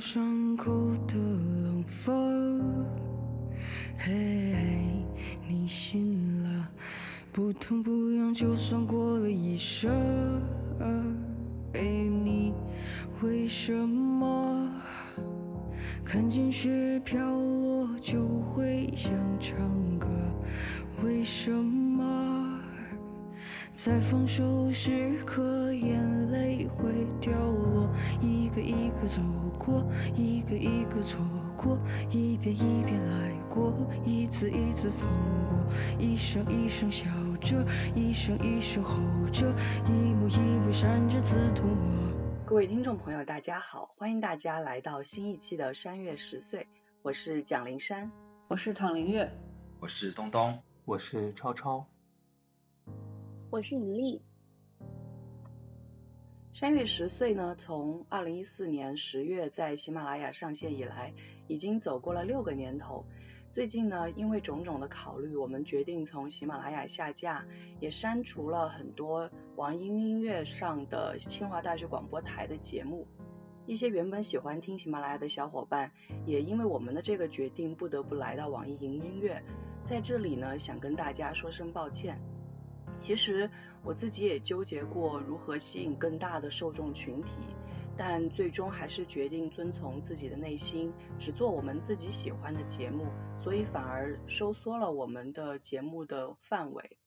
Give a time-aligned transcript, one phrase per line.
[0.00, 0.72] 伤口
[1.06, 2.86] 的冷风，
[3.98, 4.56] 嘿，
[5.46, 6.68] 你醒了，
[7.30, 9.90] 不痛不痒，就算过了一生。
[11.74, 12.54] 嘿，你
[13.20, 14.70] 为什么
[16.02, 19.58] 看见雪飘落就会想唱
[19.98, 20.08] 歌？
[21.04, 21.69] 为什么
[23.82, 27.88] 在放手时刻眼泪会掉落？
[28.20, 29.22] 一个一个走
[29.58, 29.82] 过，
[30.14, 31.18] 一个一个错
[31.56, 31.78] 过，
[32.10, 33.72] 一遍一遍来过，
[34.04, 35.08] 一次一次放
[35.48, 35.56] 过，
[35.98, 37.06] 一声一声笑
[37.40, 37.64] 着，
[37.94, 38.98] 一声一声吼
[39.32, 39.50] 着，
[39.86, 42.44] 一幕一幕闪着刺痛我。
[42.44, 46.66] 各位听众朋友，大家好，欢迎大家来到新一期的山月十岁，
[47.00, 48.12] 我是蒋灵山，
[48.48, 49.30] 我是唐林月，
[49.78, 51.86] 我是东东，我是超超，
[53.50, 54.22] 我是尹丽。
[56.52, 61.12] 山月十岁呢，从二零一四年十月在喜马拉雅上线以来，
[61.48, 63.04] 已经走过了六个年头。
[63.50, 67.44] 最近呢，因为种种的考虑，我们决定从喜马拉雅下架，
[67.80, 73.08] 也删除了很多网易云音乐上的清华大学广播台的节目。
[73.66, 75.90] 一些原本喜欢听喜马拉雅的小伙伴，
[76.24, 79.42] 也因为我们的这个决定，不得不来到网易云音乐。
[79.84, 82.16] 在这里呢，想跟大家说声抱歉。
[83.00, 83.50] 其实
[83.82, 87.30] 我自己也纠结过如何吸引更大的受众群体，
[87.96, 93.06] 但最终还是决定遵从自己的内心，只做我们自己喜欢的节目，
[93.42, 96.98] 所以反而收缩了我们的节目的范围。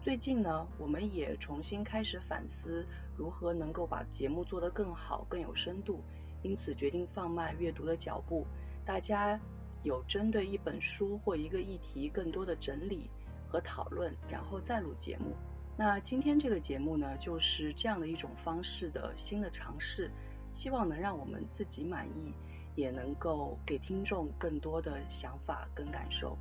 [0.00, 2.86] 最近呢，我们也重新开始反思
[3.16, 6.00] 如何能够把节目做得更好、更有深度，
[6.42, 8.46] 因此决定放慢阅读的脚步。
[8.84, 9.40] 大家
[9.82, 13.10] 有针对一本书或一个议题更多的整理。
[13.54, 15.36] 和讨论，然后再录节目。
[15.76, 20.10] 那今天这个节目呢，就是这样的一种方式的新的尝试，
[20.52, 22.32] 希望能让我们自己满意，
[22.74, 26.36] 也能够给听众更多的想法跟感受。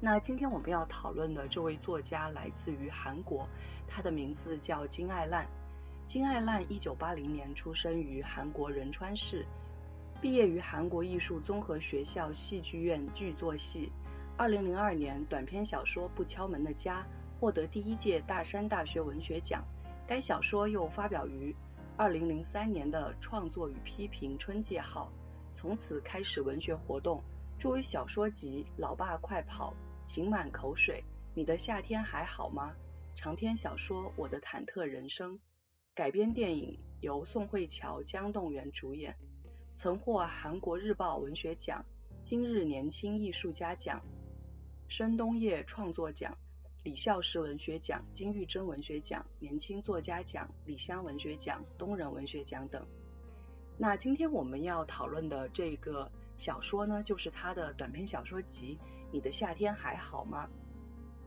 [0.00, 3.46] 那今天我们要讨论的这位作家来自于韩国，
[3.86, 5.46] 他的名字叫金爱烂。
[6.08, 9.44] 金爱烂一九八零年出生于韩国仁川市，
[10.22, 13.92] 毕业于韩国艺术综合学校戏剧院剧作系。
[14.36, 17.06] 二零零二年，短篇小说《不敲门的家》
[17.40, 19.64] 获得第一届大山大学文学奖。
[20.08, 21.54] 该小说又发表于
[21.96, 25.08] 二零零三年的《创作与批评春季号》，
[25.56, 27.22] 从此开始文学活动，
[27.60, 29.72] 著为小说集《老爸快跑》
[30.12, 30.96] 《情满口水》
[31.32, 32.74] 《你的夏天还好吗》
[33.18, 35.36] 长篇小说《我的忐忑人生》，
[35.94, 39.14] 改编电影由宋慧乔、姜栋元主演，
[39.76, 41.84] 曾获韩国日报文学奖、
[42.24, 44.02] 今日年轻艺术家奖。
[44.88, 46.36] 申东烨创作奖、
[46.82, 52.86] 李孝实文学奖、金玉珍文学奖、年轻作家奖、李湘文学奖、东人文学奖等。
[53.76, 58.78] 那今天我们要讨论的这个小说呢，就是他的短篇小说集
[59.10, 60.46] 《你的夏天还好吗》。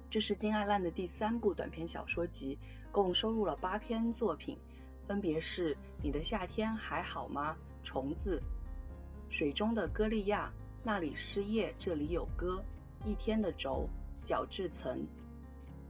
[0.10, 2.58] 这是金爱烂的第三部短篇小说集，
[2.92, 4.58] 共收录了八篇作品，
[5.06, 8.42] 分别是《你的夏天还好吗》、虫子、
[9.30, 10.54] 水中的歌利亚、
[10.84, 12.64] 那里失业，这里有歌。
[13.06, 13.88] 一天的轴、
[14.24, 15.06] 角质层、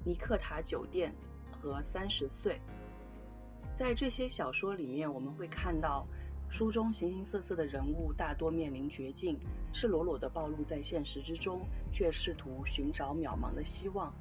[0.03, 1.13] 尼克塔酒店
[1.51, 2.59] 和三十岁，
[3.75, 6.05] 在这些小说里面，我们会看到
[6.49, 9.37] 书中形形色色的人物大多面临绝境，
[9.73, 11.61] 赤裸裸的暴露在现实之中，
[11.91, 14.13] 却试图寻找渺茫的希望。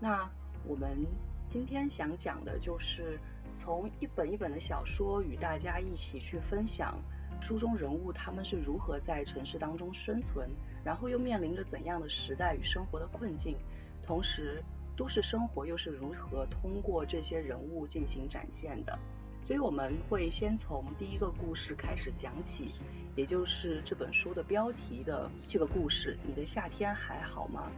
[0.00, 0.30] 那
[0.64, 1.06] 我们
[1.50, 3.18] 今天想讲的就是
[3.58, 6.98] 从一本一本的小说与大家一起去分享
[7.40, 10.48] 书中人物他们是如何在城市当中生存。
[10.84, 13.56] 然后又面临着怎样的时代与生活的困境？
[14.04, 14.62] 同时，
[14.96, 18.96] 都市生活又是如何通过这些人物进行展现的？
[19.44, 22.70] 所以我们会先从第一个故事开始讲起，
[23.16, 26.16] 也就是这本书的标题的这个故事。
[26.24, 27.68] 你的夏天还好吗？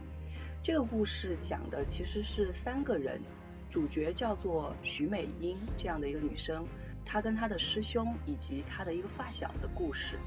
[0.61, 3.19] 这个故事讲的其实是三个人，
[3.71, 6.63] 主角叫做徐美英这样的一个女生，
[7.11, 10.19] 他跟他的师兄以及他的一个发小的故事。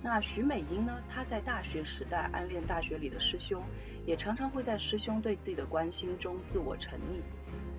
[0.00, 3.60] 那徐美英呢，她在大学时代暗恋大学里的师兄，
[4.06, 7.20] 也常常会在师兄对自己的关心中自我沉溺。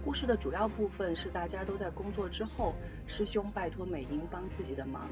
[0.03, 2.75] 故事的主要部分是大家都在工作之后，
[3.07, 5.09] 师兄拜托美英帮自己的忙。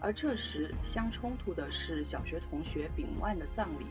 [0.00, 3.86] 而这时相冲突的是小学同学丙万的葬礼，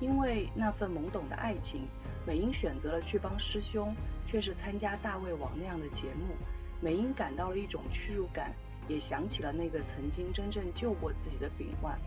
[0.00, 1.88] 因为那份懵懂的爱情，
[2.24, 3.92] 美英选择了去帮师兄，
[4.26, 6.34] 却是参加大胃王那样的节目。
[6.80, 8.54] 美英感到了一种屈辱感，
[8.88, 11.98] 也想起了那个曾经真正救过自己的丙万。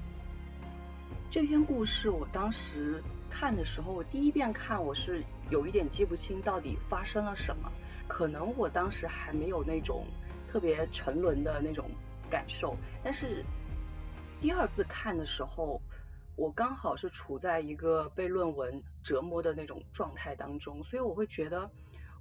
[1.30, 7.72] 这篇故事我当时看的时候，我第一遍看我是有一点记不清到底发生了什么，
[8.08, 10.06] 可能我当时还没有那种
[10.52, 11.90] 特别沉沦的那种
[12.30, 13.46] 感受，但是
[14.42, 15.80] 第二次看的时候，
[16.36, 21.70] 我刚好是处在一个被论文折磨的那种状态当中，所以我会觉得。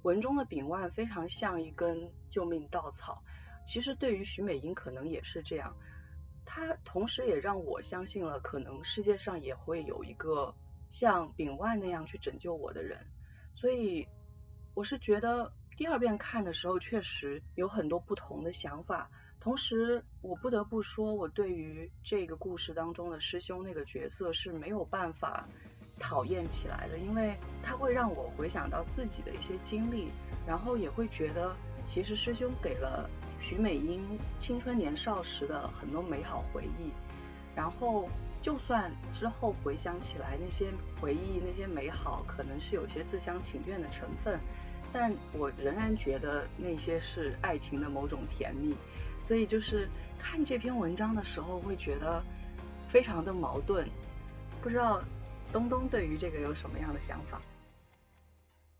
[0.03, 3.23] 文中的丙万非常像一根救命稻草，
[3.65, 5.75] 其实对于徐美英可能也是这样，
[6.45, 10.53] 他同时也让我相信了，可能世界上也会有一个
[10.91, 12.99] 像丙万那样去拯救我的人，
[13.55, 14.05] 所以
[14.73, 19.09] 我是觉得第二遍看的时候确实有很多不同的想法，
[19.39, 25.47] 同时我不得不说，我对于这个故事当中的师兄那个角色是没有办法。
[25.99, 30.09] 讨厌起来的，因为他会让我回想到自己的一些经历，
[30.45, 31.55] 然后也会觉得，
[31.85, 33.09] 其实师兄给了
[33.39, 34.03] 徐美英
[34.39, 36.91] 青春年少时的很多美好回忆，
[37.55, 38.09] 然后
[38.41, 44.39] 就算之后回想起来那些回忆那些美好，可能是有些自相情愿的成分，
[44.91, 48.75] 但我仍然觉得那些是爱情的某种甜蜜，
[49.23, 49.87] 所以就是
[50.19, 52.21] 看这篇文章的时候会觉得
[52.89, 53.87] 非常的矛盾，
[54.61, 55.01] 不知道。
[55.53, 57.39] 东东对于这个有什么样的想法？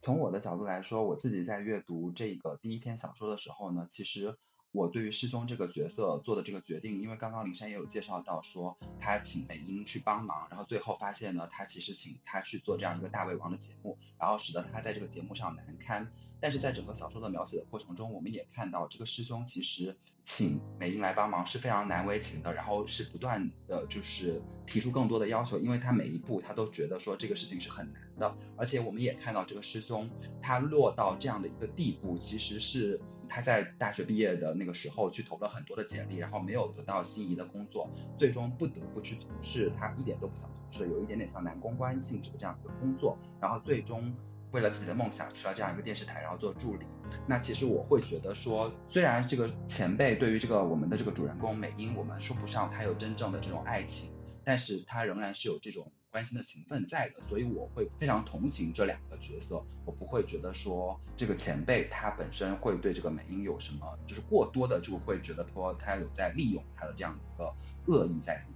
[0.01, 4.35] 从我的角度来说，我自己在阅读这个第一篇小说的时候呢，其实
[4.71, 16.11] 我对于师兄这个角色做的这个决定，因为刚刚林珊也有介绍到说他请美英去帮忙，然后最后发现呢，他其实请他去做这样一个大胃王的节目，然后使得他在这个节目上难堪。
[16.43, 19.95] 但是在整个小说的描写的过程中，我们也看到这个师兄其实
[20.25, 30.09] 请美英来帮忙是非常难为情的，然后是不断的就是提出更多的要求，因为他每一步他都觉得说这个事情是很难的，而且我们也看到这个师兄
[30.41, 37.89] 他落到这样的一个地步，其实是他在大学毕业的那个时候去投了很多的简历，然后没有得到心仪的工作，
[38.19, 44.13] 最终不得不去从事他一点都不想从事，有一点点像男公关性质的这样一个工作，然后最终。
[44.53, 46.85] 为了自己的梦想去了这样一个电视台，然后做助理。
[47.27, 54.11] 那其实我会觉得说，虽然这个前辈对于这个我们的这个主人公美英，我们说不上他有真正的这种爱情，
[54.43, 57.15] 但是他仍然是有这种关心的情分在的。
[57.27, 67.51] 所以我会非常同情这两个角色，我不会觉得说这个前辈他本身会对这个美英有什么，就是过多的就会觉得说他有在利用他的这样一个
[67.87, 68.53] 恶意在里面。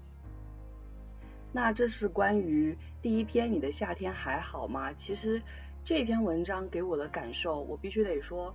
[1.54, 4.94] 那这是关于第一天你的夏天还好吗？
[4.94, 5.42] 其实。
[5.88, 8.54] 这篇文章给我的感受，我必须得说，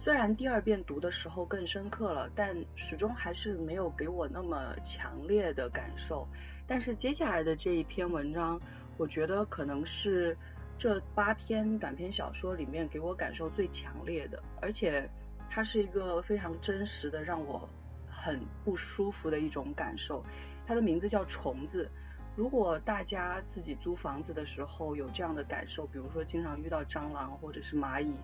[0.00, 6.26] 虽然第二遍读的时候更深刻了，但始终还是没有给我那么强烈的感受。
[6.66, 8.60] 但是接下来的这一篇文章，
[8.96, 10.36] 我觉得可能是
[10.76, 15.08] 这八篇短篇小说里面给我感受最强烈的，而且
[15.48, 17.68] 它是一个非常真实的，让我
[18.10, 20.20] 很不舒服的一种感受。
[20.66, 21.88] 它的名字叫《虫子》。
[22.34, 28.14] 如果大家自己租房子的时候有这样的感受，比如说经常遇到蟑螂或者是蚂蚁，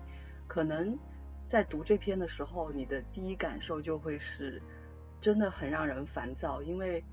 [0.47, 0.97] 可能
[1.47, 4.61] 在读这篇的时候，你的第一感受就会是
[5.21, 7.03] 真的很让人烦躁，因为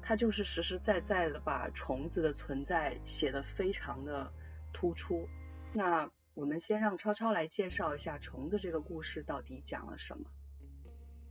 [0.00, 4.32] 它就是实实在在的把虫子的存在写得非常的
[4.72, 5.28] 突出。
[5.74, 10.30] 那我们先让超超来介绍一下虫子这个故事到底讲了什么。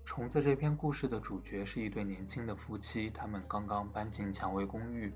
[0.06, 5.12] 虫子这篇故事的主角是一对年轻的夫妻，他们刚刚搬进蔷薇公寓，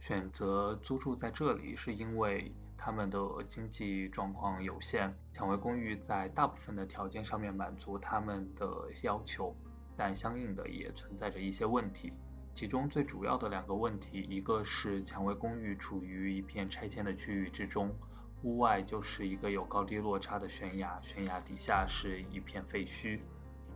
[0.00, 5.12] 选择租住在这里是因为他们的经济状况有限。
[5.32, 8.68] 蔷薇公寓在大部分的条件上面满足他们的
[9.02, 9.56] 要求，
[9.96, 12.12] 但相应的也存在着一些问题。
[12.54, 17.90] 其中最主要的两个问题，一个是蔷薇公寓处于一片拆迁的区域之中，
[18.42, 23.18] 屋外就是一个有高低落差的悬崖，悬崖底下是一片废墟。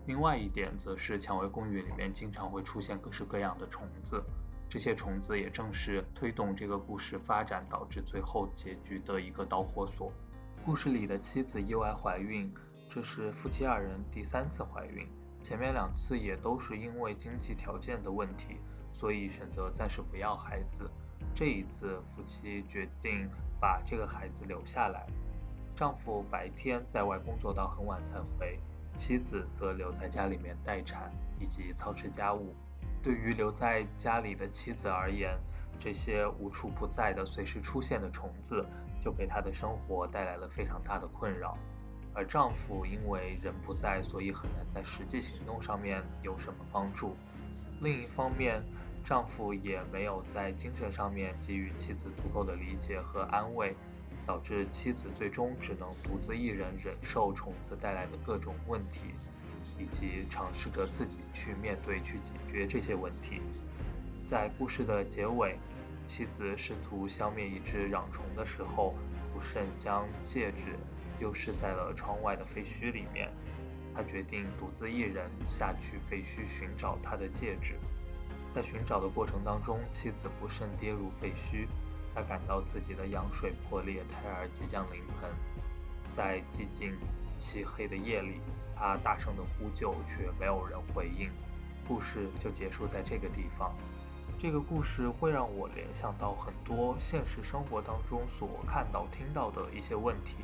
[0.09, 4.25] 另外一点则是蔷薇公寓里面经常会出现各式各样的虫子，
[4.67, 10.11] 这些虫子也正是推动这个故事发展导致最后结局的一个导火索。
[10.65, 12.51] 故事里的妻子意外怀孕，
[12.89, 15.07] 这是夫妻二人第三次怀孕，
[15.43, 18.57] 前面两次也都是因为经济条件的问题，
[18.91, 20.91] 所以选择暂时不要孩子。
[21.35, 23.29] 这一次夫妻决定
[23.61, 25.07] 把这个孩子留下来，
[25.77, 28.59] 丈夫白天在外工作到很晚才回。
[28.99, 32.53] 妻子则留在家里面待产以及操持家务。
[33.01, 35.39] 对于留在家里的妻子而言，
[35.79, 38.67] 这些无处不在的、随时出现的虫子，
[39.01, 41.57] 就给她的生活带来了非常大的困扰。
[42.13, 47.15] 而丈夫因为人不在，所以很难在实际行动上面有什么帮助。
[47.81, 48.61] 另一方面，
[49.05, 53.77] 丈夫也没有在精神上面给予妻子足够的理解和安慰，
[54.29, 59.07] 导致妻子最终只能独自一人忍受虫子带来的各种问题，
[59.79, 63.41] 以及尝试着自己去面对、去解决这些问题。
[64.27, 65.59] 在故事的结尾，
[66.07, 68.95] 妻子试图消灭一只壤虫的时候，
[69.33, 70.77] 不慎将戒指。
[71.19, 73.29] 丢失在了窗外的废墟里面。
[73.93, 77.75] 他决定独自一人下去废墟寻找他的戒指。
[78.53, 81.67] 在寻找的过程当中，妻子不慎跌入废墟，
[82.19, 85.31] 他感到自己的羊水破裂，胎儿即将临盆。
[86.11, 86.99] 在寂静
[87.39, 88.41] 漆黑的夜里，
[88.75, 91.31] 他大声的呼救，却没有人回应。
[91.87, 93.73] 故事就结束在这个地方。
[94.37, 100.39] 这个故事会让我联想到很多现实生活当中所看到、听到的一些问题。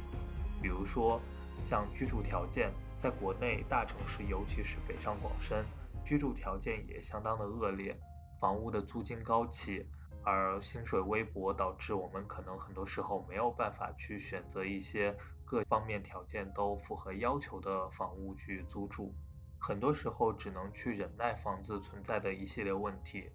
[0.62, 1.20] 比如说，
[1.60, 5.64] 像居住条件，在国内大城市，尤其是北上广深，
[6.04, 7.98] 居住条件也相当的恶劣，
[8.38, 9.84] 房屋的租金高企，
[10.24, 19.14] 而薪水微薄，导致我们可能很多时候没有办法去选择一些各方面条件都符合要求的房屋去租住，
[19.58, 23.30] 很多时候只能去忍耐房子存在的一系列问题，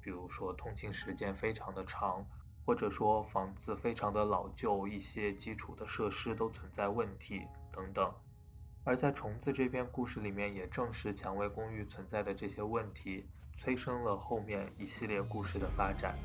[0.00, 2.26] 比如说通勤时间非常的长。
[2.66, 8.14] 或者说房子非常的老旧，一些基础的设施都存在问题等等。
[8.84, 16.16] 而在虫子这篇故事里面，也正是蔷薇公寓存在的这些问题，催生了后面一系列故事的发展。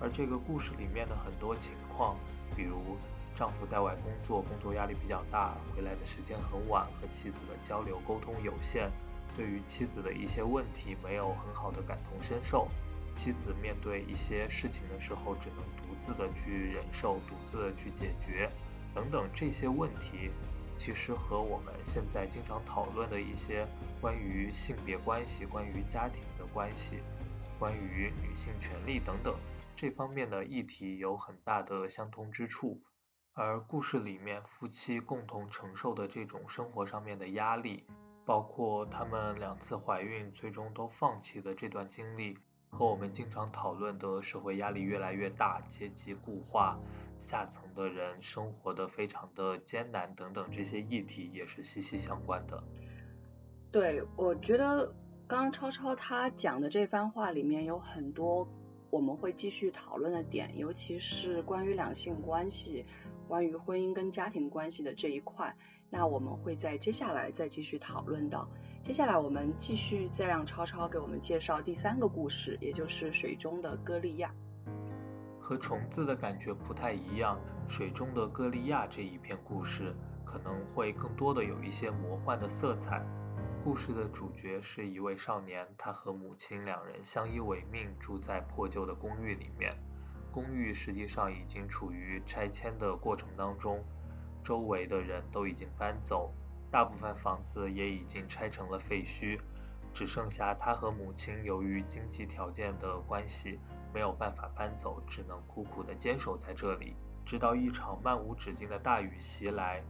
[0.00, 2.16] 而这个故事里面的很多情况，
[2.56, 2.96] 比如
[3.34, 8.90] 丈夫在外工作，工作压力比较大，回来的时间很晚，和妻子的交流沟通有限，
[9.36, 12.68] 对于妻子的一些问题没有很好的感同身受。
[13.16, 18.50] 妻子面对一些事情的时候，只能独自的去忍受，独自的去解决，
[18.92, 20.30] 等等这些问题，
[20.76, 23.64] 其实和我们现在经常讨论的一些
[24.00, 27.00] 关于性别关系、关于家庭关系、
[27.58, 29.34] 关于女性权利等等
[29.76, 32.80] 这方面的议题有很大的相通之处。
[33.32, 37.84] 而故事里面夫妻共同承受的这种生活上面的压力，
[38.24, 42.38] 包括他们两次怀孕最终都放弃的这段经历。
[42.70, 46.76] 和我们经常讨论的社会压力越来越大、阶级固化、
[47.20, 52.60] 下层的人生活的非常的艰难等等这些议题也是息息相关的。
[53.70, 54.92] 对，我觉得
[55.26, 58.46] 刚刚超超他讲的这番话里面有很多
[58.90, 62.84] 我们会继续讨论的点，尤其是关于两性关系、
[63.26, 65.56] 关于婚姻跟家庭关系的这一块，
[65.88, 68.46] 那我们会在接下来再继续讨论到。
[68.84, 74.30] 接下来我们继续再让超超给我们介绍第三个故事，也就是水中的歌利亚。
[75.40, 83.02] 和虫子的感觉不太一样，水中的歌利亚这一篇故事可能会更多的有一些魔幻的色彩。
[83.64, 89.74] 故事的主角是一位少年，他和母亲两人相依为命，住在破旧的公寓里面。
[90.30, 93.82] 公寓实际上已经处于拆迁的过程当中，
[94.44, 96.30] 周围的人都已经搬走。
[96.70, 99.40] 大部分房子也已经拆成了废墟，
[99.94, 103.58] 只剩下他和母亲由于经济条件的关系
[103.94, 106.94] 没有办法搬走，只能苦苦地坚守在这里，
[107.24, 109.82] 直到一场漫无止境的大雨袭来，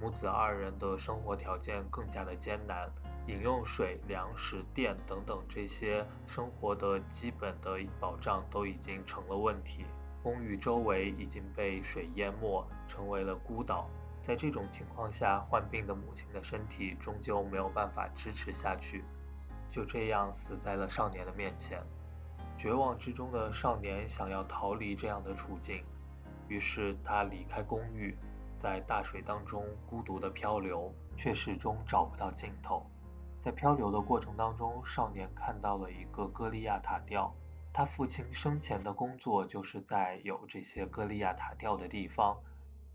[0.00, 2.90] 母子二人的生活条件更加的艰难，
[3.26, 9.84] 饮用水、粮食、电等等这些生活的基本的保障都已经成了问题，
[10.22, 13.90] 公寓周围已经被水淹没，成为了孤岛。
[14.22, 19.04] 在这种情况下，患病的母亲的身体终究没有办法支持下去，
[19.68, 21.82] 就这样死在了少年的面前。
[22.56, 25.84] 绝望之中的少年想要逃离这样的处境，
[26.48, 28.16] 于是他离开公寓，
[28.60, 32.84] 在大水当中孤独地漂流，却始终找不到尽头。
[33.38, 37.34] 在漂流的过程当中，少年看到了一个歌利亚塔吊，
[37.72, 42.36] 他父亲生前的工作就是在有这些歌利亚塔吊的地方。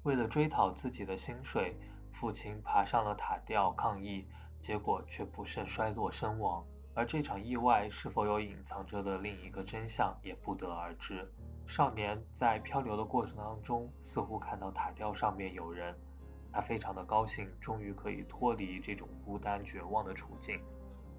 [0.03, 1.75] 为了追讨自己的薪水，
[2.13, 4.27] 父亲爬上了塔吊抗议，
[4.62, 6.63] 结果却不慎摔落身亡。
[6.93, 11.27] 而这场意外是否有隐藏着的另一个真相，也不得而知。
[11.67, 15.95] 少年在漂流的过程当中，似乎看到塔吊上面有人，
[16.51, 20.60] 他非常的高兴，终于可以脱离这种孤单绝望的处境。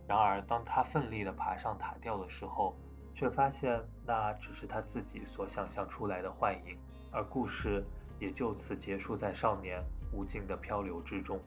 [0.06, 2.74] 然而，当他奋力地爬上塔吊的时候，
[3.14, 6.78] 却发现那只是他自己所想象出来的幻影，
[7.10, 7.84] 而故事。
[8.18, 11.38] 也就此结束在少年无尽的漂流之中。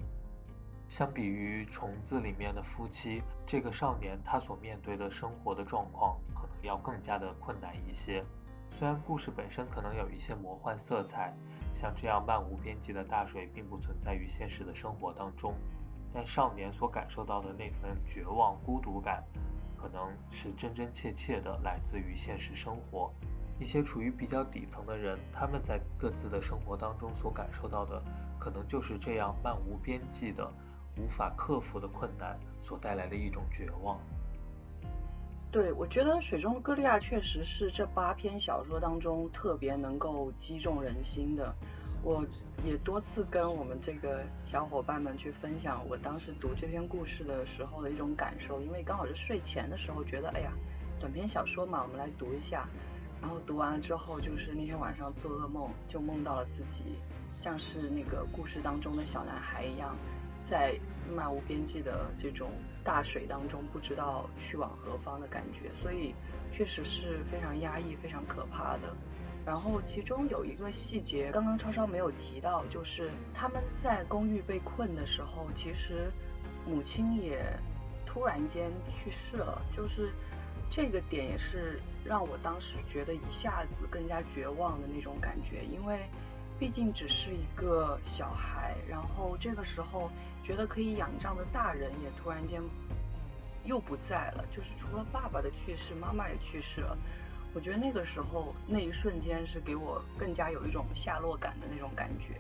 [0.87, 8.23] 相比于虫子里面的夫妻，这个少年他所面对的生活的状况可能要更加的困难一些。
[8.71, 11.33] 虽然故事本身可能有一些魔幻色彩，
[11.73, 15.53] 像这样漫无边际的大水并不存在于现实的生活当中，
[16.13, 19.23] 但少年所感受到的那份绝望、孤独感，
[19.77, 23.11] 可能是真真切切的来自于现实生活。
[23.59, 28.01] 一些处于比较底层的人，他们在各自的生活当中所感受到的，
[28.39, 30.49] 可能就是这样漫无边际的、
[30.97, 33.99] 无法克服的困难所带来的一种绝望。
[35.51, 41.51] 对，我觉得《水中歌利亚》确实是这八篇小说当中特别能够击中人心的。
[42.03, 42.23] 我
[42.63, 50.51] 也多次跟我们这个小伙伴们去分享我当时读这篇故事的时候的一种感受，因为刚好是睡前的时候，觉得哎呀，
[50.99, 52.67] 短篇小说嘛，我们来读一下。
[53.19, 56.95] 然后读完了之后，就是那天晚上做噩梦，就梦到了自己
[57.35, 59.95] 像是那个故事当中的小男孩一样。
[60.49, 60.73] 在
[61.15, 62.49] 漫无边际的这种
[62.83, 66.15] 大水当中，不知道去往何方的感觉，所以
[66.51, 68.95] 确实是非常压抑、非常可怕的。
[69.45, 76.11] 然后其中有一个细节，刚刚超超没有提到，就是他们在公寓被困的时候，其实
[76.65, 77.41] 母亲也
[78.05, 80.11] 突然间去世了，就是
[80.69, 85.99] 这个点也是让我当时觉得一下子更加绝望的那种感觉，因为。
[86.59, 90.11] 毕竟只是一个小孩，然后这个时候
[90.43, 92.61] 觉得可以仰仗的大人也突然间
[93.63, 96.97] 又不在了，就是除了爸爸的去世，妈妈也去世了。
[97.53, 102.39] 我觉得那个时候那一瞬间是给我更加有一种下落感的那种感觉。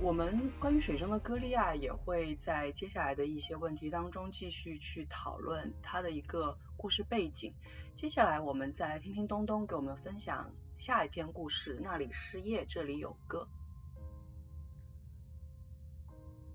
[0.00, 7.52] 我们关于水中的歌利亚也会在接下来的一些问题当中继续去讨论它的一个故事背景。
[7.94, 10.50] 接下来我们再来听听东东给我们分享。
[10.82, 13.46] 下一篇故事，那里是夜，这里有歌。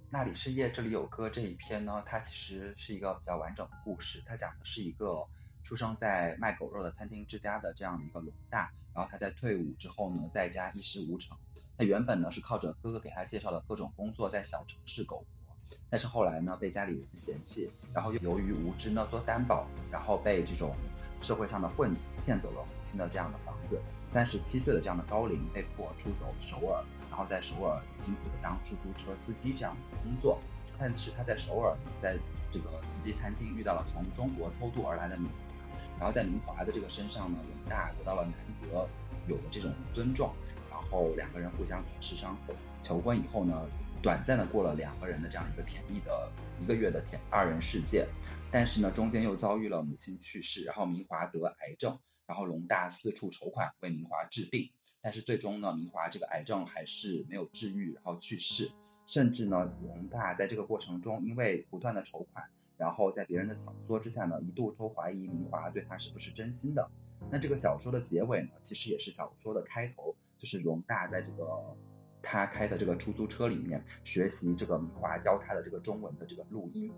[0.10, 4.22] 那里是夜，这里有歌这一篇呢，它其实是一个比较完整的故事。
[4.26, 5.26] 它讲的是一个
[5.64, 11.38] 出生在卖狗肉的餐厅之家的这样的一个龙大，然后他在退伍之后呢，在家一事无成。
[11.78, 20.76] 他原本呢是靠着哥哥给他介绍的各种工作在小城市苟活，但是后来呢被家里人嫌弃，然后又由于无知呢做担保，然后被这种
[21.22, 23.82] 社会上的混子骗走了母亲的这样的房子。
[24.18, 30.42] 三十七岁的这样的高龄被迫出走首尔，然后在首尔辛苦的当出租车司机这样的工作。
[30.80, 32.18] 但是他在首尔，在
[32.52, 38.90] 这个司机餐厅遇到了从中国偷渡而来的明华，然后在明华的这个身上呢，永大得到了难得
[39.28, 40.34] 有的这种尊重，
[40.72, 42.56] 然后两个人互相舔舐伤口。
[42.82, 43.70] 求婚以后呢，
[44.02, 46.28] 短暂的过了两个人的这样一个甜蜜的
[46.60, 48.08] 一个月的甜二人世界，
[48.50, 52.00] 但是呢，中间又遭遇了母亲去世，然后明华得癌症。
[52.28, 54.70] 然后龙大四处筹款为明华治病，
[55.02, 58.70] 但是最终呢，明华这个癌症还是没有治愈，然后去世。
[59.06, 66.92] 甚至呢，龙大在这个过程中，因为不断的筹款，然后在别人的挑唆之下呢，一度都怀疑明华对他是不是真心的。
[67.32, 71.78] 那这个小说的结尾呢，其实也是小说的开头，就是龙大在这个
[72.22, 76.92] 他开的这个出租车里面学习这个明华教他的这个中文的这个录音。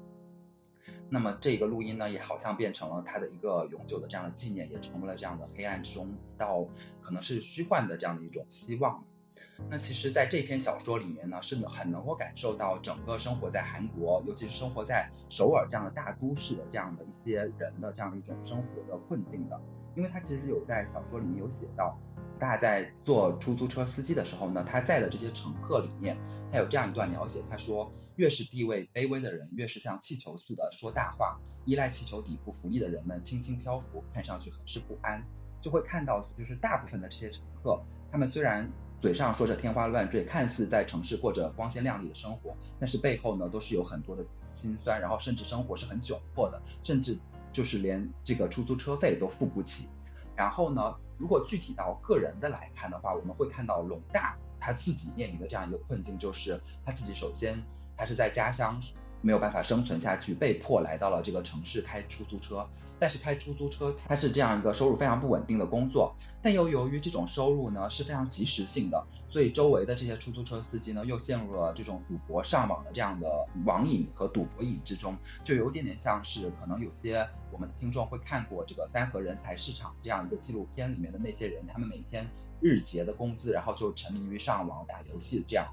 [1.10, 6.68] 那么这个录音呢，也好像变成了他的一个永久的这样的纪念，也成为了这样的黑暗之中到
[7.02, 9.04] 可能是虚幻的这样的一种希望。
[9.70, 19.60] 那其实，在这篇小说里面呢，是很能够感受到整个生活在韩国，尤其是生活在首尔这样的大都市的这样的一些人的这样的一种生活的困境的。
[19.96, 21.98] 因为他其实有在小说里面有写到，
[22.40, 26.18] 大在做出租车司机的时候呢，他在的这些乘客里面，
[26.52, 27.92] 他有这样一段描写，他说。
[28.20, 31.40] 越是地位卑微的人，越是像气球似的说大话。
[31.64, 35.24] 依赖气球底部浮力的人们轻轻漂浮，看上去很是不安。
[35.62, 47.18] 就会看到，就是大部分的这些乘客，他们虽然嘴上说着天花乱坠，看似在城市过着光鲜亮丽的生活，但是背后呢，都是有很多的辛酸，然后甚至生活是很窘迫的，甚至
[47.54, 49.88] 就是连这个出租车费都付不起。
[50.36, 57.64] 然后呢，如果具体到个人的来看的话，我们会看到龙大他自己面临的这样一个困境，就是他自己首先。
[58.00, 58.82] 他是在家乡
[59.22, 62.66] 没有办法生存下去，被迫来到了这个城市开出租车。
[63.02, 66.14] 但是开出租车，它是这样一个收入非常不稳定的工作。
[66.42, 85.66] 但又由于这种收入呢是非常及时性的，所以周围的这些出租车司机呢又陷入了这种赌博上网的这样的网瘾和赌博瘾之中，就有点点像是可能有些我们的听众会看过这个三和人才市场这样一个纪录片里面的那些人，他们每天日结的工资，然后就沉迷于上网打游戏这样。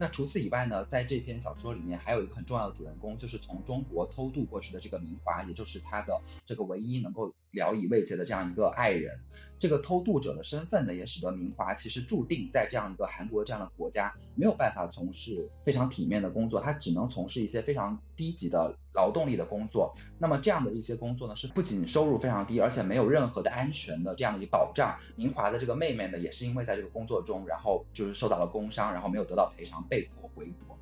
[0.00, 9.20] 那除此以外呢，在这篇小说里面还有一个很重要的主人公，就是从中国偷渡过去的这个明华，也就是他的这个唯一能够聊以慰藉的这样一个爱人。
[9.58, 19.96] 这个偷渡者的身份呢，也使得明华其实注定在这样一个韩国这样的国家没有办法从事非常体面的工作，他只能从事一些非常低级的劳动力的工作。
[20.16, 24.96] 那么这样的一些工作呢，是不仅收入非常低，而且没有任何的安全的这样的一个保障。
[25.16, 30.78] 明华的这个妹妹呢，也是因为在这个工作中，然后就是受到了工伤，然后没有得到赔偿，被迫回国。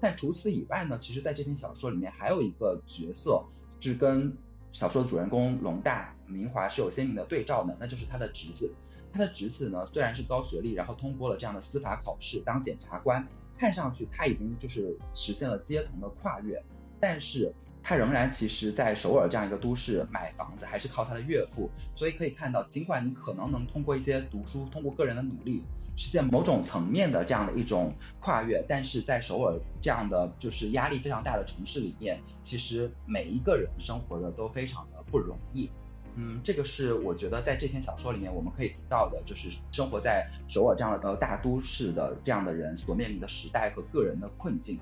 [0.00, 3.44] 但除此以外呢，其实在这篇小说里面还有一个角色
[3.78, 4.36] 是跟
[4.76, 8.70] 小说的主人公龙大明华是有鲜明的对照的，那就是他的侄子。
[9.10, 13.26] 他的侄子呢，虽然是高学历，然后通过了这样的司法考试当检察官，
[13.58, 16.62] 看上去他已经就是实现了阶层的跨越，
[17.00, 21.70] 但是他仍然其实在首尔这样一个都市买房子还是靠他的岳父。
[21.94, 25.64] 所以可以看到，尽管你可能能通过一些读书，通过个人的努力。
[25.96, 35.70] 实现某种层面的这样的一种跨越，但是在首尔这样的就是压力非常大的城市里面，其实每一个人生活的都非常的不容易。
[36.14, 44.78] 嗯，这个是我觉得在这篇小说里面我们可以读到的，就是生活在首尔这样的呃大都市的这样的人所面临的时代和个人的困境。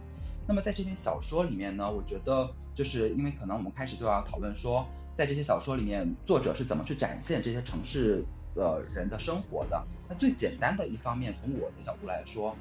[0.47, 8.25] 那么在这篇小说里面呢，我觉得就是因为可能我们开始就要讨论说，在这些小说里面作者是怎么去展现这些城市。
[8.55, 12.57] 的人的生活的，那最简单的一方面，从我的角度来说，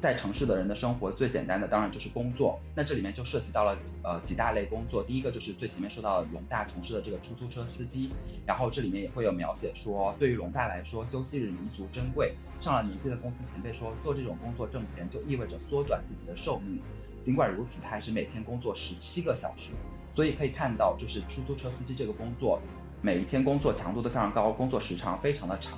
[0.00, 2.58] 在城市的人的生活最简单的当然就是工作。
[2.74, 8.10] 那这里面就涉及到了呃几大类工作，第一个就是最前面说到龙大从事的这个出租车司机，
[8.44, 12.34] 然后这里面也会有描写说，对于龙大来说，休息日弥足珍贵。
[12.60, 16.80] 上了年纪的公司前辈说，做这种工作挣钱就意味着缩短自己的寿命。
[17.22, 19.70] 尽管如此，他还是每天工作十七个小时。
[20.14, 22.60] 所以可以看到，就是出租车司机这个工作。
[23.04, 25.76] 每一天工作强度都非常高，工作时长非常的长。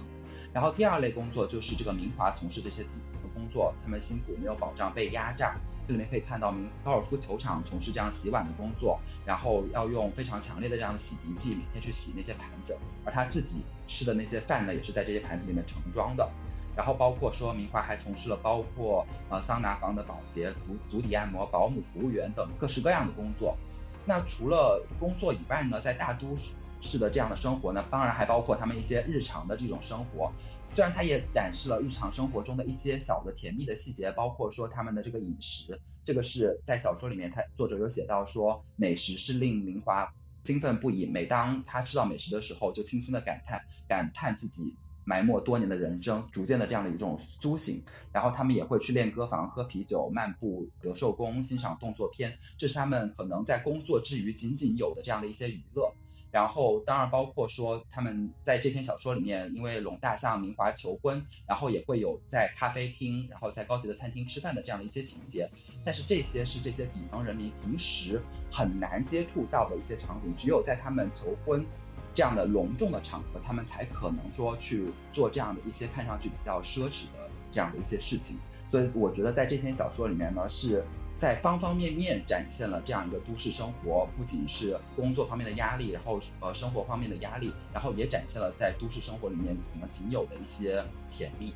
[0.52, 5.56] 然后第二类工作就是这个明华从事这些底层的工作，他们辛苦没有保障，被压榨。
[5.88, 16.30] 这里面可以看到明高尔夫球场从事这样洗碗的工作，然后要用非常强烈的这样的洗涤剂每天去洗那些盘子，而他自己吃的那些饭呢，也是在这些盘子里面盛装的。
[16.76, 23.56] 然后包括说明华还从事了包括呃桑拿房的保洁、足足底按摩、保姆服务员等各式各样的工作。
[24.04, 26.94] 那除了工作以外呢，在大都市市。
[26.94, 30.32] 是的，这样的生活呢，当然还包括他们一些日常的这种生活。
[30.76, 40.12] 虽然他也展示了日常生活中的一些小的甜蜜的细节，包括说他们的这个饮食，这个是在小说里面，他作者有写到说，美食是令明华
[40.44, 41.06] 兴奋不已。
[41.06, 47.82] 每当他吃到美食的时候，就轻轻的感叹，感叹自己埋没多年的人生逐渐的这样的一种苏醒。
[48.12, 55.92] 然后他们也会去练歌房、喝啤酒、漫步德寿宫、欣赏动作片，这是他们可能在工作之余仅仅有的这样的一些娱乐。
[56.34, 65.48] 然后，当然包括说他们在这篇小说里面，因为龙大向明华求婚，然后也会有在咖啡厅，然后在高级的餐厅吃饭的这样的一些情节。
[65.84, 68.20] 但是这些是这些底层人民平时
[68.50, 71.64] 很难接触到的一些场景，只有在他们求婚
[72.12, 78.36] 这样的隆重的场合，他们才可能说去做这样的一些看上去比较奢侈的这样的一些事情。
[78.72, 80.84] 所以我觉得在这篇小说里面呢是。
[81.16, 91.54] 在方方面面展现了这样一个都市生活，不仅是工作方面的压力，然后呃生活方面的压力，然后也展现了在都市生活里面可能仅有的一些甜蜜。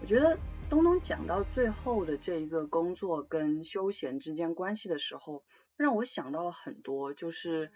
[0.00, 0.38] 我觉得
[0.70, 5.44] 东东讲到最后的这一个工作跟休闲之间关系的时候，
[5.76, 7.70] 让我想到了很多，就是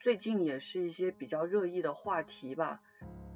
[0.00, 2.80] 最近也是一些比较热议的话题吧。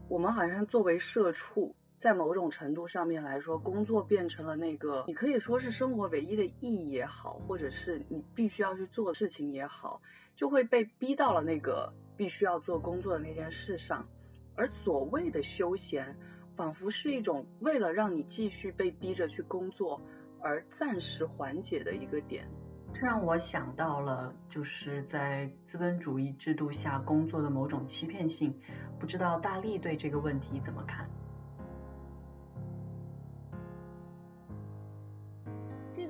[0.09, 1.77] 我们好像作为社畜。
[2.03, 10.03] 在某种程度上面来说，工作变成了那个你可以说是生活唯一的意义也好，或者是你必须要去做的事情也好，
[10.35, 14.09] 就会被逼到了那个必须要做工作的那件事上。
[14.57, 16.17] 而所谓的休闲，
[16.57, 20.03] 仿佛是一种为了让你继续被逼着去工作
[20.41, 22.49] 而暂时缓解的一个点。
[22.93, 28.61] 这让我想到了，就是在资本主义制度下工作的某种欺骗性。
[28.99, 31.09] 不知道大力对这个问题怎么看？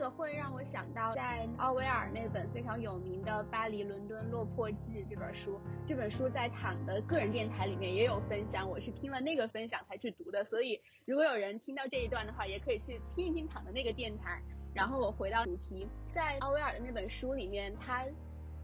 [0.03, 5.61] 个会让我想到在奥威尔那本非常有名的《巴黎伦敦落魄记》这本书。
[5.87, 10.43] 这本书在躺的个人电台里面也有分享，我是听了那个分享才去读的。
[10.43, 14.43] 所以如果有人听到这一段的话，也可以去听一听躺的那个电台。
[14.75, 18.05] 然后我回到主题，在奥威尔的那本书里面，他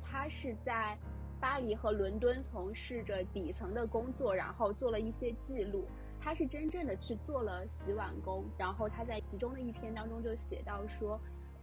[0.02, 0.98] 他是在
[1.38, 5.86] 巴黎和伦敦从事着底层的工作，然后做了一些记录。
[6.20, 11.20] 他是真正的去做了洗碗工，然后他在其中的一篇当中就写到说，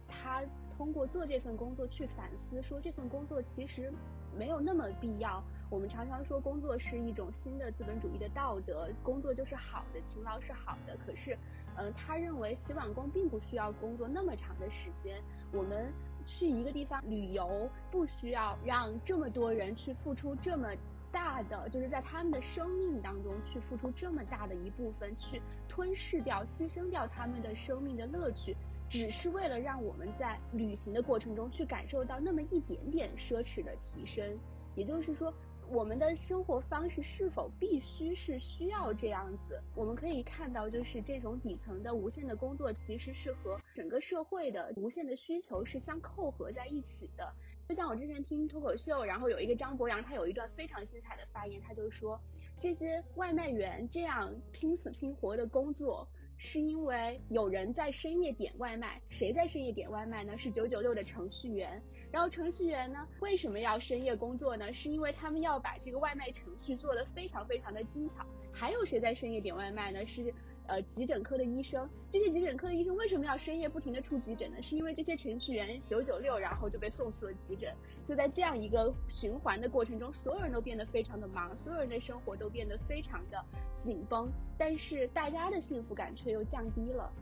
[0.08, 0.42] 他
[0.76, 3.92] 通过做这份工作去反思，说这份工作其实
[4.36, 5.42] 没有那么必要。
[5.68, 10.96] 我们常常说工作是一种新的资本主义的道德，工作就是好的，勤劳是好的。
[11.04, 11.36] 可是，
[11.76, 15.20] 嗯，他认为洗碗工并不需要工作那么长的时间。
[15.52, 15.92] 我们
[16.24, 20.68] 去一个地方旅游，不需要让这么多人去付出这么
[21.16, 28.54] 大的，就是在他们的生命当中去付出这么大的一部分，去吞噬掉、牺牲掉他们的生命的乐趣，
[28.86, 34.38] 只是为了让我们在旅行的过程中去感受到那么一点点奢侈的提升。
[34.74, 35.32] 也就是说。
[35.68, 39.60] 我们的生活方式是否必须是需要这样子？
[39.74, 47.34] 我们可以看到，就是这种底层的无限的工作，其实是和整个社会的无限的需求是相扣合在一起的。
[47.68, 52.20] 就像我之前听脱口秀，然后有一个张博洋，他有一段非常精彩的发言，他就说，
[52.60, 56.08] 这些外卖员这样拼死拼活的工作。
[56.38, 60.36] 是因为有人在深夜点外卖，谁在深夜点外卖呢？
[60.36, 61.82] 是九九六的程序员。
[62.12, 64.70] 然后程序员呢，为什么要深夜工作呢？
[64.70, 68.24] 是因为他们要把这个外卖程序做得非常非常的精巧。
[68.52, 70.06] 还有谁在深夜点外卖呢？
[70.06, 70.32] 是。
[70.68, 74.60] 呃，急诊科的医生，这些急诊科的医生为什么要深夜不停的出急诊呢？
[74.60, 77.72] 是因为这些程序员九九六，然后就被送去了急诊。
[78.06, 83.44] 就在这样一个循环的过程中，所有人都变得非常的忙，所有人的生活都变得非常的
[83.78, 87.12] 紧绷，但是大家的幸福感却又降低了。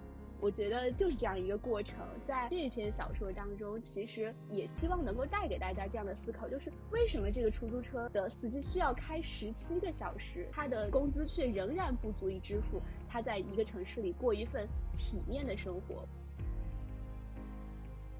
[0.44, 1.96] 我觉得就是这样一个过程，
[2.28, 12.78] 在这篇小说当中，其实也希望能够带给大家这样的思考，就是为什么这个出租车的司机需要开十七个小时，他的工资却仍然不足以支付
[13.08, 16.06] 他在一个城市里过一份体面的生活。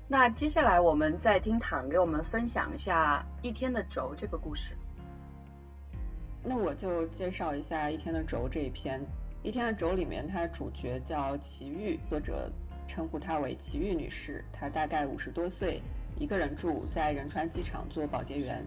[0.08, 4.72] 那接下来我们再听躺给我们分享一下《一天的轴》这个故事。
[6.42, 8.98] 那我就介绍一下《一天的轴》这一篇。
[9.44, 12.50] 一天的轴里面，它的主角叫齐玉，作者
[12.88, 14.42] 称呼她为齐玉女士。
[14.50, 15.82] 她大概五十多岁，
[16.16, 18.66] 一个人住在仁川机场做保洁员。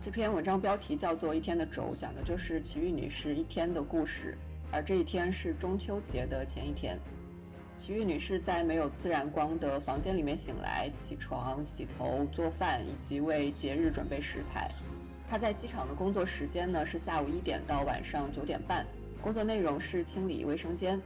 [0.00, 4.38] 这篇文章标题叫做《一天的轴》，讲的就是齐玉女士一天的故事。
[4.72, 6.98] 而这一天是中秋节的前一天。
[7.78, 14.70] 齐玉女士在没有自然光的房间里面醒来，起床、洗头、做饭，以及为节日准备食材。
[15.28, 18.86] 她在机场的工作时间呢是下午一点到晚上九点半。
[19.24, 21.00] 工作内容是清理卫生间，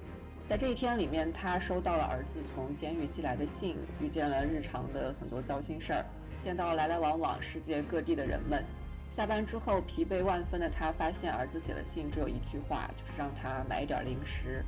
[0.45, 6.05] 在这一天里面，他收到了儿子从监狱寄来的信，遇见了日常的很多糟心事儿，
[6.43, 8.65] 见到来来往往世界各地的人们。
[9.09, 14.65] 下班之后，疲惫万分的他发现儿子写的信只有一句话，就是让他买一点零食。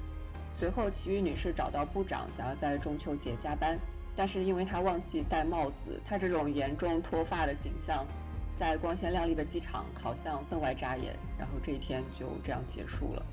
[0.54, 3.76] 随后，奇遇女士找到部长，想要在中秋节加班，
[4.14, 8.06] 但是因为她忘记戴帽子，她这种严重脱发的形象，
[8.54, 11.16] 在光鲜亮丽的机场好像分外扎眼。
[11.36, 13.26] 然后这一天就这样结束了。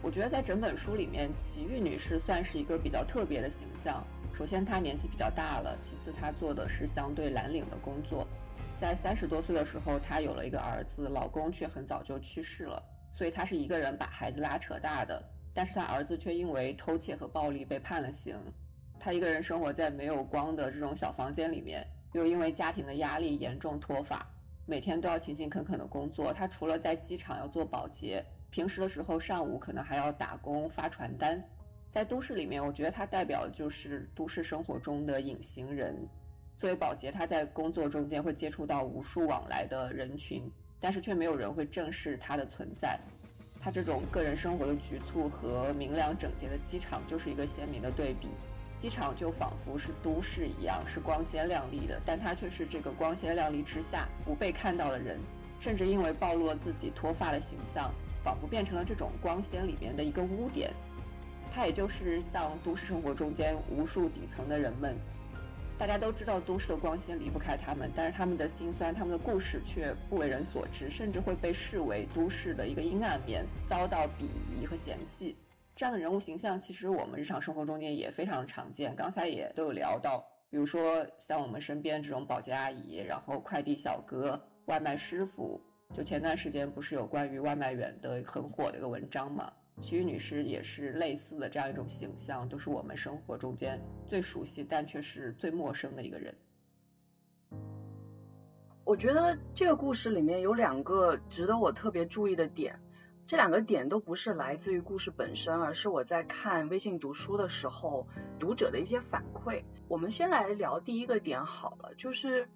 [0.00, 4.04] 我觉得在整本书里面，齐玉女士算是一个比较特别的形象。
[4.32, 8.24] 首先，她年纪比较大了；其次，她做的是相对蓝领的工作。
[8.76, 12.80] 在三十多岁的时候，她有了一个儿子，老公却很早就去世了，
[13.12, 15.20] 所以她是一个人把孩子拉扯大的。
[15.52, 18.36] 但是她儿子却因为偷窃和暴力被判了刑。
[19.00, 24.24] 她一个人生活在没有光的这种小房间里面，又因为家庭的压力严重脱发，
[24.64, 26.32] 每天都要勤勤恳恳的工作。
[26.32, 28.24] 她除了在机场要做保洁。
[28.50, 31.42] 平时的时候，上午可能还要打工发传单。
[31.90, 35.96] 在都市里面，我觉得他代表就是都市生活中的隐形人。
[36.58, 42.98] 作为保洁，他在工作中间会接触到无数往来的人群，但是却没有人会正视他的存在。
[43.60, 48.28] 他这种个人生活的局促和明亮整洁的机场就是一个鲜明的对比。
[48.78, 55.18] 机场就仿佛是都市一样，是光鲜亮丽的，但他却是这个光鲜亮丽之下不被看到的人，
[55.58, 57.92] 甚至因为暴露了自己脱发的形象。
[58.28, 60.70] 仿佛变成了这种光鲜里面的一个污点，
[61.50, 64.94] 它也就是像都市生活中间无数底层的人们，
[65.78, 74.24] 大家都知道都市的光鲜离不开他们，但是他们的辛酸、他们的故事却不为人所知，甚至会被视为都市的一个阴暗面，遭到鄙
[74.60, 75.34] 夷和嫌弃。
[75.74, 78.94] 这样的人物形象，其实我们日常生活中间也非常常见。
[78.94, 85.58] 刚才也都有聊到，比如说像我们身边这种保洁阿姨，然后快递小哥、外卖师傅。
[85.94, 89.50] 就前段时间不是有关于外卖员的很火的一个文章嘛？
[89.80, 96.34] 奇遇女士也是类似的这样一种形象，都是我们生活中间最熟悉但却是最陌生的一个人。
[98.84, 102.78] 我觉得这个故事里面有两个值得我特别注意的点，
[103.26, 108.06] 这两个点都不是来自于故事本身，而是我在看微信读书的时候
[108.38, 109.62] 读者的一些反馈。
[109.88, 112.46] 我们先来聊第一个点好了，就是。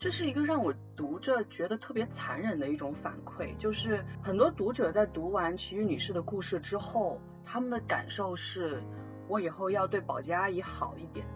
[0.00, 8.82] 这是一个让我读着觉得特别残忍的一种反馈，就是很多读者在读完奇遇女士的故事之后，他们的感受是，
[9.28, 11.26] 我以后要对保洁阿姨好一点。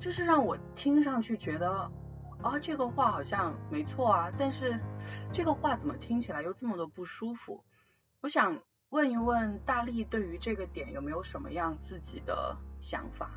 [0.00, 1.88] 这是让我听上去觉得，
[2.42, 4.80] 啊，这个话好像没错啊，但是
[5.32, 7.62] 这个话怎么听起来又这么的不舒服？
[8.20, 13.30] 我想问一问大力，对于这个点有没有什么样自己的想法？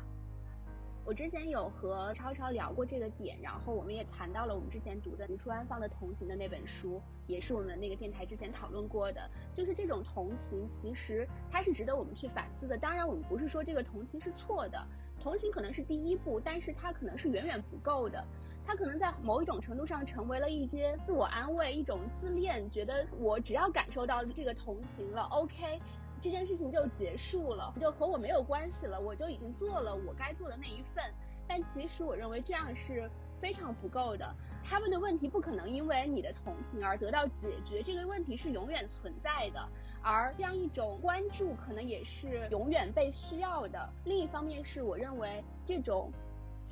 [1.04, 9.28] 我之前有和超超聊过这个点，然后我们也谈到了我们之前读的吴楚安放的《同情》的那本书，也是我们那个电台之前讨论过的。
[9.52, 12.78] 就是这种同情，其实它是值得我们去反思的。
[12.78, 14.86] 当然，我们不是说这个同情是错的，
[15.20, 18.24] 同情可能是第一步，但是它可能是远远不够的。
[18.64, 25.80] 它可能在某一种程度上成为了一些自我安慰，一种自恋，觉得我只要感受到这个同情了，OK。
[26.20, 31.04] 这件事情就结束了，就和我没有关系了，我就已经做了我该做的那一份。
[31.48, 34.34] 但其实我认为这样是非常不够的。
[34.62, 39.68] 他们的问题不可能因为你的同情而得到解决，这个问题是永远存在的。
[40.02, 43.88] 而这样一种关注可能也是永远被需要的。
[44.04, 46.12] 另一方面是我认为这种。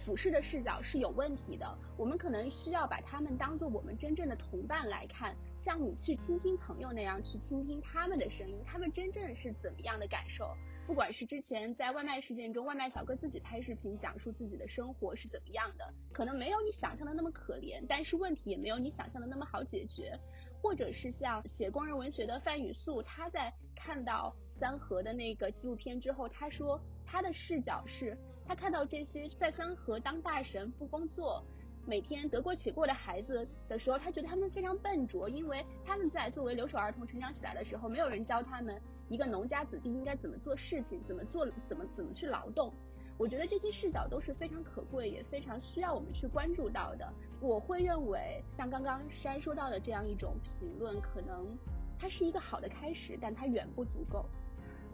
[0.01, 5.35] 俯视的视角是有问题的，我们可能需要把他们当做我们真正的同伴来看，
[5.69, 10.57] 像你去倾听朋友那样去倾听他们的声音，他们真正是怎么样的感受？
[10.87, 20.19] 不管是之前在外卖事件中，外卖小哥自己拍视频讲述自己的生活是怎么样的，可能没有你想象的那么可怜，但是问题也没有你想象的那么好解决。
[20.63, 28.17] 或者是像写工人文学的范雨素，他在看到三河的那个纪录片之后，他说他的视角是。
[28.47, 31.45] 他看到这些在三河当大神不工作，
[31.89, 42.71] 每天得过且过的孩子的时候，他觉得他们非常笨拙，因为他们在作为留守儿童成长起来的时候，没有人教他们一个农家子弟应该怎么做事情，怎么做，怎么怎么去劳动。
[43.17, 47.11] 我觉得这些视角都是非常可贵，也非常需要我们去关注到的。
[47.41, 51.57] 我会认为，像刚刚山说到的这样一种评论，可能
[51.99, 54.27] 它是一个好的开始，但它远不足够。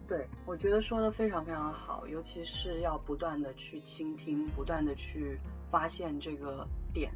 [0.07, 5.39] 对，我觉得说的非常非常好，尤其是要不断的去倾听，不断的去
[5.71, 7.11] 发现这个点。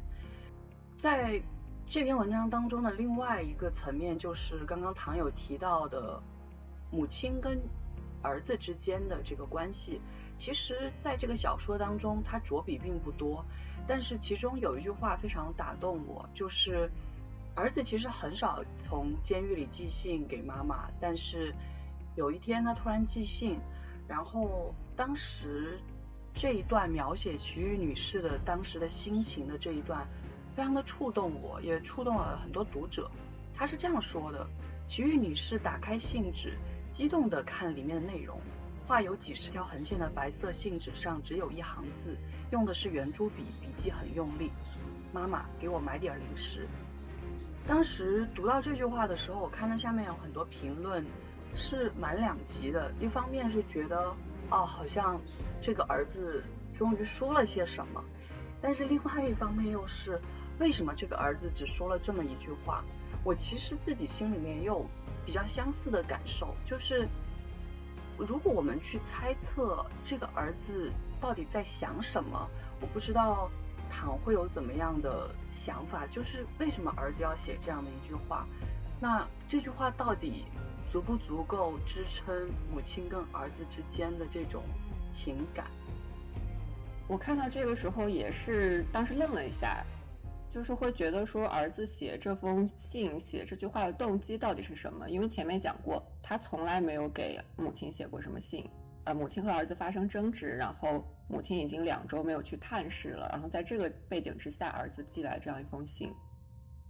[0.98, 1.42] 在
[1.86, 6.22] 这篇文章当中的另外一个层面，就是刚刚唐友提到的
[6.92, 7.58] 母亲跟
[8.22, 10.00] 儿子之间的这个关系。
[10.36, 13.44] 其实，在这个小说当中，他着笔并不多，
[13.88, 16.90] 但是其中有一句话非常打动我，就是
[17.54, 21.54] 儿子其实很少从监狱里寄信给妈妈，但是。
[22.16, 23.56] 有一天，他突然寄信，
[24.08, 25.78] 然后当时
[26.34, 30.06] 这一段描写齐豫女士的当时的心情的这一段，
[30.56, 33.10] 非常的触动我，也触动了很多读者。
[33.54, 34.46] 她是这样说的：
[34.86, 36.54] 齐豫女士打开信纸，
[36.92, 38.40] 激动地看里面的内容。
[38.86, 42.16] 画有几十条横线的白色信纸上只有一行字，
[42.50, 44.50] 用的是圆珠笔，笔记很用力。
[45.12, 46.66] 妈妈，给我买点零食。
[47.66, 51.04] 当时读到这句话的时候，我看到下面有很多评论。
[51.56, 54.14] 是满两极的，一方面是觉得，
[54.50, 55.20] 哦，好像
[55.62, 56.42] 这个儿子
[56.74, 58.02] 终于说了些什么，
[58.60, 60.20] 但是另外一方面又是，
[60.58, 62.82] 为什么这个儿子只说了这么一句话？
[63.22, 64.84] 我其实自己心里面也有
[65.24, 67.06] 比较相似的感受，就是
[68.18, 72.48] 如果我们去猜测这个儿子到底在想什么，
[72.80, 73.50] 我不知道
[73.90, 78.46] 唐会有怎么样的想法，就是为什么儿子要写这样的一句话？
[78.98, 80.46] 那这句话到底？
[80.90, 84.62] 足不足够支撑母亲跟儿子之间的这种
[85.12, 85.66] 情感？
[87.06, 89.84] 我看到这个时候也是当时愣了一下，
[90.50, 95.08] 就是会觉得说儿子写这封信、写这句话的动机到底是什么？
[95.08, 98.68] 因为前面讲过，他从来没有给母亲写过什么信。
[99.04, 106.12] 呃，母亲和儿子发生争执，然后母亲已经两周没有去探视了，然后在这个背景之下，儿子寄来这样一封信。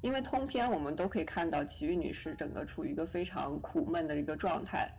[0.03, 4.91] 因为通篇我们都可以看到齐豫女士整个处于一个非常苦闷的一个状态。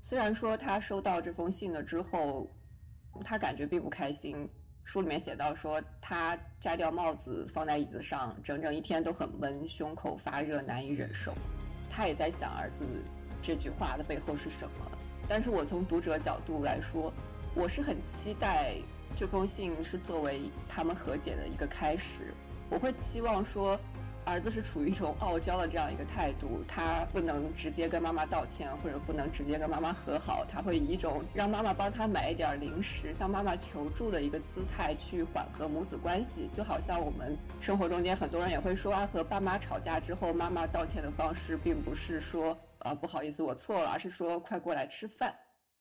[0.00, 2.50] 虽然说她收到这封信了之后，
[3.24, 4.46] 她感觉并不开心。
[4.84, 11.32] 书里面写到说，她摘掉帽子放在椅子上，整整一天都很闷，胸口发热，难以忍受。
[11.88, 12.84] 她也在想儿子
[13.40, 14.90] 这句话的背后是什么。
[15.26, 17.10] 但是我从读者角度来说，
[17.54, 18.74] 我是很期待
[19.16, 22.34] 这封信是作为他们和解的一个开始。
[22.68, 23.80] 我会期望说。
[24.24, 36.48] 儿子是处于一种傲娇的这样一个态度，他不能直接跟妈妈道歉，或者不能直接跟妈妈和好，他会以一种让妈妈帮他买一点零食，向妈妈求助的一个姿态去缓和母子关系。
[36.52, 45.34] 就好像我们生活中间很多人也会说啊，和爸妈吵架之后，妈妈道歉的方式并不是说啊不好意思我错了，而是说快过来吃饭。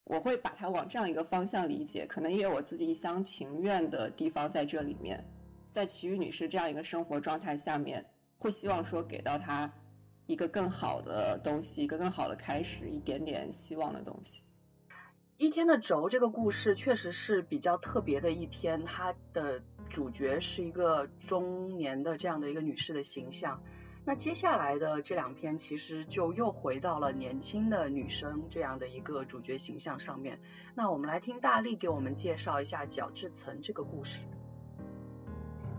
[0.06, 5.24] 我会把它往这样一个方向理解，可能也有我自己一厢情愿的地方在这里面。
[5.72, 8.04] 在齐豫女士这样一个生活状态下面。
[8.42, 9.72] 会希望说给到他
[10.26, 14.44] 一个更好的东西，一个更好的开始，一点点希望的东西。
[15.38, 19.62] 一天的轴这个故事确实是比较特别的一篇，它的
[19.92, 23.62] 主角是一个中年的这样的一个女士的形象，
[24.04, 30.40] 那接下来的这两篇其实就又回到了年轻的女生这样的一个主角形象上面。
[30.74, 34.26] 那我们来听大力给我们介绍一下角质层这个故事。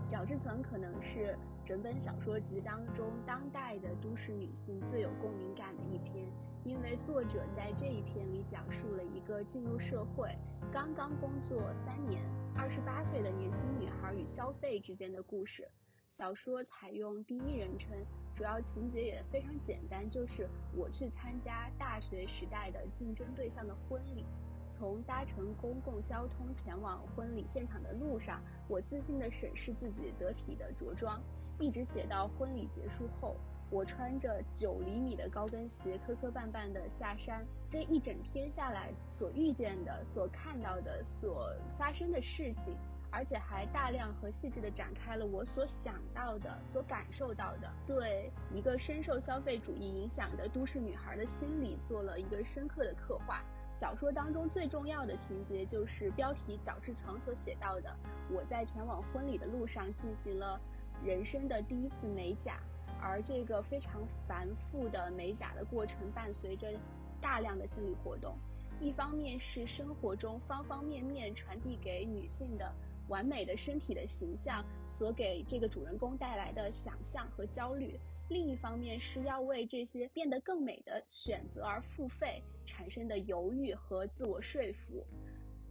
[0.07, 6.27] 角质层可能是整本小说集当中当代的都市女性最有共鸣感的一篇，
[6.65, 10.35] 因为作者在这一篇里讲述了一个进入社会、
[10.73, 12.21] 刚刚工作三年、
[12.53, 15.65] 二十八岁的年轻女孩与消费之间的故事。
[16.11, 17.97] 小说采用第一人称，
[18.35, 24.25] 主要情节也非常简单，就是我去参加大学时代的竞争对象的婚礼。
[24.69, 31.21] 从搭乘公共交通前往婚礼现场的路上，我自信地审视自己得体的着装，
[31.59, 33.35] 一直写到婚礼结束后，
[33.69, 37.45] 我穿着九厘米的高跟鞋磕磕绊绊地下山。
[37.69, 42.75] 这一整天下来，所遇见的、所看到的、所发生的事情。
[43.15, 53.43] 而且还大量和细致地展开了我所想到的、所感受到的，对一个深受消费主义影响的都市女孩的心理做了一个深刻的刻画。
[53.77, 57.95] 小说当中最重要的情节就是标题角质层所写到的：
[58.31, 60.59] 我在前往婚礼的路上进行了
[61.05, 62.59] 人生的第一次美甲，
[63.01, 66.71] 而这个非常繁复的美甲的过程伴随着
[67.19, 68.35] 大量的心理活动。
[68.79, 72.73] 一方面是生活中方方面面传递给女性的。
[73.09, 77.99] 完美的身体的形象所给这个主人公带来的想象和焦虑，
[78.29, 85.05] 另一方面是要为这些变得更美的选择而付费产生的犹豫和自我说服。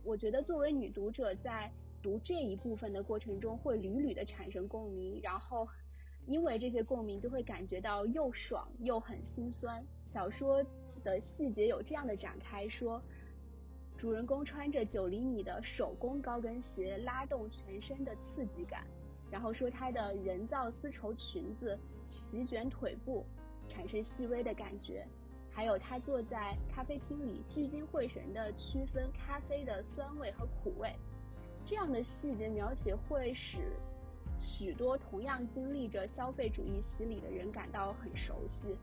[0.05, 1.73] 我觉得作为女读者在
[2.03, 5.69] 读这一部分的过程中，会屡屡的产生共鸣，然后
[6.27, 9.83] 因为这些共鸣就会感觉到又爽又很心酸。
[10.05, 10.65] 小说
[11.05, 13.03] 的细节有这样的展开说。
[13.99, 18.85] 主人公穿着九厘米的手工高跟鞋，拉动全身的刺激感。
[19.31, 21.79] 然后说他的人造丝绸裙子
[22.09, 23.25] 席卷腿部，
[23.69, 25.07] 产生细微的感觉。
[25.51, 30.93] 还有他坐在咖啡厅里，聚精会神地区分咖啡的酸味和苦味。
[31.65, 33.59] 这样的细节描写会使
[34.39, 38.77] 许多同样经历着消费主义洗礼的人感到很熟悉。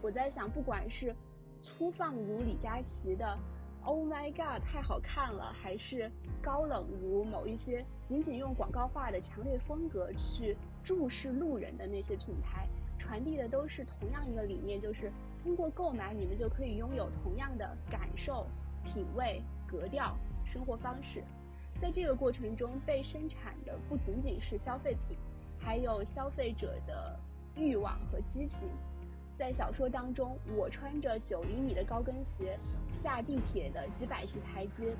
[0.00, 1.14] 我在想，不管是
[1.62, 3.38] 粗放如李佳琦的。
[3.84, 5.52] Oh my god，太好看了！
[5.52, 6.08] 还是
[6.40, 15.10] 高冷如某一些仅仅用广告化的强烈风格去注视路人的那些品牌，传递的都是同样一个理念，就是
[15.42, 18.46] 通过购买你们就可以拥有同样的感受、
[18.84, 21.24] 品味、格调、生活方式。
[21.82, 25.18] 在这个过程中被生产的不仅仅是消费品，
[25.58, 27.18] 还有消费者的
[27.56, 28.68] 欲望和激情。
[29.36, 32.56] 在小说当中，我穿着九厘米的高跟鞋
[32.92, 34.94] 下地铁的几百级台阶，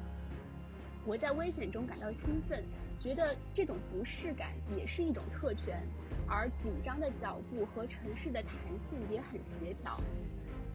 [1.07, 2.65] 我在危险中感到兴奋，
[2.99, 5.81] 觉得这种不适感也是一种特权，
[6.27, 8.55] 而紧张的脚步和城市的弹
[8.91, 10.01] 性也很协调。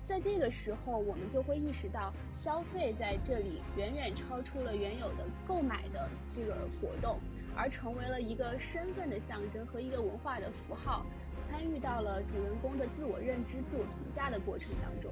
[0.08, 7.20] 在这个时候，我们就会意识到，消费在这里远远超出了原有的购买的这个活动，
[7.54, 11.06] 而成为了一个身份的象征和一个文化的符号。
[11.44, 15.12] 参与到了主人公的自我认知、自我评价的过程当中，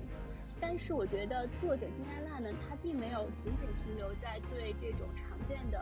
[0.60, 5.78] 但是我觉得作者金安娜呢，她并没有仅仅停留在对这种常见的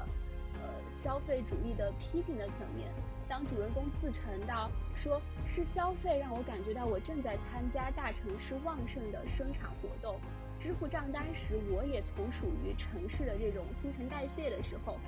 [0.61, 2.91] 呃消费主义的批评的层面。
[3.33, 10.19] 当主人公自称到说是消费让我感觉到我正在参加大城市旺盛的生产活动，
[10.59, 14.99] 支付账单时我也从属于城市的这种新陈代谢的时候，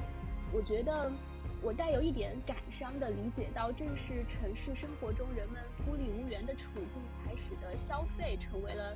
[0.52, 1.12] 我觉得。
[1.62, 8.96] 我带有一点感伤的理解到，正是城市生活中人们孤立无援的处境，才使得消费成为了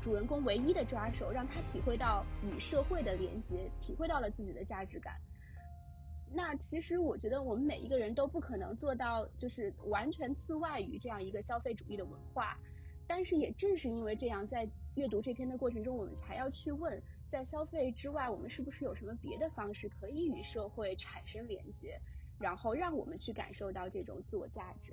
[0.00, 5.16] 主人公唯一的抓手，让他体会到与社会的连接，体会到了自己的价值感。
[6.32, 12.56] 那其实我觉得我们每一个人都不可能做到，就是完全自外于这样一个消费主义的文化。
[13.06, 17.02] 但是也正是因为这样，在阅读这篇的过程中，我们才要去问。
[17.28, 21.96] 在消费之外，我们是不是有什么别的方式可以与社会产生连接，
[22.40, 24.92] 然后让我们去感受到这种自我价值？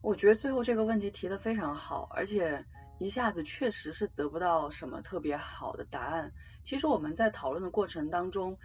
[0.00, 2.64] 我觉得最后这个问题提的非常好，而且
[2.98, 6.32] 一下子确实是得不到什么特别好的答案。
[6.64, 8.56] 其实我们在讨论的过程当中，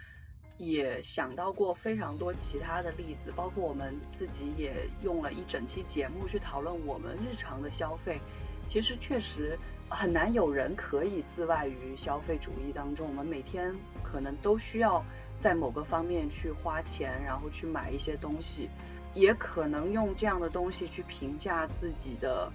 [0.58, 8.20] 也想到过非常多其他的例子，包括我们自己也用了一整期节目去讨论我们日常的消费。
[8.68, 9.58] 其实确实。
[9.90, 13.06] 很难有人可以自外于消费主义当中。
[13.06, 15.04] 我们每天可能都需要
[15.40, 18.68] 在某个方面去花钱，然后去买一些东西，
[19.14, 22.50] 也可能用这样的东西去评价自己的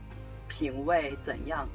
[0.47, 1.69] 品味怎样。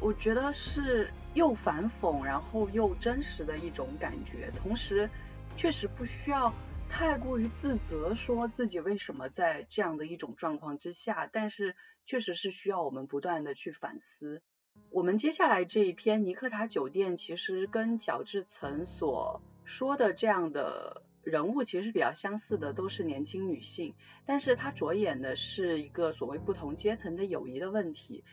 [0.00, 4.50] 我觉得是又反讽，然后又真实的一种感觉。
[4.54, 5.10] 同时，
[5.56, 6.52] 确实不需要
[6.88, 11.74] 太过于自责，说自己为什么在这样的一种状况之下，但是
[12.06, 14.42] 确实是需要我们不断的去反思。
[14.90, 23.94] 我们接下来这一篇尼克塔酒店，其实跟角质层所说的这样的人物其实比较相似的，都是年轻女性，
[24.26, 28.24] 但是它着眼的是一个所谓不同阶层的友谊的问题。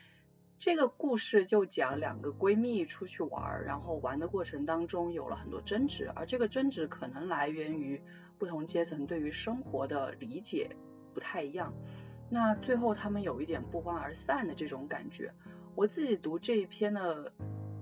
[0.61, 7.99] 这个故事就讲两个闺蜜出去玩，然后玩的过程当中有了很多争执，而这个争执可能来源于
[8.37, 10.69] 不同阶层对于生活的理解
[11.15, 11.73] 不太一样。
[12.29, 15.33] 那最后他们有一点不欢而散的这种感觉。
[15.73, 17.33] 我自己读这一篇的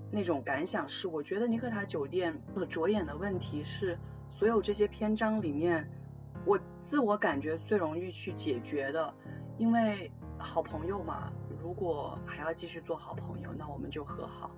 [0.10, 4.00] 那种感想是，我觉得尼克塔酒店的着眼的问题是，
[4.32, 5.86] 所有这些篇章里面，
[6.46, 9.14] 我自我感觉最容易去解决的，
[9.58, 11.30] 因为好朋友嘛。
[11.62, 14.50] 如果还要继续做好朋友，那我们就和好；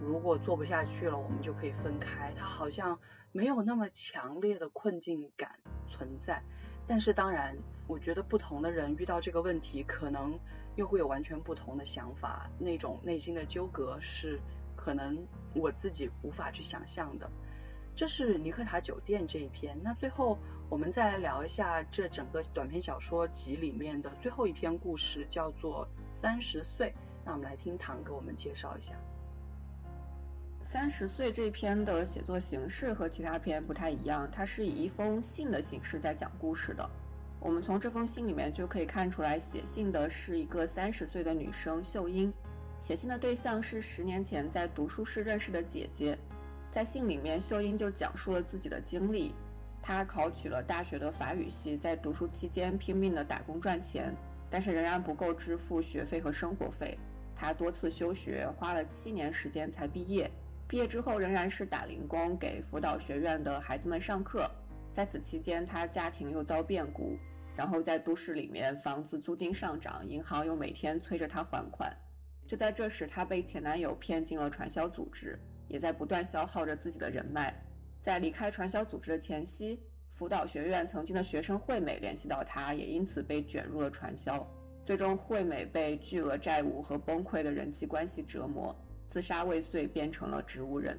[0.00, 2.32] 如果做不下去了，我们就可以分开。
[2.38, 2.98] 他好像
[3.32, 5.58] 没有那么强烈的困境感
[5.88, 6.42] 存在。
[6.86, 10.38] 但是当然，我觉得不同的人遇到这个问题，可能
[10.76, 14.40] 又会有完全不同的想法，那种内心的纠葛是
[14.76, 15.18] 可能
[15.54, 17.28] 我自己无法去想象的。
[17.96, 19.76] 这是尼克塔酒店这一篇。
[19.82, 20.38] 那最后
[20.70, 25.86] 我们再来聊一下这整个短篇小说集里面的最后一篇故事，叫做。
[26.20, 26.92] 三十岁，
[27.24, 28.92] 那我们来听唐给我们介绍一下。
[30.60, 36.88] 三十岁这篇的写作形式和其他篇不太一样，它是以一封信的形式在讲故事的。
[37.40, 42.32] 我们从这封信里面就可以看出来，写信的是一个三十岁的女生秀英，
[42.80, 46.18] 写信的对象是十年前在读书室认识的姐姐。
[46.70, 49.32] 在信里面，秀英就讲述了自己的经历，
[49.80, 54.12] 她考取了大学的法语系，在读书期间拼命的打工赚钱。
[54.50, 56.98] 但是仍然不够支付学费和生活费，
[57.34, 60.30] 他多次休学，花了七年时间才毕业。
[60.66, 64.50] 毕业之后仍然是打零工，给辅导学院的孩子们上课。
[64.92, 67.16] 在此期间，他家庭又遭变故，
[67.56, 71.94] 然后在都市里面房子租金上涨，银行又每天催着他还款。
[72.46, 75.38] 就在这时，他被前男友骗进了传销组织，
[75.68, 77.54] 也在不断消耗着自己的人脉。
[78.00, 79.82] 在离开传销组织的前夕。
[80.18, 84.44] 辅导学院曾经的学生惠美联系到他，也因此被卷入了传销。
[84.84, 88.74] 最终，惠美被巨额债务和崩溃的人际关系折磨，
[89.08, 90.98] 自杀未遂，变成了植物人。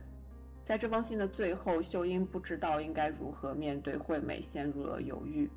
[0.64, 5.50] 在这封信的最后，秀英不知道应该如何面对惠美，陷入了犹豫。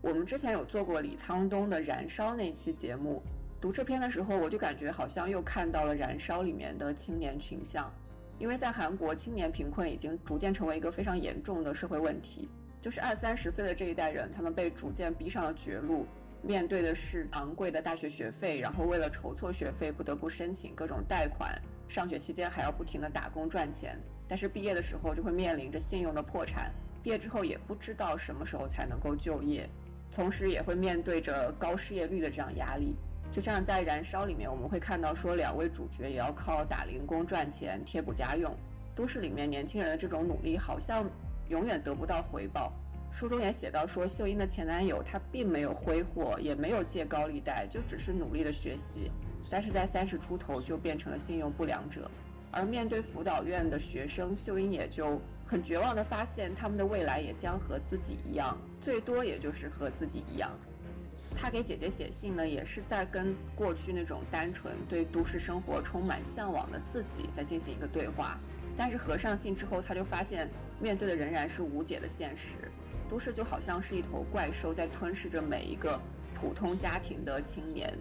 [0.00, 3.20] 我们之前有做过李沧东的《燃烧》那期节目，
[3.60, 7.92] 读这篇的时候，我就感觉好像又看到了《燃烧》里面的青年群像，
[8.38, 12.48] 因为在韩国，青年贫困已经逐渐成为一个非常严重的社会问题。
[12.84, 16.06] 就是二三十岁的这一代人，他们被逐渐逼上了绝路，
[16.42, 21.58] 面对的是昂贵的大学学费，然后为了筹措学费，不得不申请各种贷款，
[21.88, 26.70] 上学期间还要不停的打工赚钱，但是毕业的时候就会面临着信用的破产，
[27.02, 29.66] 毕业之后也不知道什么时候才能够就业，
[30.14, 32.94] 同时也会面对着高失业率的这样压力。
[33.32, 38.54] 就像在《燃烧》里面，我们会看到说两位主角也要靠打零工赚钱贴补家用，
[38.94, 41.10] 都市里面年轻人的这种努力好像。
[41.48, 42.72] 永远得不到回报。
[43.10, 49.10] 书中也写到说，秀英的前男友他并没有挥霍，也没有借高利贷，就只是努力的学习。
[49.48, 52.10] 但是在三十出头就变成了信用不良者。
[52.50, 60.50] 而面对辅导院的学生，秀英也就很绝望的发现，他们的未来也将和自己一样，最多也就是和自己一样。
[61.36, 68.38] 她给姐姐写信呢，也是在跟过去那种单纯对都市生活充满向往的自己在进行一个对话。
[68.76, 70.48] 但是合上信之后，她就发现
[70.80, 72.54] 面对的仍然是无解的现实。
[73.08, 76.00] 都市就好像是一头怪兽，在吞噬着每一个
[76.34, 77.96] 普通家庭的青年。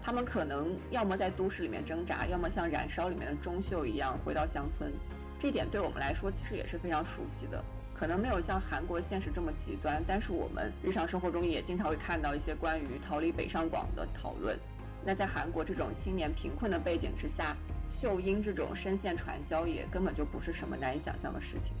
[0.00, 4.92] 他们可能要么在都市里面挣扎，要么像《燃烧》里面的钟秀一样回到乡村。
[5.38, 7.62] 这点对我们来说其实也是非常熟悉的。
[7.94, 14.56] 可能没有像韩国现实这么极端，但是我们日常生活中也经常会看到一些关于逃离北上广的讨论。
[15.04, 17.56] 那在韩国这种青年贫困的背景之下，
[17.90, 21.74] 秀英这种深陷传销也根本就不是什么难以想象的事情。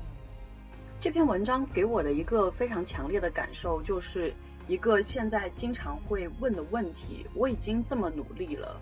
[1.00, 4.34] 这篇文章给我的一个非常强烈的感受，就是
[4.66, 8.80] 一个现在经常会问的问题：我已经这么努力了，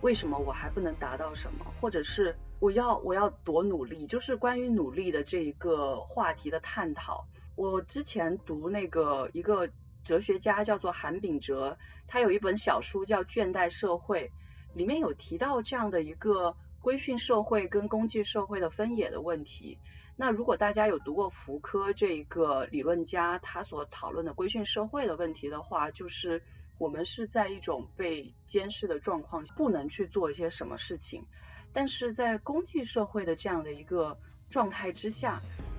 [0.00, 1.66] 为什么我还不能达到什么？
[1.78, 4.06] 或者是我要我要多努力？
[4.06, 7.26] 就是关于努力的这一个话题的探讨。
[7.54, 9.68] 我之前读那个一个
[10.06, 14.32] 哲学家叫做韩炳哲，他有一本小书叫《倦怠社会》，
[14.78, 16.56] 里面有提到这样的一个。
[16.80, 19.78] 规训社会跟公济社会的分野的问题。
[20.20, 26.42] 那如果大家有读过福柯这个理论家他所讨论的规训社会的问题的话，就是
[26.76, 31.24] 我们是在一种被监视的状况下，不能去做一些什么事情。
[31.72, 34.18] 但是在公济社会的这样的一个
[34.50, 35.38] 状态之下，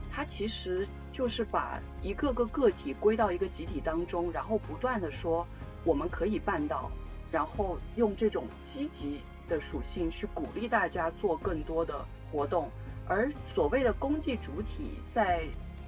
[0.09, 5.45] 它其实就是把一个个个体归到一个集体当中，然后不断的说
[5.83, 6.89] 我们可以办到，
[7.29, 9.19] 然后用这种积极
[9.49, 12.71] 的属性去鼓励大家做更多的活动。
[13.09, 15.43] 而所谓的公济主体，在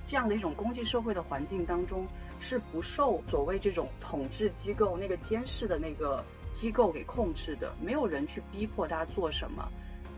[0.07, 2.07] 这样的一种公济社会的环境当中，
[2.39, 9.71] 是不受所谓这种统治机构那个监视的那个机构给控制的，没有人去逼迫他做什么，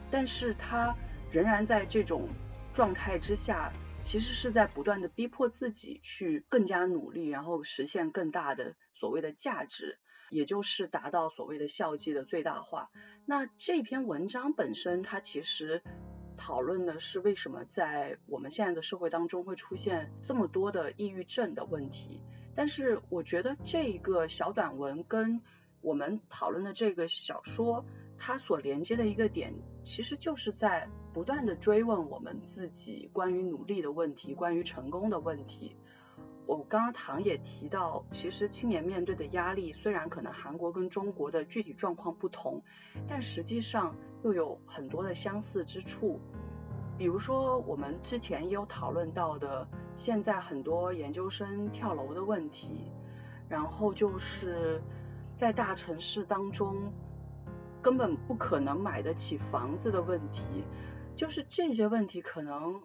[0.10, 0.96] 但是他
[1.30, 2.30] 仍然在这种
[2.74, 3.72] 状态之下，
[4.06, 10.00] 其实是在不断的逼迫自己去更加努力，然后实现更大的所谓的价值，
[10.32, 12.90] 也就是达到所谓的效绩的最大化。
[13.26, 15.84] 那这篇文章本身，它其实。
[16.38, 22.22] 讨论的是为什么在我们现在的社会当中会出现这么多的抑郁症的问题，
[22.56, 25.42] 但是我觉得这一个小短文跟
[25.82, 27.86] 我们讨论的这个小说，
[28.18, 29.54] 它所连接的一个点，
[29.84, 35.76] 其实就是在不断的追问我们自己关于努力的问题，关于成功的问题。
[36.46, 42.62] 我刚刚唐也提到，其实青年面对的压力，虽然可能韩国跟中国的具体状况不同，
[43.08, 46.20] 但实际上又有很多的相似之处。
[46.98, 52.92] 比如说，我们之前也有讨论到的，现在很多研究生跳楼的问题，
[53.50, 54.82] 然后就是
[55.36, 56.92] 在大城市当中
[57.82, 60.64] 根本不可能买得起房子的问题，
[61.16, 62.82] 就是这些问题，可能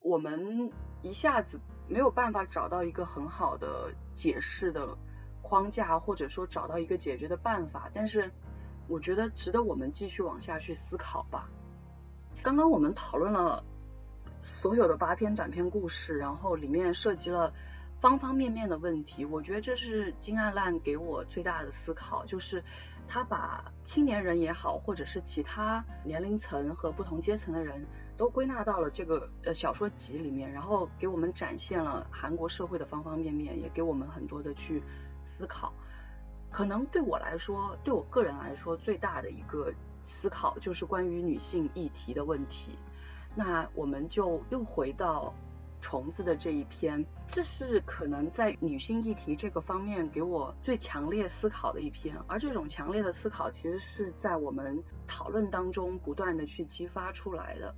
[0.00, 0.70] 我们
[1.02, 1.60] 一下子。
[1.88, 4.96] 没有办法找到一个很好的解释的
[5.42, 8.30] 框架，或者说找到一个解决的办法，但是
[8.90, 11.48] 我觉得值得我们继续往下去思考吧。
[12.42, 13.64] 刚刚我们讨论了
[14.42, 17.52] 所有的八篇短篇故事，然后里面涉及了
[18.00, 22.62] 方方面面的问题，我觉得这是金爱烂给我最大的思考，就是
[23.06, 27.86] 他把青年人也好，或者是其他年龄层和不同阶层的人。
[28.16, 34.82] 都归纳到了这个呃小说集里面，然后给我们展现了韩国社会的方方面面，也给我们很多的去
[35.24, 35.72] 思考。
[36.50, 39.72] 可能对我来说，对我个人来说，最大的一个
[40.04, 42.78] 思考就是关于女性议题的问题。
[43.34, 45.32] 那我们就又回到
[45.80, 57.74] 虫子的这一篇，这是可能在女性议题这个方面给我最强烈思考的一篇，而这种强烈的思考其实是在我们讨论当中不断的去激发出来的。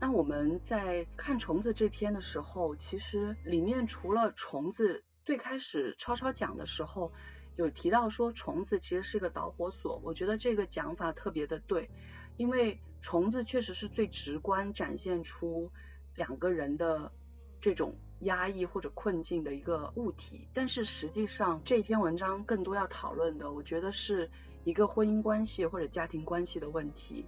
[0.00, 7.12] 那我们在看虫子这篇的时候，其实里面除了虫子，最开始超超讲的时候
[7.60, 11.90] 有提到说虫子其实是个导火索，我觉得这个讲法特别的对，
[12.36, 15.70] 因为虫子确实是最直观展现出
[16.16, 17.12] 两个人的
[17.60, 24.30] 这种压抑或者困境的一个物体，但是实际上这篇文章更多要讨论的，我觉得是
[24.64, 27.26] 一个婚姻关系或者家庭关系的问题。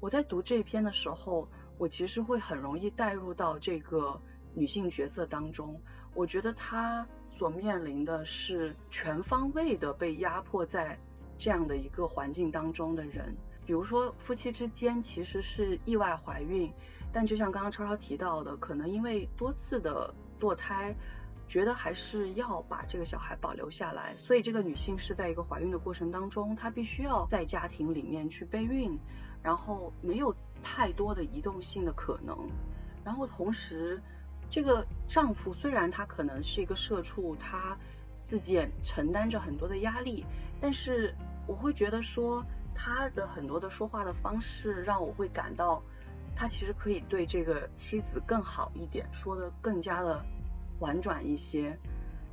[0.00, 1.48] 我在读这篇的时候。
[1.78, 4.20] 我其实会很容易带入到这个
[4.54, 5.80] 女性角色当中，
[6.14, 7.04] 我觉得她
[7.36, 10.98] 所面临的是全方位的被压迫在
[11.38, 16.72] 这样的一个环境当中的人，比如说夫妻之间其实是意外怀孕，
[17.12, 20.94] 但就像刚刚超超提到的，可能因为多次的堕胎，
[21.48, 28.98] 觉得还是要把这个小孩保留下来，所以这个女性是在一个怀孕的过程当中，她必须要在家庭里面去备孕，
[29.42, 30.34] 然后没有。
[30.64, 32.38] 太多的移动性的可能，
[33.04, 34.00] 然后同时，
[34.52, 37.74] 这个丈夫虽然他可能是一个社畜，他
[38.22, 40.26] 自己也承担着很多的压力，
[40.60, 41.14] 但是
[41.46, 42.44] 我会觉得说
[42.74, 45.82] 他的很多的说话的方式让我会感到，
[46.36, 50.22] 他其实可以对这个妻子更好一点，说的更加的
[50.80, 51.74] 婉转一些。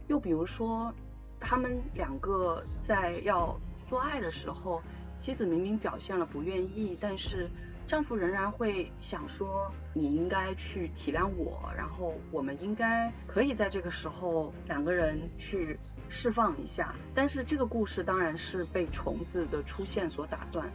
[0.10, 0.94] 又比如说，
[1.40, 3.58] 他们两个在要
[3.88, 4.82] 做爱的时候，
[5.22, 7.50] 妻子明明表现了不愿意，但是。
[7.88, 15.78] 丈夫仍然会想说，你应该去体谅我，然后我们应该可以在这个时候两个人去
[16.10, 16.96] 释放一下。
[17.14, 20.72] 但是这个故事当然是被虫子的出现所打断，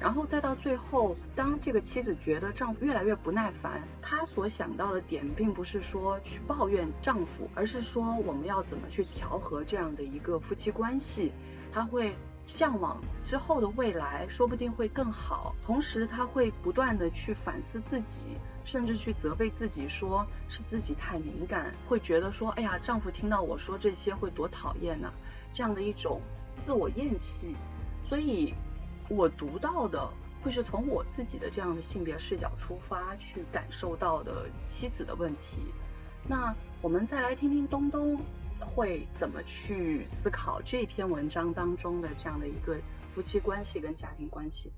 [0.00, 11.32] 然后再到最后，当这个妻子觉得丈夫越来越不耐烦，她所想到的点并不是说去抱怨丈夫，而是说我们要怎么去调和这样的一个夫妻关系，
[11.72, 12.16] 她会。
[12.48, 15.52] 向往之后的未来，说不定会更好。
[15.66, 18.22] 同时，她会不断的去反思自己，
[18.66, 25.10] 甚至去责备自己，说是自己太敏感，会觉得说，哎呀，丈夫听到我说这些会多讨厌呢？
[25.54, 26.20] 这样的一种
[26.58, 27.56] 自我厌弃。
[28.06, 28.52] 所以，
[29.08, 30.06] 我读到的
[30.42, 35.62] 会是从我自己的这样的性别视角出发去感受到的妻子的问题。
[36.28, 38.20] 那我们再来听听东东。
[38.74, 42.78] 会怎么去思考这篇文章当中的这样的一个
[43.14, 44.72] 夫妻关系跟家庭关系？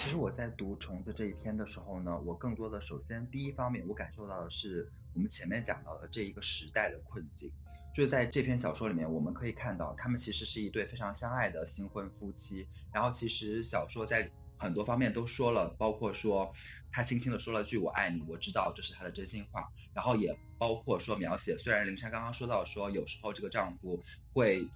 [0.00, 7.52] 其实我在读《虫子》这一篇的时候呢，我更多的首先第一方面，我感受到的是我们前面讲到的这一个时代的困境。
[7.94, 12.66] 就是在这篇小说里面，我们可以看到他们其实是一对非常相爱的新婚夫妻。
[12.94, 16.50] 然后其实小说在很多方面都说了，包括说
[16.90, 19.68] 他轻轻的说了句“我爱你”，我知道这是他的真心话。
[19.92, 24.66] 然后也包括说描写，虽然林珊刚刚说到说有时候这个丈夫会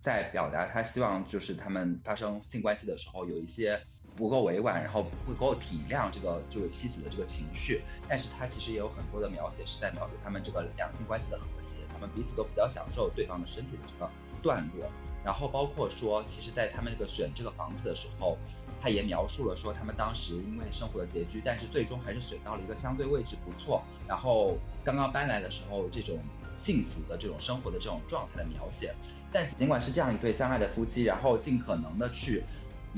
[0.00, 3.84] 在表达他希望就是他们发生性关系的时候有一些。
[4.18, 14.10] 不够委婉，然后不够体谅这个就是妻子的这个情绪，但是他其实也有很多的描写是在描写他们这个两性关系的和谐，他们彼此都比较享受对方的身体的这个
[14.42, 14.90] 段落，
[15.24, 18.36] 然后包括说，其实，在他们这个选这个房子的时候，
[18.80, 26.18] 他也描述了说他们当时因为生活的拮据，但是最终还是选到了一个相对位置不错，然后刚刚搬来的时候这种
[26.52, 28.92] 幸福的这种生活的这种状态的描写，
[29.32, 32.42] 但尽管是这样一对相爱的夫妻，然后尽可能的去。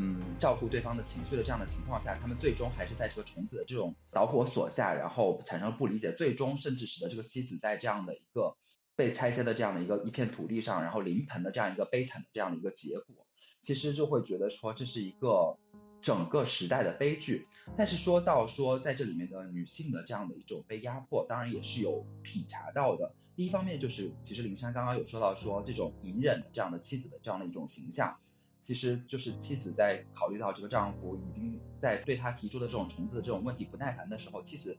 [0.03, 8.57] 嗯，照顾对方的情绪的这样的情况下，他们最终还是在这个虫子的这种导火索下，然后产生了不理解，最终甚至使得这个妻子在这样的一个
[8.97, 13.27] 被拆迁的这样的一个一片土地上，然后临盆的这样一个悲惨的这样的一个结果，
[13.61, 15.59] 其实就会觉得说这是一个
[16.01, 17.47] 整个时代的悲剧。
[17.77, 23.15] 但是说到说在这里面的女性的这样的一种被压迫，当然也是有体察到的。
[23.37, 28.19] 第一方面就是，其实林珊刚刚有说到说这种隐忍的这样的妻子的这样的一种形象。
[28.61, 34.77] 其实就是妻子在考虑到这个丈夫已经在对她提出的这种虫子的这种问题不耐烦的时候，妻子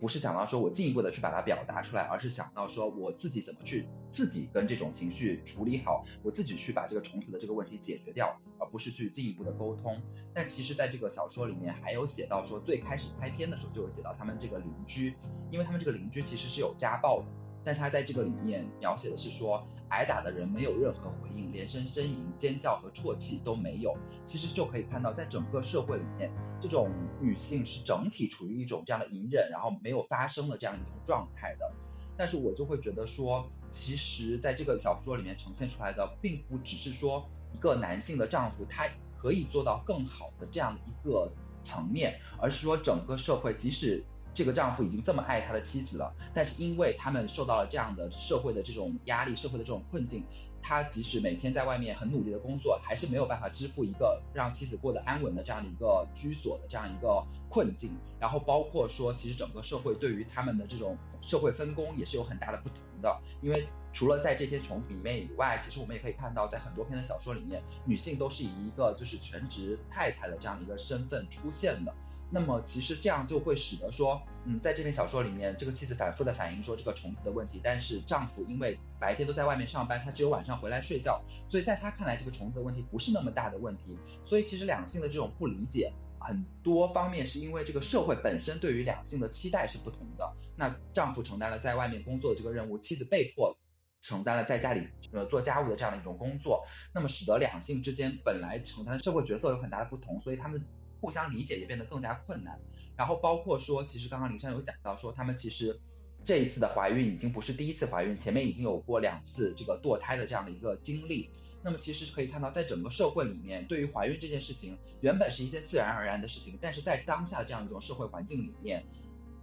[0.00, 10.00] 不是想到说我进一步的去把它表达出来，而是想到说我自己怎么去自己跟这种情绪处理好，我自己去把这个虫子的这个问题解决掉，而不是去进一步的沟通。
[10.34, 15.14] 但其实，在这个小说里面还有写到说，最开始拍片的时候就有写到他们这个邻居，
[15.50, 17.26] 因为他们这个邻居其实是有家暴的，
[17.66, 19.66] 但他在这个里面描写的是说。
[19.88, 23.96] 挨打的人没有任何回应，连声呻吟、尖叫和啜泣都没有。
[24.24, 26.28] 其实就可以看到，在整个社会里面，
[26.60, 26.90] 这种
[27.20, 31.72] 女性是整体处于一种这样的隐忍，然后没有发声的这样一种状态的。
[32.16, 41.30] 但是我就会觉得说，其实在这个小说里面呈现出来的，并不只是说一个男性的丈夫他可以做到更好的这样的一个
[41.62, 44.04] 层面，而是说整个社会即使。
[44.36, 50.24] 这个丈夫已经这么爱他的妻子了，但是因为他们受到了这样的社会的这种压力，社会的这种困境，
[50.60, 57.90] 他即使每天在外面很努力的工作，还是没有办法支付一个让妻子过得安稳的这样的一个居所的这样一个困境。
[58.20, 63.18] 然后包括说，其实整个社会对于他们的这种社会分工也是有很大的不同的。
[63.40, 71.94] 因为除了在这篇虫子里面以外，其实我们也可以看到，在很多篇的小说里面，女性都是以一个就是全职太太的这样一个身份出现的。
[72.28, 83.96] 那么其实这样就会使得说，嗯，在这篇小说里面，这个妻子反复的反映说这个虫子的问题，但是丈夫因为白天都在外面上班，他只有晚上回来睡觉，所以在他看来这个虫子的问题不是那么大的问题。
[84.26, 90.32] 所以其实两性的这种不理解，很多方面是因为这个社会本身对于两性的期待是不同的。
[90.56, 93.56] 那丈夫承担了在外面工作的这个任务，妻子被迫
[94.00, 100.64] 承担了在家里呃做家务的这样的一种工作，那么使得两性之间本来承担的社会角色有很大的不同，所以他们。
[101.00, 102.58] 互相理解也变得更加困难，
[102.96, 105.78] 然后包括说，其实刚刚林珊有讲到说，他们其实
[106.24, 111.30] 这一次的怀孕已经不是第一次怀孕，前面已经有过两次这个堕胎的这样的一个经历。
[111.62, 118.84] 那么其实可以看到，在整个社会里面，对于怀孕这件事情，原本是一件自然而然的事情，但是在当下这样一种社会环境里面，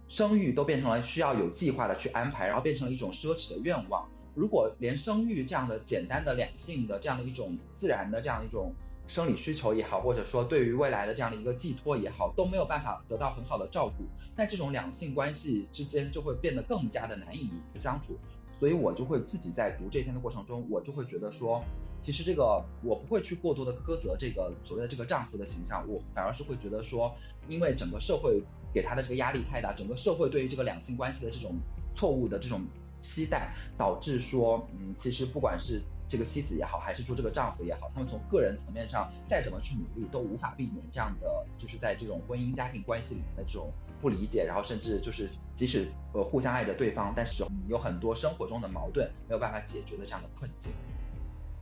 [0.08, 4.08] 生育都变成了需要有计划的去安排，然后变成了一种奢侈的愿望。
[4.34, 8.74] 如果连生育这样的简单的两性的这样的一种自然的这样一种。
[9.06, 18.18] 生理需求也好，或者说对于未来的这样的一个寄托也好，都没有办法得到很好的照顾，那这种两性关系之间就会变得更加的难以相处。
[18.58, 21.62] 所以我就会自己在读这篇的过程中，我就会觉得说，
[22.00, 27.14] 其实这个我不会去过多的苛责这个所谓的这个丈夫的形象，我反而是会觉得说，
[27.46, 28.42] 因为整个社会
[28.72, 31.56] 给他的这个压力太大，整个社会对于这个两性关系的这种
[31.94, 32.62] 错误的这种
[33.02, 35.82] 期待，导致说，嗯，其实不管是。
[36.06, 50.72] 这个妻子也好，还是说这个丈夫也好，他们从个人层面上再怎么去努力，都无法避免这样的，就是在这种婚姻家庭关系里面的这种不理解，然后甚至就是即使呃互相爱着对方，但是有很多生活中的矛盾没有办法解决的这样的困境。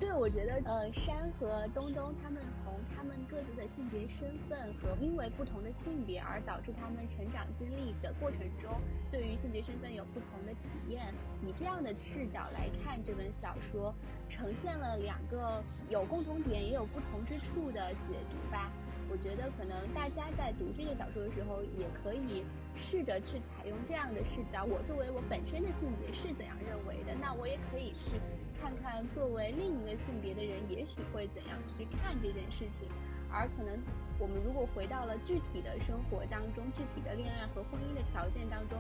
[0.02, 8.68] 对，我觉得呃，山和东东他们从他们各自的性别身份和因为不同的性别而导致他们成长经历的过程中，
[9.12, 11.14] 对于性别身份有不同的体验。
[11.40, 13.94] 以这样的视角来看这本小说，
[14.28, 18.72] 呈现了两个有共同点也有不同之处的解读吧。
[19.08, 22.42] 我觉得可能大家在读这个小说的时候，也可以
[22.74, 24.64] 试着去采用这样的视角。
[24.64, 28.18] 我作为我本身的性别是怎样认为的，那我也可以去。
[28.62, 32.88] 看看作为另一个性别的人，也许会怎样去看这件事情，
[33.28, 33.76] 而可能
[34.20, 38.78] 我们如果回到了具体的生活当中，具体的恋爱和婚姻的条件当中，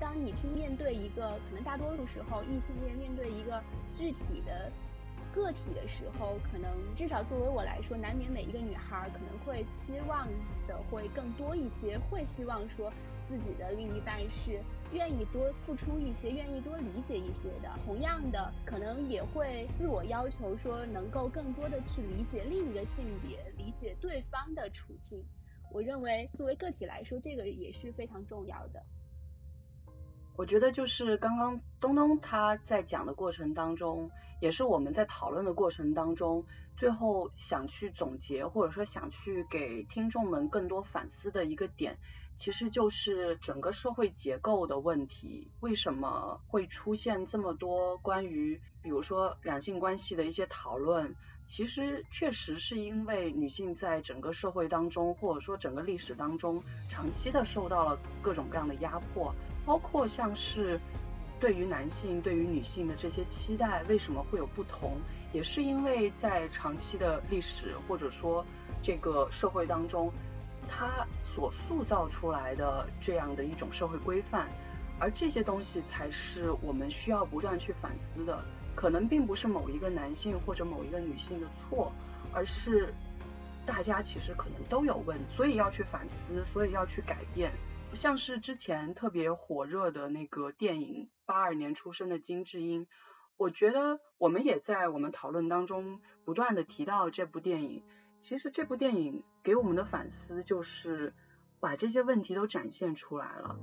[0.00, 3.62] 当你去面对一个可能大多数时候异性恋面对一个
[3.94, 4.72] 具体的。
[5.34, 10.26] 个体的时候，可能至少作为我来说，难免每一个女孩可能会期望
[10.66, 12.90] 的会更多一些，会希望说
[13.28, 14.58] 自己的另一半是
[14.92, 17.70] 愿意多付出一些，愿意多理解一些的。
[17.84, 25.22] 同样的，可能也会自我要求说能够更多的去理解另一个性别，理解对方的处境。
[25.70, 28.82] 我认为作为个体来说，这个也是非常重要的。
[30.36, 34.10] 我觉得就是刚刚东东他在讲的过程当中。
[34.40, 36.44] 也是我们在讨论的过程当中，
[36.76, 41.98] 最后想去总结，或者说想去给听众们更多反思的一个点，
[42.38, 45.50] 其实就是整个社会结构的问题。
[45.60, 51.14] 为什么会出现这么多关于，比如说两性关系的一些讨论？
[51.44, 59.34] 其实确实是因为女性在整个社会当中，或者说整个历史当中，长期的受到了各种各样的压迫，
[59.66, 60.80] 包括像是。
[61.40, 64.98] 对于男性、对于女性的这些期待为什么会有不同？
[65.32, 68.44] 也是因为在长期的历史或者说
[68.82, 70.12] 这个社会当中，
[70.68, 71.06] 它
[71.38, 74.48] 所塑造出来的这样的一种社会规范，
[74.98, 78.44] 而这些东西才是我们需要不断去反思的。
[78.74, 81.92] 可能并不是某一个男性或者某一个女性的错，
[82.32, 82.92] 而是
[83.64, 87.52] 大家其实可能都有问，所以要去反思，所以要去改变。
[87.94, 92.88] 像是之前特别火热的那个电影，八二年出生的金智英，
[93.36, 97.84] 我觉得我们也在我们讨论当中不断的提到这部电影。
[98.20, 101.14] 其实这部电影给我们的反思就是
[101.60, 103.56] 把这些问题都展现出来了。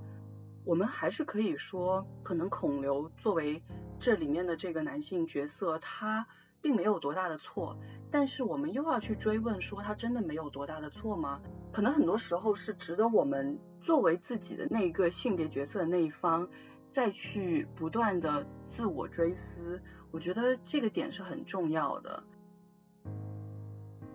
[0.64, 3.62] 我们还是可以说，可能孔刘作为
[4.00, 6.28] 这里面的这个男性角色，他
[6.62, 7.78] 并没有多大的错，
[8.12, 11.42] 但是我们又要去追问说，他真的没有多大的错吗？
[11.72, 13.60] 可能很多时候是值得我们。
[13.86, 16.50] 作为自己的那个性别角色的那一方，
[16.92, 19.80] 再去不断的自我追思，
[20.10, 22.24] 我觉得这个点是很重要的。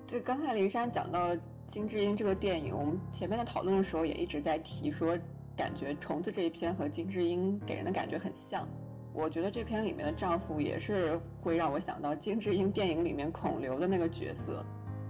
[0.08, 1.36] 对，刚才林珊讲到
[1.70, 5.16] 金智英这个电影，我们前面的讨论的时候也一直在提说，
[5.56, 8.66] 感觉虫子这一篇和金智英给人的感觉很像。
[9.14, 14.64] 我觉得这篇里面的丈夫也是会让我想到金智英电影里面孔刘的那个角色。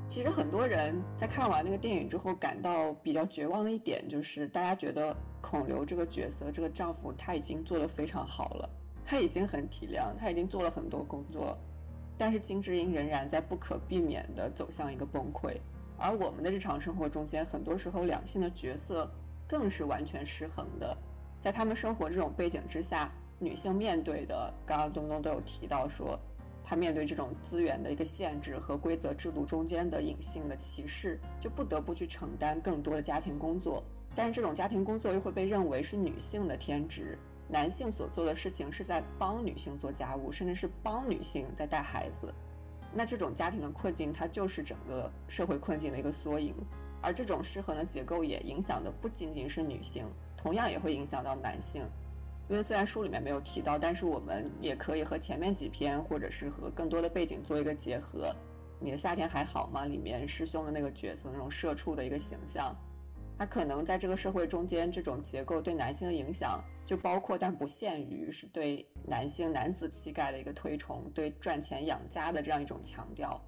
[0.07, 8.69] 其实很多人在看完那个电影之后，感到比较绝望的一点，就是大家觉得孔刘这个角色，这个丈夫他已经做得非常好了，
[9.03, 11.57] 他已经很体谅，他已经做了很多工作，
[12.19, 15.57] 但是金智英仍然在不可避免地走向一个崩溃。
[16.01, 19.09] 而我们的日常生活中间，很多时候两性的角色
[19.47, 20.97] 更是完全失衡的，
[21.41, 26.19] 在他们生活这种背景之下，女性面对的，刚刚东东都有提到说。
[26.63, 33.83] 她面对这种资源的一个限制和规则制度中间的隐性的歧视，就不得不去承担更多的家庭工作。
[34.15, 42.33] 但是这种家庭工作又会被认为是女性的天职，男性所做的事情是在帮女性做家务，甚至是帮女性在带孩子。
[42.93, 46.55] 那这种家庭的困境，它就是整个社会困境的一个缩影。
[47.03, 50.05] 而这种失衡的结构也影响的不仅仅是女性，
[50.37, 51.83] 同样也会影响到男性。
[52.49, 58.35] 因为虽然书里面没有提到，但是我们也可以和前面几篇，或者是和更多的背景做一个结合。
[58.81, 59.85] 你的夏天还好吗？
[59.85, 62.77] 里面师兄的那个角色，那种社畜的一个形象，
[63.39, 73.41] 他可能在这个社会中间，这种结构对男性的影响，就包括但不限于是对男性男子气概的一个推崇，对赚钱养家的这样一种强调。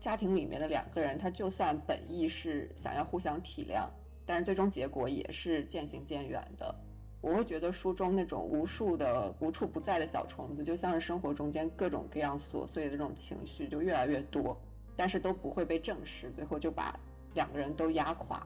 [0.00, 3.86] 家庭里面的两个人，他就算本意是想要互相体谅，
[4.26, 6.74] 但是最终结果也是渐行渐远的。
[7.20, 14.60] 我会觉得书中那种无数的无处不在的小虫子，就像是生活中间各种各样琐碎的这种情绪就越来越多，
[14.96, 16.98] 但是都不会被正视，最后就把
[17.34, 18.44] 两个人都压垮。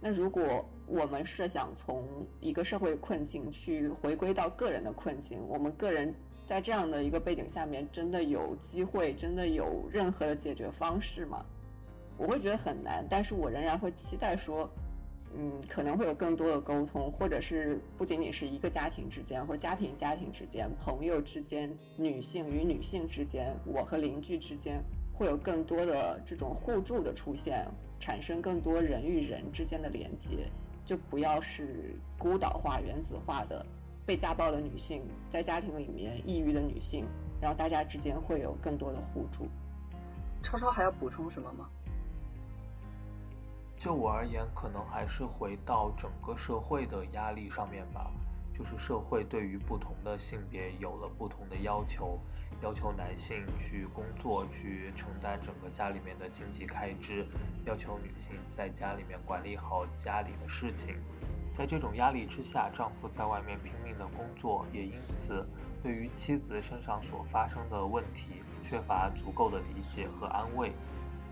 [0.00, 2.04] 那如果我们设想从
[2.40, 6.14] 一个社会困境去回归到个人的困境，我们个人
[6.46, 11.44] 在这样的一个背景下面，真的有机会，真的有任何的解决方式吗？
[12.16, 14.68] 我会觉得很难，但是我仍然会期待说。
[15.32, 24.82] 嗯，可能会有更多的沟通，或者是不仅仅是一个家庭之间，或者家庭家庭之间、朋友之间、女性与女性之间、我和邻居之间，
[25.14, 27.64] 会有更多的这种互助的出现，
[28.00, 30.50] 产生更多人与人之间的连接，
[30.84, 33.64] 就不要是孤岛化、原子化的
[34.04, 37.06] 被家暴的女性，在家庭里面抑郁的女性，
[37.40, 39.46] 然后大家之间会有更多的互助。
[40.42, 41.68] 超超还要补充什么吗？
[43.76, 48.10] 就我而言，可能还是回到整个社会的压力上面吧。
[48.60, 52.20] 就是社会对于不同的性别有了不同的要求，
[52.60, 57.26] 要求男性去工作，去承担整个家里面的经济开支，
[57.64, 60.94] 要求女性在家里面管理好家里的事情。
[61.54, 65.42] 在这种压力之下，丈夫在外面拼命的工作，也因此
[65.82, 70.70] 对于妻子身上所发生的问题缺乏足够的理解和安慰，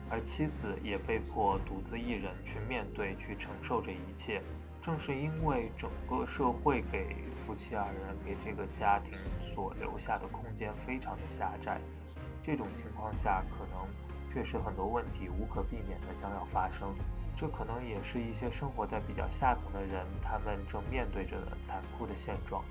[0.08, 4.40] 而妻子也被迫独自一人去面对、去承受这一切。
[4.88, 7.14] 正是因为整个社会给
[7.44, 11.78] 夫妻二人、给这个家庭所留下的空间非常的狭窄，
[12.42, 13.86] 这种情况下，可能
[14.32, 16.88] 确实很多问题无可避免的将要发生。
[17.36, 22.64] 这可能也是一些生活在比较下层的人，他们正面对着的残酷的现状。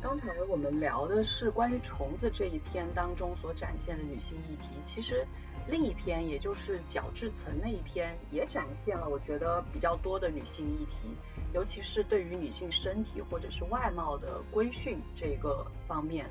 [0.00, 5.26] 刚才我们聊的是关于虫子这一篇当中所展现的女性议题，其实
[5.68, 11.14] 另一篇，也就是角质层那一篇，也展现了我觉得比较多的女性议题，
[11.54, 16.28] 尤其是对于女性身体或者是外貌的规训这个方面。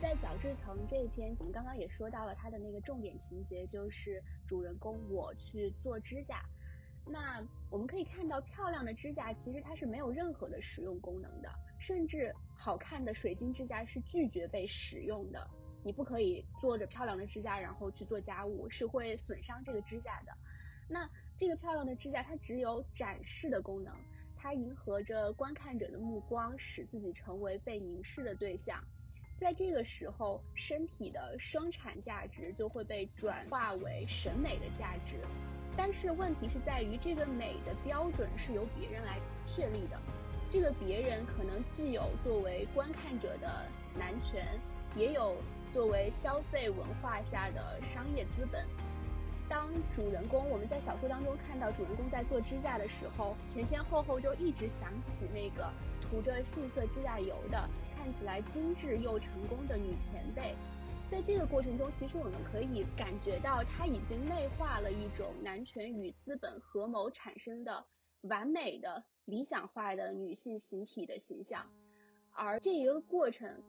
[0.00, 6.42] 在角质层这一篇，我们刚刚也说到了它的那个重点情节，就是主人公我去做指甲。
[7.06, 11.48] 那我们可以看到，漂亮的指甲其实它是没有任何的实用功能的，
[11.80, 15.48] 甚至好看的水晶指甲是拒绝被使用的。
[15.84, 20.32] 你不可以做着漂亮的指甲然后去做家务，是会损伤这个指甲的。
[20.88, 21.08] 那
[21.38, 23.94] 这个漂亮的指甲它只有展示的功能，
[24.36, 28.82] 它迎合着观看者的目光，使自己成为被凝视的对象。
[29.36, 35.16] 在这个时候，身体的生产价值就会被转化为审美的价值。
[35.76, 40.00] 但是问题是在于，这个美的标准是由别人来确立的。
[40.48, 43.66] 这个别人可能既有作为观看者的
[43.98, 44.46] 男权，
[44.94, 45.36] 也有
[45.74, 48.64] 作为消费文化下的商业资本。
[49.48, 55.68] 当主人公我们在小说当中看到主人公在做指甲的时候，前前后后就一直想起那个
[56.00, 57.68] 涂着杏色指甲油的。
[57.96, 60.54] 看起来精致又成功的女前辈，
[61.10, 67.82] 在这个过程中，其实我们可以感觉到，她已经内化了一种男权与资本合谋产生的
[68.20, 71.66] 完美的理想化的女性形体的形象，
[72.30, 73.62] 而这一个过程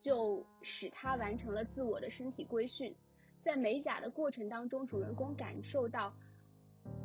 [0.00, 2.94] 就使他完成了自我的身体规训。
[3.42, 6.12] 在美甲的过程当中，主人公感受到，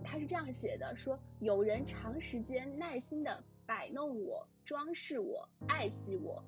[0.04, 3.44] 他是这样写的：说有人长时间耐心的。
[3.64, 6.44] 摆弄我，装饰我，爱惜我，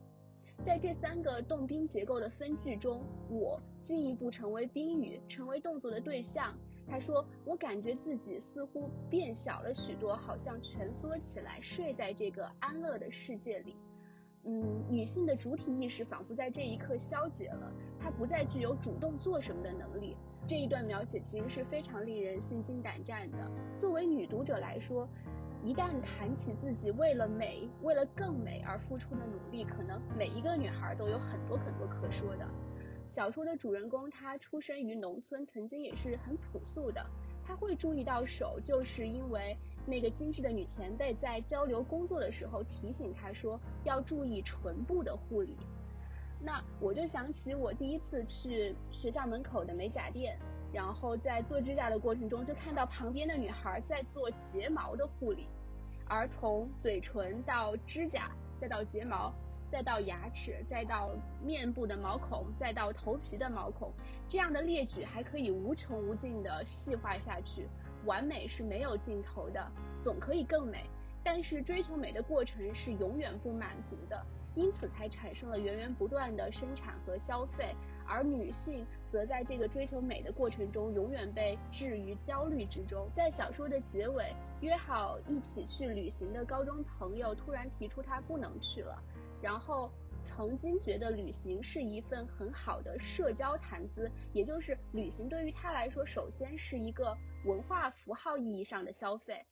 [0.61, 6.53] 在这三个动宾结构的分句中，我进一步成为宾语，成为动作的对象。
[6.85, 13.77] 他说：“我感觉自己似乎变小了许多，好像蜷缩起来，睡在这个安乐的世界里。”
[14.45, 20.17] 嗯，女性的主体意识仿佛在这一刻消解了，她不再具有主动做什么的能力。
[20.45, 23.49] 这一段描写其实是非常令人心惊胆战的。
[23.79, 25.07] 作为女读者来说，
[25.63, 32.45] 一旦谈起自己为了美、为了更美而付出的努力，可能每一个女孩都有很多很多可说的。
[33.09, 37.01] 小说的主人公她出生于农村，曾经也是很朴素的。
[37.45, 39.55] 她会注意到手，就是因为
[39.85, 45.55] 那个精致的女前辈在交流工作的时候提醒她说要注意唇部的护理。
[46.39, 50.37] 那我就想起我第一次去学校门口的美甲店。
[50.73, 55.45] 然后在做指甲的过程中，就看到旁边的女孩在做睫毛的护理，
[56.07, 59.31] 而从嘴唇到指甲，再到睫毛，
[59.71, 61.11] 再到牙齿，再到
[61.45, 63.93] 面部的毛孔，再到头皮的毛孔，
[64.27, 67.67] 这样的列举还可以无穷无尽的细化下去。
[68.05, 70.85] 完美是没有尽头的，总可以更美，
[71.23, 74.25] 但是追求美的过程是永远不满足的，
[74.55, 77.75] 因此才产生了源源不断的生产和消费。
[78.05, 83.09] 而女性则在这个追求美的过程中，永远被置于焦虑之中。
[83.13, 89.01] 在小说的结尾，约好一起去旅行的高中朋友突然提出他不能去了。
[89.41, 89.89] 然后，
[90.25, 97.15] 曾经觉得旅行是一份很好的社交谈资，也就是旅行对于他来说，首先是一个
[97.45, 99.45] 文化符号意义上的消费。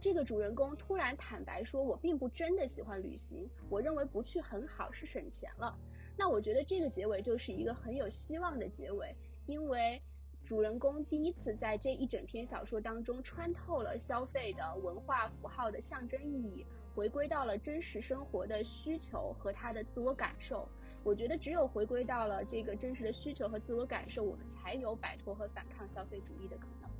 [0.00, 5.78] 这个主人公突然坦白说：“我并不真的喜欢旅行，我认为不去很好，是省钱了。”
[6.18, 9.14] 那我觉得这个结尾就是一个很有希望的结尾，
[9.46, 10.02] 因为
[10.44, 20.68] 主人公第一次在这一整篇小说当中穿透了消费的文化符号的象征意义，回归到了真实生活的需求和他的自我感受。
[21.04, 26.90] 我觉得只有回归到了这个真实的需求和自我感受，我们才有摆脱和反抗消费主义的可能。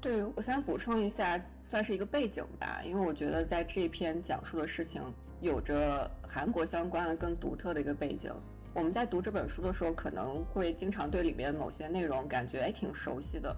[0.00, 5.00] 对，我想补充一下，算是一个背景吧，因为我觉得在这篇讲述的事情
[5.40, 8.34] 有着韩国相关的更独特的一个背景。
[8.74, 13.54] 我们在读这本书的时候，可能会经常对里面某些内容感觉哎挺熟悉的，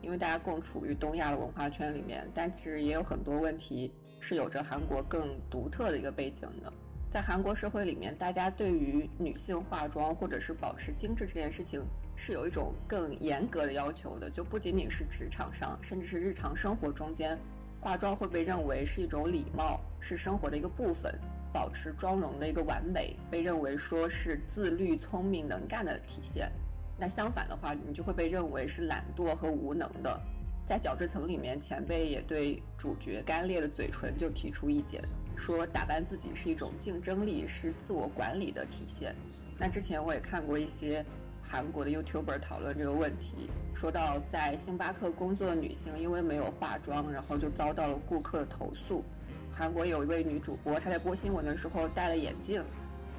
[0.00, 2.30] 因为大家共处于东亚的文化圈里面。
[2.32, 3.90] 但其实也有很多问题
[4.20, 6.72] 是有着韩国更独特的一个背景的。
[7.10, 11.82] 在韩国社会里面，大家对于女性化妆或者是保持精致这件事情
[12.14, 17.38] 是有一种更严格的要求的，就不仅仅是职场上，甚至是日常生活中间，
[17.80, 21.12] 化妆会被认为是一种礼貌，是生活的一个部分。
[21.50, 26.52] 保持妆容的一个完美，被认为说是自律、聪明、能干的体现。
[26.98, 30.20] 那相反的话，你就会被认为是懒惰和无能的。
[30.68, 35.02] 在角质层里面，前辈也对主角干裂的嘴唇就提出意见。
[35.34, 39.16] 说打扮自己是一种竞争力，是自我管理的体现。
[39.58, 41.02] 那之前我也看过一些
[41.42, 49.02] 韩国的 YouTuber 讨论这个问题，说到在星巴克工作的女性因为没有化妆，然后就遭到了顾客的投诉。
[49.50, 52.62] 韩国有一位女主播，她在播新闻的时候戴了眼镜，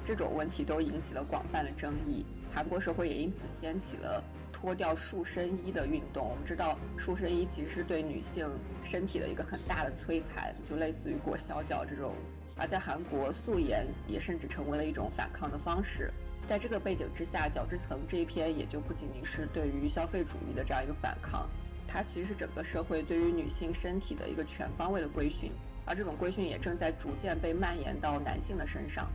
[0.04, 2.24] 这种问题都引起了广泛的争议。
[2.52, 4.22] 韩国社会也因此掀起了
[4.52, 6.28] 脱掉束身衣的运动。
[6.28, 8.50] 我们知道，束身衣其实是对女性
[8.82, 12.14] 身体的一个很大的摧残，就类似于裹小脚这种。
[12.56, 16.12] 而在韩国，素颜也甚至成为了一种反抗的方式。
[16.46, 21.48] 在这个背景之下，角质层这一篇也就不仅仅是对于消费主义的这样一个反抗，
[21.86, 25.52] 它其实是整个社会对于女性身体的一个全方位的规训。
[25.86, 29.10] 而这种规训也正在逐渐被蔓延到男性的身上。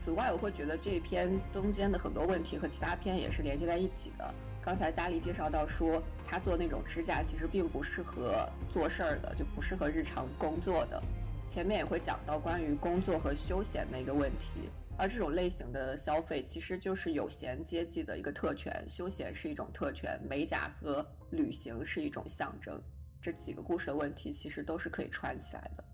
[0.00, 4.32] 此外，我会觉得这一篇中间的很多问题和其他篇也是连接在一起的。
[4.64, 11.02] 刚才大力介绍到说，他做那种指甲其实并不适合做事儿的，就不适合日常工作的。
[11.50, 22.82] 前面也会讲到关于工作和休闲的一个问题，而这种类型的消费其实就是有闲阶级的一个特权，休闲是一种特权，美甲和旅行是一种象征。
[23.20, 25.84] 这几个故事的问题其实都是可以串起来的。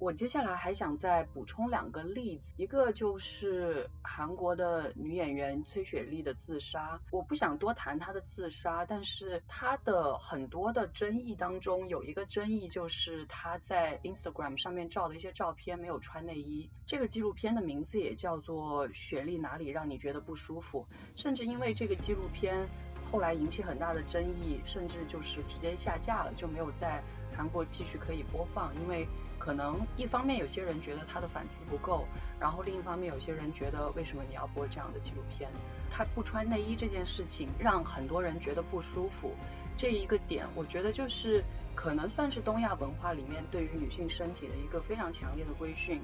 [0.00, 7.00] 我接下来还想再补充两个例子，一个就是韩国的女演员崔雪莉的自杀。
[7.10, 16.70] 我不想多谈她的自杀，但是她的很多的争议当中，有一个争议就是她在 Instagram 上面照的一些照片没有穿内衣。
[16.86, 20.86] 这个纪录片的名字也叫做《雪莉哪里让你觉得不舒服》，
[21.20, 22.68] 甚至因为这个纪录片
[23.10, 27.02] 后来引起很大的争议，甚至就是直接下架了，就没有在
[27.36, 29.04] 韩国继续可以播放，因为。
[29.38, 32.06] 可能一方面有些人觉得他的反思不够，
[32.38, 35.48] 然后另一方面有些人觉得为什么你要播这样的纪录片？
[35.90, 39.32] 他不穿内衣这件事情让很多人觉得不舒服，
[39.76, 41.42] 这一个点我觉得就是
[41.74, 46.00] 可能算是东亚文化里面对于女性身体的一个非常强烈的规训。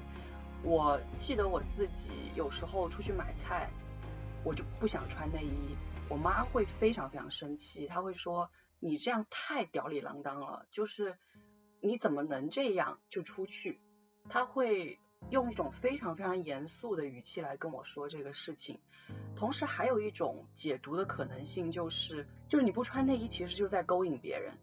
[0.63, 3.69] 我记得我自己有时候出去买菜，
[4.43, 5.75] 我就不想穿内衣，
[6.09, 11.15] 我妈会非常非常生气，她会说你这样太吊儿郎当了，就是。
[11.85, 13.79] 你怎么能这样就出去？
[14.27, 14.97] 他会
[15.29, 18.79] 用一种非常非常严肃的语气来跟我说这个事情。
[19.35, 24.57] 同时还有一种解读的可能性，就是就是你不穿内衣其实就在勾引别人。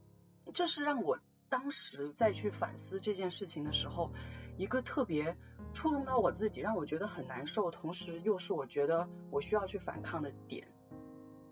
[0.52, 1.16] 这是让我
[1.48, 4.10] 当时再去反思这件事情的时候，
[4.56, 5.36] 一个特别
[5.72, 10.66] 触动到我自己，让我觉得很难受，同时又是我觉得我需要去反抗的点。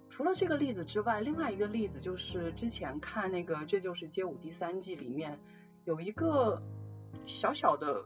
[0.09, 5.39] 除了这个例子之外，另外一个例子就是之前看那个《这就是街舞》第三季里面。
[5.85, 6.63] 有一个
[7.27, 8.05] 小小的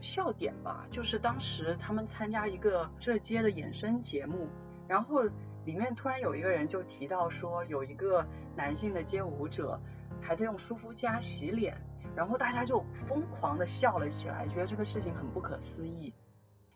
[0.00, 4.48] 笑点吧，就是当时他们参加一个这街的衍生节目，
[4.86, 5.22] 然后
[5.64, 9.80] 里面突然有一个人就提到说，有一个男性的街舞者
[10.20, 11.76] 还在用舒肤佳洗脸，
[12.14, 16.12] 然后大家就疯狂的笑了起来，觉得这个事情很不可思议。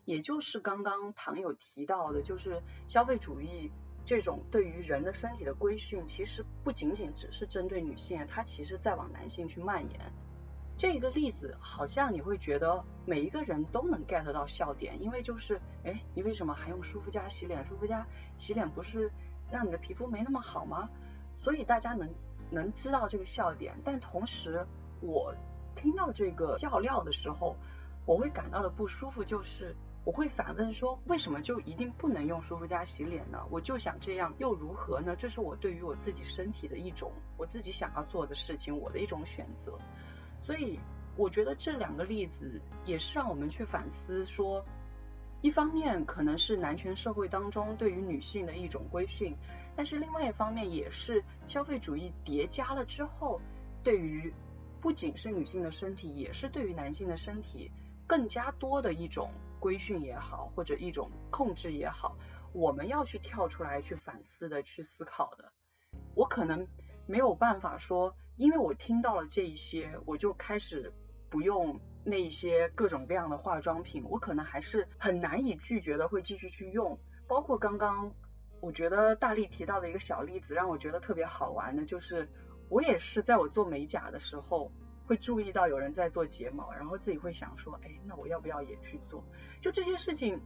[0.05, 3.71] 也就是刚刚唐友提到的，就是消费主义。
[4.03, 9.99] 这种对于人的身体的规训，其实不仅仅只是针对女性，它其实在往男性去蔓延。
[10.81, 17.63] 这个例子好像你会觉得每一个人都能 get 到笑点，因为就是，哎，你为什么还用舒肤佳洗脸？
[17.67, 18.03] 舒肤佳
[18.35, 19.11] 洗脸不是
[19.51, 20.89] 让你的皮肤没那么好吗？
[21.37, 22.09] 所以大家能
[22.49, 24.65] 能知道这个笑点，但同时
[25.01, 25.35] 我
[25.75, 27.55] 听到这个笑料的时候，
[28.07, 29.75] 我会感到的不舒服就是。
[30.03, 33.37] 我会反问说，为什么就一定不能用舒肤佳洗脸呢？
[33.51, 35.15] 我就想这样，又如何呢？
[35.15, 39.77] 这是我对于我自己身体的一种，我自己想要做的事情，我的一种选择。
[40.43, 40.79] 所以，
[41.15, 44.63] 我觉得这两个例子也是让我们去反思说，
[45.41, 49.35] 一方面可能是男权社会当中对于女性的一种规训，
[49.75, 53.39] 但是另外一方面也是消费主义叠加了之后，
[53.83, 54.33] 对于
[54.79, 57.71] 不仅是女性的身体，也是对于男性的身体
[58.07, 59.31] 更加多的一种。
[59.61, 62.17] 规训也好，或者一种控制也好，
[62.51, 65.51] 我们要去跳出来去反思的，去思考的。
[66.15, 66.67] 我可能
[67.05, 70.91] 没有办法说，因为我听到了这一些，我就开始
[71.29, 74.03] 不用那一些各种各样的化妆品。
[74.09, 76.99] 我可能还是很难以拒绝的，会继续去用。
[77.27, 78.13] 包括刚刚
[78.59, 82.27] 我觉得大力提到的一个小例子，让我觉得特别好玩的，就是
[82.69, 84.71] 我也是在我做美甲的时候，
[85.05, 89.23] 会注意到有人在做睫毛，然后自己会想说，哎，那我要不要也去做？
[89.61, 90.41] 就这些事情，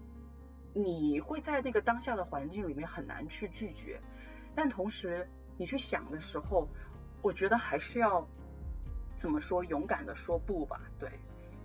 [0.74, 4.00] 你会在那个当下的环境里面很难去拒绝，
[4.56, 6.68] 但同时你去想的时候，
[7.26, 8.24] 我觉得还是要
[9.18, 11.10] 怎么说，勇敢的说不吧，对。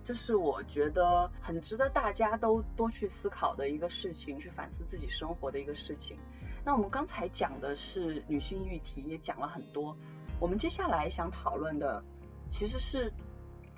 [0.03, 6.17] 这是我觉得很值得大家都多去思考的一个事情，去反思自己生活的一个事情。
[6.65, 9.95] 那我们刚才讲的是女性议题，也讲了很多。
[10.39, 12.03] 我们接下来想讨论的，
[12.49, 13.13] 其实是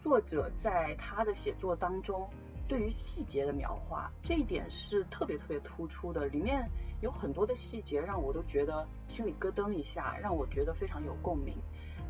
[0.01, 2.29] 作者在他的写作当中
[2.65, 6.27] 对于细节的描画，这一点是特别特别突出的。
[6.27, 6.65] 里面
[7.01, 11.57] 有很多的细节让我都觉得心里咯噔一下，让我觉得非常有共鸣。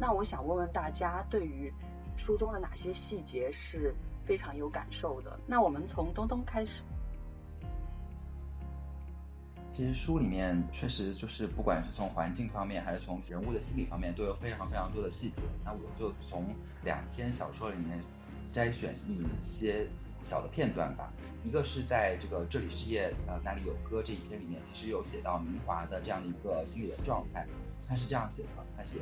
[0.05, 1.73] 那我想问问大家，对于
[2.17, 5.39] 书中的哪些细节是非常有感受的？
[5.47, 6.84] 那我们从东东开始。
[9.71, 15.41] 其实书里面确实就是不管是从环境方面，还是从人物的心理方面，都有非常非常多的细节。
[15.63, 16.53] 那我就从
[16.84, 17.97] 两篇小说里面
[18.51, 19.88] 摘选一些
[20.21, 21.13] 小的片段吧。
[21.45, 27.47] 一个是在这个这里是夜，呃，那里有歌这一篇里面，其实有写到明华的这样的一个心理的状态。
[27.88, 28.99] 他是这样写的，他写。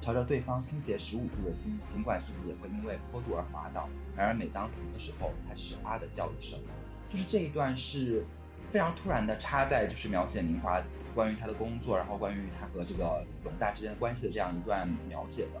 [0.00, 6.58] 朝着对方倾斜十五度的心，尽管自己也会因为坡度而滑倒，然而每当疼的时候，他只是啊的叫一声。
[7.08, 8.24] 就是这一段是
[8.70, 10.80] 非常突然的插在，就是描写明华
[11.14, 15.60] 关于他的工作，然后关于他和这个龙大之间的关系的这样一段描写的。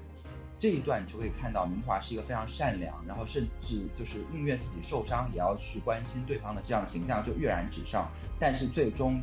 [0.58, 8.10] 这一段你就可以看到明华是一个非常善良，然后甚至就是宁愿自己受伤也要去关心对方的这样的形象就跃然纸上。
[8.38, 9.20] 但是最终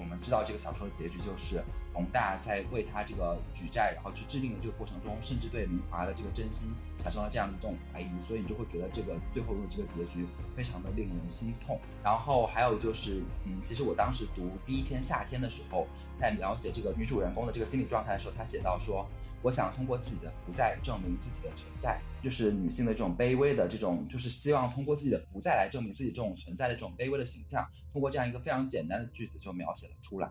[0.00, 1.62] 我们知道这个小说的结局就是。
[1.92, 6.70] 宏大在为他这个举债，然后去治病的这个过程中，甚至对明华的这个真心
[7.00, 10.24] 产生了这样的一种怀疑，所以你就会觉得这个最后的这个结局
[10.54, 11.80] 非常的令人心痛。
[12.00, 19.04] 然后还有就是，嗯，其实我当时读第一篇夏天的时候，在描写这个女主人公的这个心理状态的时候，她写到说，
[19.42, 30.30] 我想通过自己的不在证明自己的存在，就是女性的这种卑微的这种，就是希望通过自己的不在来证明自己这种存在的这种卑微的形象，通过这样一个非常简单的句子就描写了出来。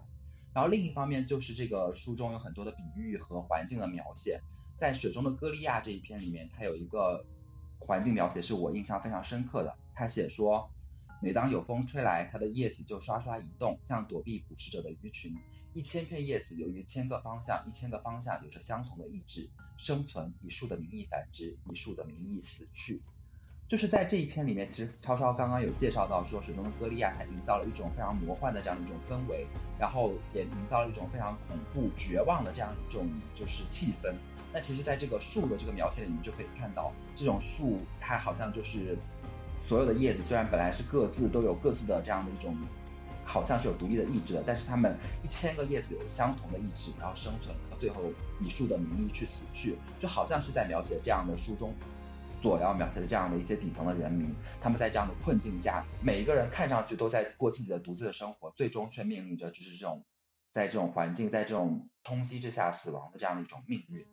[0.54, 4.42] 然后另一方面就是这个书中有很多的比喻和环境的描写，
[4.80, 7.26] 在水中的歌利亚这一篇里面，它有一个
[7.80, 9.76] 环境描写是我印象非常深刻的。
[9.96, 10.70] 他写说，
[11.22, 15.36] 每当有风吹来，它的叶子就刷刷移动，像躲避捕食者的鱼群。
[15.80, 23.02] 一千片叶子有一千个方向，一千个方向有着相同的意志：生存，以树的名义繁殖，以树的名义死去。
[23.70, 29.48] 就是在这一篇里面，其实超超刚刚有介绍到说，水中的歌利亚它营造了一种非常魔幻的这样的一种氛围，
[29.80, 34.14] 然后也营造了一种非常恐怖、绝望的这样一种就是气氛。
[34.52, 38.98] 那其实，在这个树的这个描写里，面就可以看到，这种树它好像就是
[39.66, 42.58] 所有的叶子，虽然本来是各自都有各自的这样的一种，
[43.32, 48.02] 好像是有独立的意志的，但是它们一千个叶子有相同的意志，然后生存，到最后
[48.42, 51.72] 以树的名义去死去，就好像是在描写这样的书中。
[52.42, 60.06] 所要描写的这样的一些底层的人民，他们在这样的困境下，每一个人看上去都在过自己的独自的生活，最终却面临着就是这种，
[60.54, 64.08] 在这种环境，在这种冲击之下死亡的这样的一种命运。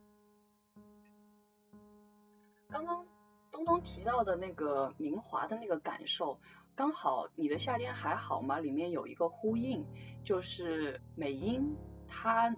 [2.69, 3.07] 刚刚
[3.53, 6.41] 东东提到的那个明华的那个感受，
[6.77, 8.61] 刚好你的夏天还好吗？
[8.61, 9.83] 里面有一个呼应，
[10.23, 11.75] 就是美英
[12.07, 12.55] 她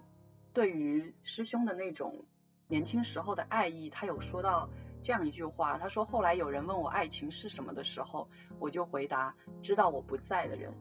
[0.53, 2.27] 对于师兄的那种
[2.67, 4.69] 年轻时候的爱意，她有说到。
[5.01, 8.29] 这样一句话，他说：“后来有人问我爱情是什么的时候，
[8.59, 9.33] 我就回答：
[9.63, 10.75] 知道我不在的人。”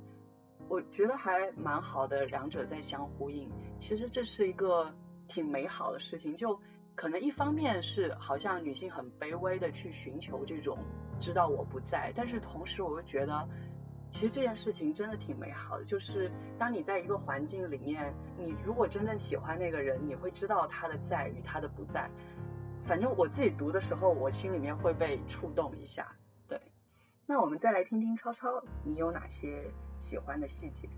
[0.67, 3.47] 我觉得还蛮好的，两者在相呼应。
[3.79, 4.91] 其实这是一个
[5.27, 6.35] 挺美好的事情。
[6.35, 6.59] 就
[6.97, 10.79] 可能一方面是好像女性很卑微的去寻求这种
[11.19, 13.47] 知道我不在，但是同时我又觉得，
[14.09, 15.85] 其实这件事情真的挺美好的。
[15.85, 22.09] 就是当你在一个环境里面，你如果真正喜欢那个人，你会知道他的在与他的不在。
[22.83, 26.15] 反正我自己读的时候，我心里面会被触动一下。
[26.47, 26.59] 对，
[27.27, 29.69] 那我们再来听听超超，你有哪些
[29.99, 30.89] 喜欢的细节？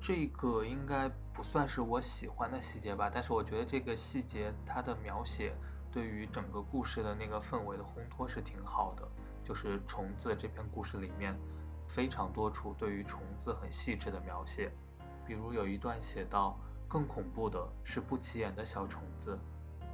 [0.00, 5.52] 这个应该不算是我喜欢的细节吧，但是我觉得这个细节它的描写
[5.92, 9.06] 对于整个故事的那个氛围的烘托是挺好的。
[9.44, 11.36] 就是虫子这篇故事里面
[11.88, 14.72] 非常多处对于虫子很细致的描写，
[15.26, 16.58] 比如有一段写到，
[16.88, 19.38] 更恐怖的是不起眼的小虫子。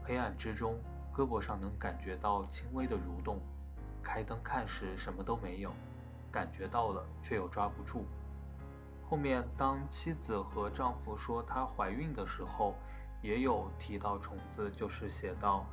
[0.04, 0.78] 黑暗之中，
[1.12, 3.40] 胳膊上能感觉到轻微的蠕动。
[4.02, 5.72] 开灯看时，什么都没有，
[6.30, 8.04] 感觉到了却又抓不住。
[9.08, 12.74] 后面当妻子和丈夫说她怀孕的时候，
[13.22, 15.64] 也有提到虫子，就是写到：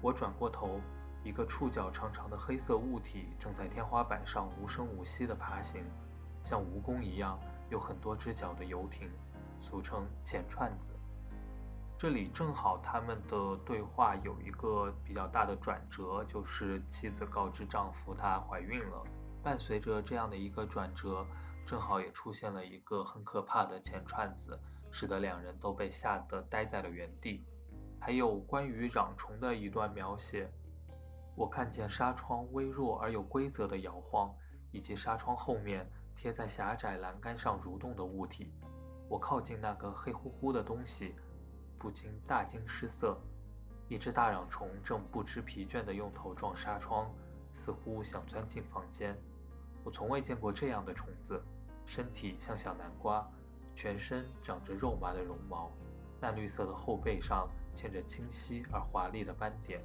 [0.00, 0.80] 我转过头，
[1.22, 5.84] 一个触角长长的黑色物体正在天花板上无声无息地爬行，
[6.42, 7.38] 像蜈蚣一样
[7.68, 9.10] 有很多只脚的游艇，
[9.60, 10.90] 俗称浅串子。
[11.98, 19.04] 这里正好他们的对话有一个比较大的转折，就是妻子告知丈夫她怀孕了。
[19.42, 21.26] 伴随着这样的一个转折，
[21.70, 24.58] 正好也出现了一个很可怕的钱串子，
[24.90, 27.44] 使得两人都被吓得呆在了原地。
[28.00, 30.50] 还有关于壤虫的一段描写，
[31.36, 34.34] 我看见纱窗微弱而有规则的摇晃，
[34.72, 38.52] 以及纱窗后面贴在狭窄栏杆上蠕动的物体。
[39.08, 41.14] 我靠近那个黑乎乎的东西，
[41.78, 43.16] 不禁大惊失色。
[43.86, 47.08] 一只大壤虫正不知疲倦地用头撞纱窗，
[47.52, 49.16] 似乎想钻进房间。
[49.84, 51.40] 我从未见过这样的虫子，
[51.86, 53.26] 身体像小南瓜，
[53.74, 55.70] 全身长着肉麻的绒毛，
[56.20, 59.80] 淡绿色的后背上嵌着清晰而华丽的斑点。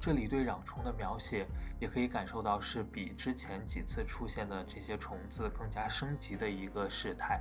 [0.00, 1.46] 这里对壤虫的描写，
[1.78, 7.40] 也可以感受到是比之前几次出现的这些虫子更加升级的一个事态。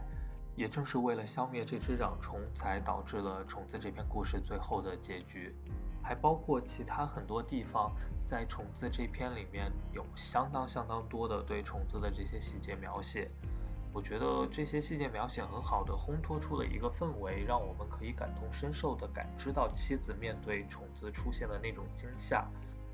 [0.54, 5.56] 也正是为了消灭这只壤虫，才导致了虫子这篇故事最后的结局。
[6.04, 7.96] 还包括其他很多地方，
[8.26, 13.30] 在虫子这篇里面有相当相当多的对虫子的这些细节描写。
[13.94, 22.48] 我觉得这些细节描写很好的烘托出了一个氛围，让我们可以感同身受的感知到妻子面对虫子出现的那种惊吓，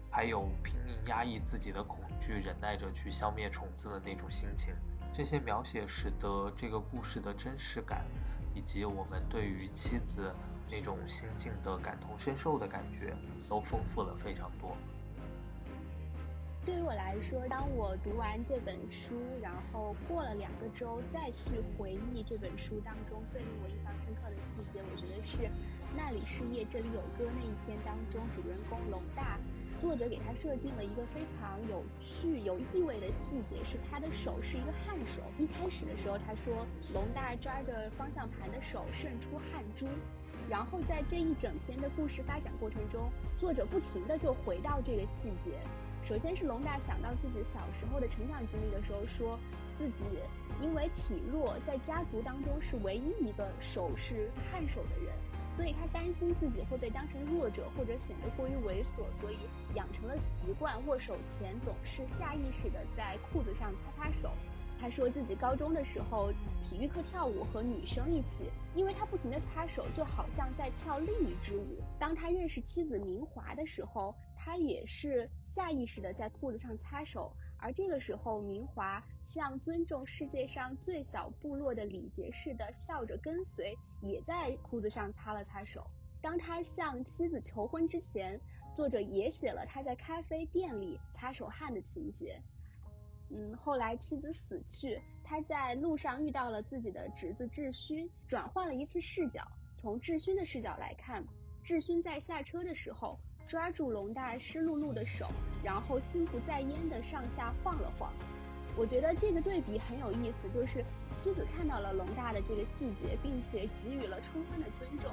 [0.09, 4.73] 还有拼命压抑自己的恐惧，忍耐着去消灭虫子的那种心情。
[5.13, 8.03] 这些描写使得这个故事的真实感，
[8.55, 10.34] 以及我们对于妻子。
[10.69, 13.15] 那种心境的感同身受的感觉，
[13.48, 14.76] 都丰富了非常多。
[16.65, 25.38] 对于我来说，当我读完这本书，然后过了两个周再去回忆这本书当中最令我印象深刻的细节，我觉得是
[25.95, 29.39] 《那里是夜，这里有歌》那一篇当中，主人公龙大。
[29.80, 35.22] 作者给他设定了一个非常有趣、有意味的细节，是他的手是一个汗手。
[35.38, 39.88] 一开始的时候，他说龙大抓着方向盘的手渗出汗珠。
[40.49, 45.59] 然后在这一整篇的故事发展过程中，作者不停的就回到这个细节。
[46.07, 49.37] 首先是龙大想到自己小时候的成长经历的时候，说
[49.77, 50.03] 自己
[50.61, 55.13] 因为体弱，在家族当中是唯一一个手是汗手的人。
[55.57, 59.37] 所以他担心自己会被当成弱者，或者显得过于猥琐，所以
[59.73, 64.31] 养成了习惯，握手前总是下意识的在裤子上擦擦手。
[64.79, 66.31] 他说自己高中的时候
[66.61, 71.81] 体育课跳舞和女生一起，因为他不停的擦手，就好像在跳另一支舞。
[71.99, 77.33] 当他认识妻子明华的时候，他也是下意识的在裤子上擦手。
[77.59, 85.85] 而这个时候，明华像尊重世界上最小部落的礼节似的笑着跟随，也在裤子上擦了擦手。
[86.21, 88.39] 当他向妻子求婚之前，
[88.75, 92.39] 作者也写了他在咖啡店里擦手汗的情节。
[93.29, 99.41] 嗯，后来妻子死去，他在路上遇到了自己的侄子智勋，转换了一次视角，
[99.75, 101.23] 从智勋的视角来看，
[101.63, 103.19] 智勋在下车的时候。
[103.47, 105.25] 抓住龙大湿漉漉的手，
[105.63, 108.11] 然后心不在焉的上下晃了晃。
[108.75, 110.83] 我觉得这个对比很有意思，就是
[111.13, 115.09] 妻子看到了龙大的这个细节，并且给予了充分的尊重，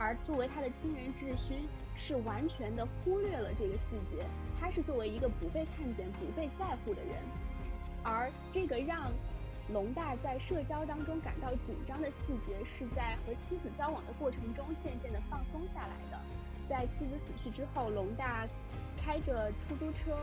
[0.00, 4.26] 而作为他的亲人智勋是完全的忽略了这个细节。
[4.58, 7.22] 他是作为一个不被看见、不被在乎的人，
[8.06, 9.10] 而这个让
[9.72, 16.20] 龙大在社交当中感到紧张的细节，是在和妻子交往的过程中渐渐的放松下来的。
[16.68, 18.46] 在妻子死去之后，龙大
[18.96, 20.16] 开着出租车，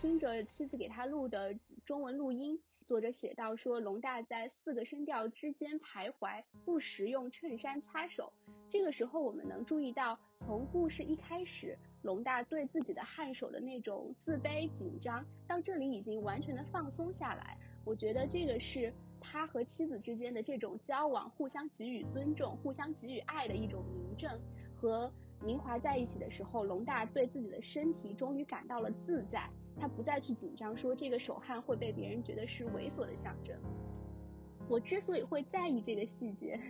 [0.00, 1.54] 听着妻子给他录的
[1.84, 2.60] 中文录音。
[2.86, 8.32] 作者写道说，龙大在四个声调之间徘徊，不时用衬衫擦手。
[8.68, 17.56] 这个时候，我们能注意到，从故事一开始，龙大对自己的汗手的那种自卑紧张，到这里已经完全的放松下来。
[17.84, 24.40] 我觉得这个是他和妻子之间的这种交往，互相给予尊重、互相给予爱的一种明证
[24.74, 25.12] 和。
[25.40, 29.48] 明华在一起的时候，龙大对自己的身体终于感到了自在，
[29.78, 33.56] 他不再去紧张，说这个手汗会被别人觉得是猥琐的象征。
[34.68, 36.60] 我之所以会在意这个细节，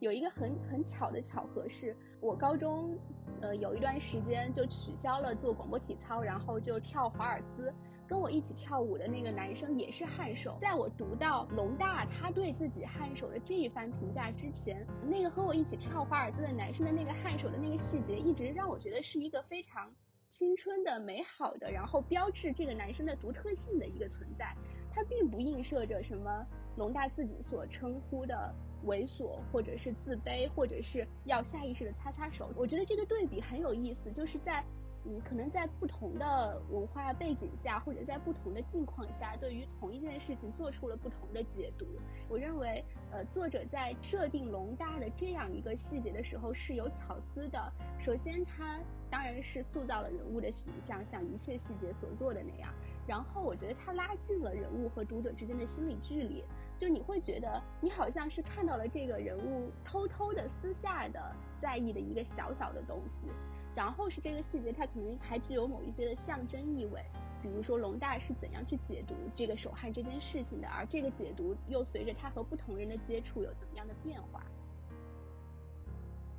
[0.00, 2.98] 有一个很很巧的巧合是，我高中
[3.40, 7.72] 呃有一段时间就取消了做广播体操，然后就跳华尔兹。
[8.06, 10.58] 跟我一起跳舞的那个男生也是汗手。
[10.60, 19.90] 在我读到龙大他对自己汗手的这一番评价之前，那个和我一起跳华尔兹的男生的那个汗手的那个细节，一直让我觉得是一个非常
[20.28, 24.54] 青春的、美好的，然后标志这个男生的独特性的一个存在。
[24.92, 26.46] 它并不映射着什么
[26.76, 28.54] 龙大自己所称呼的
[28.86, 32.50] 猥琐，或者是自卑，或者是要下意识的擦擦手。
[32.56, 34.64] 我觉得这个对比很有意思，就是在。
[35.06, 41.84] 嗯，可能在不同的文化背景下，或者在不同的境况下，对于同一件事情做出了不同的解读。
[42.26, 47.70] 我认为，呃，作者在设定龙大的这样一个细节的时候是有巧思的。
[48.00, 48.80] 首先，他
[49.10, 52.72] 当然是塑造了人物的形象，像一切细节所做的那样。
[53.06, 56.42] 然后，我觉得他拉近了人物和读者之间的心理距离，
[56.78, 63.26] 就你会觉得你好像是看到了这个人物偷偷的、私下的在意的一个小小的东西。
[63.74, 67.04] 然后是这个细节，它可能还具有某一些的象征意味，
[67.42, 74.44] 比如说龙大是怎样去解读这个手汗这件事情的，而这个解读又随着他和不同人的接触有怎么样的变化。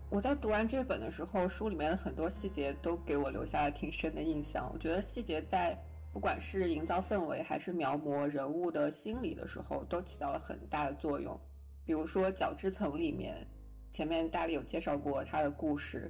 [0.09, 4.69] 我在读完这本的时候，书里面的很多细节都给我留下了挺深的印象。
[4.71, 5.77] 我觉得细节在
[6.15, 11.37] 不管是营造氛围还是描摹人物的心理的时候，都起到了很大的作用。
[11.83, 13.45] 比如说角质层里面，
[13.91, 16.09] 前面大力有介绍过他的故事。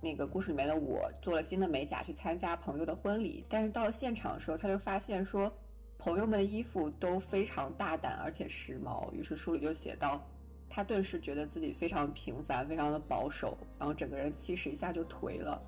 [0.00, 5.50] 那个故事里面的我做了新的美甲去参加朋友的婚礼，但是到了现场的时候，他就发现说
[5.98, 10.20] 朋友们的衣服都非常大胆而且时髦，于是书里就写到，
[10.68, 15.62] 他顿时觉得自己非常平凡，非常的保守，然后整个人气势一下就颓了。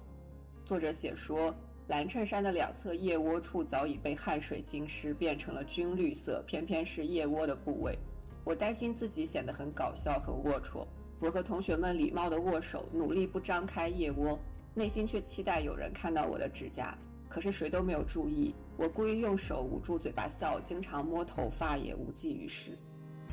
[0.65, 1.55] 作者写说，
[1.89, 7.97] 蓝衬衫的两侧腋窝处早已被汗水浸湿，变成了军绿色，偏偏是腋窝的部位，
[8.45, 10.85] 我担心自己显得很搞笑，很龌龊。
[11.21, 14.37] 我和同学们礼貌地握手，努力不张开腋窝，
[14.75, 16.99] 内心却期待有人看到我的指甲。
[17.29, 18.55] 可是谁都没有注意。
[18.77, 22.77] 我故意用手捂住嘴巴笑，经常摸头发也无济于事。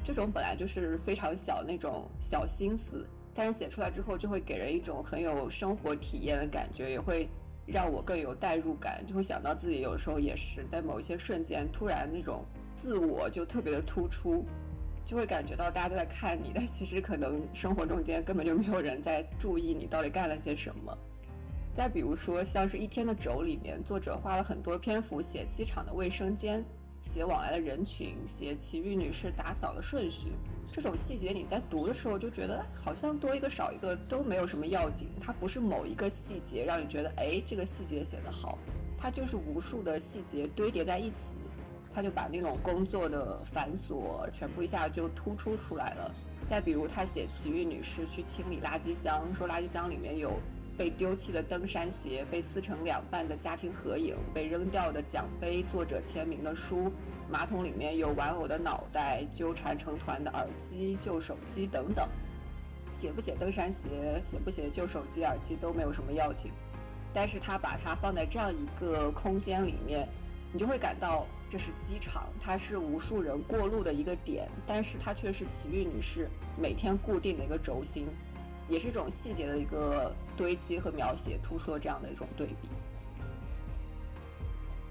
[0.03, 7.27] 这种本来就是非常小那种小心思，但是写出来之后就会给人一种很有生活体验的感觉，也会
[7.65, 12.43] 让我更有代入感，就会想到自己有时候也是在某一些瞬间突然那种
[12.75, 14.45] 自我就特别的突出。
[15.05, 20.97] 就会感觉到大家都在看你，但其实可能生活中间根本就没有人在注意你到底干了些什么。
[21.73, 26.63] 再比如说，像是一天的轴里面，作者花了很多篇幅写机场的卫生间，
[27.03, 30.31] 写往来的人群，写奇遇女士打扫的顺序。
[30.71, 38.57] 这种细节你在读的时候就觉得好像多一个少一个都没有什么要紧，它不是某一个细节让你觉得哎这个细节写得好，
[38.97, 41.35] 它就是无数的细节堆叠在一起。
[41.93, 46.11] 它就把那种工作的繁琐全部一下就突出出来了。
[46.47, 50.31] 再比如，他写奇遇女士去清理垃圾箱，说垃圾箱里面有
[50.77, 56.91] 被丢弃的登山鞋、被撕成两半的家庭合影、被扔掉的奖杯、作者签名的书，
[57.29, 62.07] 马桶里面有玩偶的脑袋、纠缠成团的耳机、旧手机等等。
[62.93, 66.51] 写不写登山鞋，写不写旧手机、耳机都没有什么要紧，
[67.13, 70.07] 但是他把它放在这样一个空间里面。
[70.55, 78.05] 你就会感到这是机场，它是无数人过路的一个点，但是它却是奇遇女士每天固定的一个轴心，
[78.73, 82.69] 也是一种细节的一个堆积和描写，突出了这样的一种对比。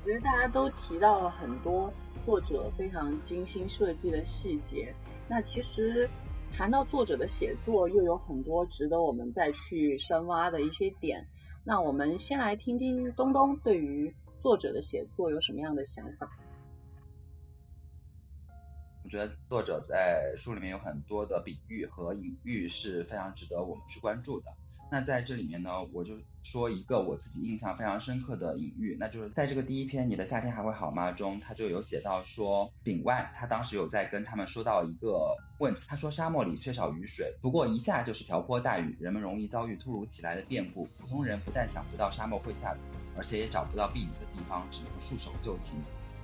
[0.04, 1.92] 我觉得大家都提到了很多
[2.24, 4.94] 作者非常精心设计的细节，
[5.28, 6.08] 那其实
[6.52, 11.26] 谈到作者的写作，又有很多值得我们再去深挖的一些点。
[11.64, 14.14] 那我们先来听听东东对于。
[14.42, 16.28] 作者的写作有什么样的想法？
[19.04, 24.46] 我觉得作者在书里面有很多的比喻和隐喻是非常值得我们去关注的。
[24.90, 42.78] 那在这里面呢，我就说一个我自己印象非常深刻的隐喻，那就是在这个第一篇《你的夏天还会好吗》中，他就有写到说，丙万他当时有在跟他们说到一个问题，他说沙漠里缺少雨水，不过一下就是瓢泼大雨，人们容易遭遇突如其来的变故，普通人不但想不到沙漠会下雨。
[43.14, 45.78] 而且也找不到避雨的地方，只能束手就擒。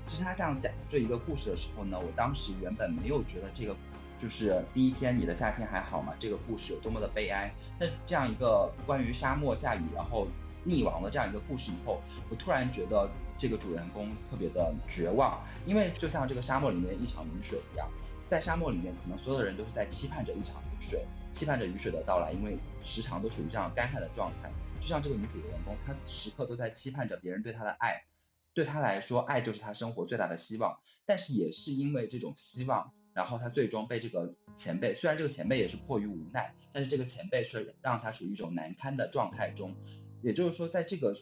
[0.09, 3.77] 其实他这样讲这一个故事的时候呢，我当时原本没有觉得这个
[4.19, 7.53] 就是第一篇《你的夏天还好吗》这个故事有多么的悲哀。
[7.79, 10.27] 但这样一个关于沙漠下雨然后
[10.67, 13.07] 溺亡的这样一个故事以后，我突然觉得
[13.37, 17.87] 这个主人公特别的绝望，因为就像这个沙漠里面一场雨水一样，
[18.31, 24.51] 在沙漠里面可能所有的人都是在期盼着一场雨水，期盼着雨水的到来，因为时常都处于这样干旱的状态。
[24.81, 28.05] 就像这个女主人公，她时刻都在期盼着别人对她的爱，
[28.55, 30.79] 对他来说，爱就是他生活最大的希望。
[31.07, 39.75] 但是也是因为这种希望，然后他最终被这个前辈，虽然这个前辈也是迫于无奈，但是这个前辈却让他处于一种难堪的状态中。
[40.23, 41.15] 也就是说，在这个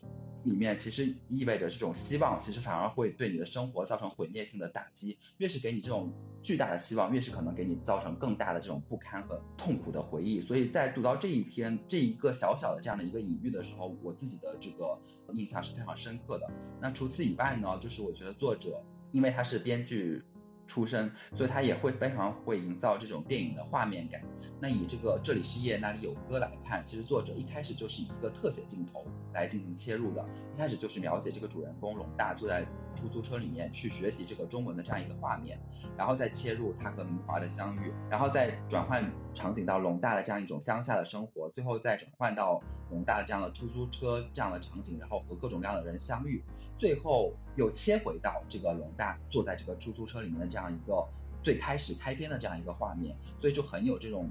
[0.44, 5.18] 里面，其实意味着这种希望，其实反而会对你的生活造成毁灭性的打击。
[5.39, 6.12] 越是给你这种
[6.43, 10.40] 巨大的希望，越是可能给你造成更大的这种不堪和痛苦的回忆。
[10.40, 14.98] 所以在读到这一篇这一个小小的这样的一个隐喻的时候，我自己的这个
[15.32, 16.48] 印象是非常深刻的。
[16.81, 18.82] 那除此以外呢，就是我觉得作者，
[19.12, 20.23] 因为他是编剧。
[20.66, 24.20] 出身，所以他也会非常会营造这种电影的画面感。
[24.59, 32.64] 那以这个这里是夜，那里有歌来看，其实作者一开始就是以一个特写镜头来进行切入的，一开始就是描写这个主人公龙大坐在
[32.94, 35.59] 出租车里面去学习这个中文的这样一个画面，
[35.97, 39.05] 然后再切入他和明华的相遇，然后再转换
[39.37, 42.61] 场景到龙大的这样一种乡下的生活，最后再转换到
[42.91, 46.43] 龙大的这样的出租车这样的场景，然后和各种各样的人相遇，
[46.79, 51.07] 最后又切回到这个龙大坐在这个出租车里面的这样一个
[51.43, 54.29] 最开始开篇的这样一个画面，所以就很有这种。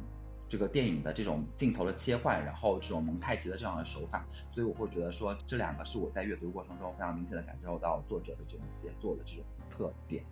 [0.47, 4.23] 这个电影的这种镜头的切换，然后这种蒙太奇的这样的手法，
[4.53, 10.23] 所以我会觉得说这两个是我在阅读过程中非常明显的感受到作者的这种写作的这种特点。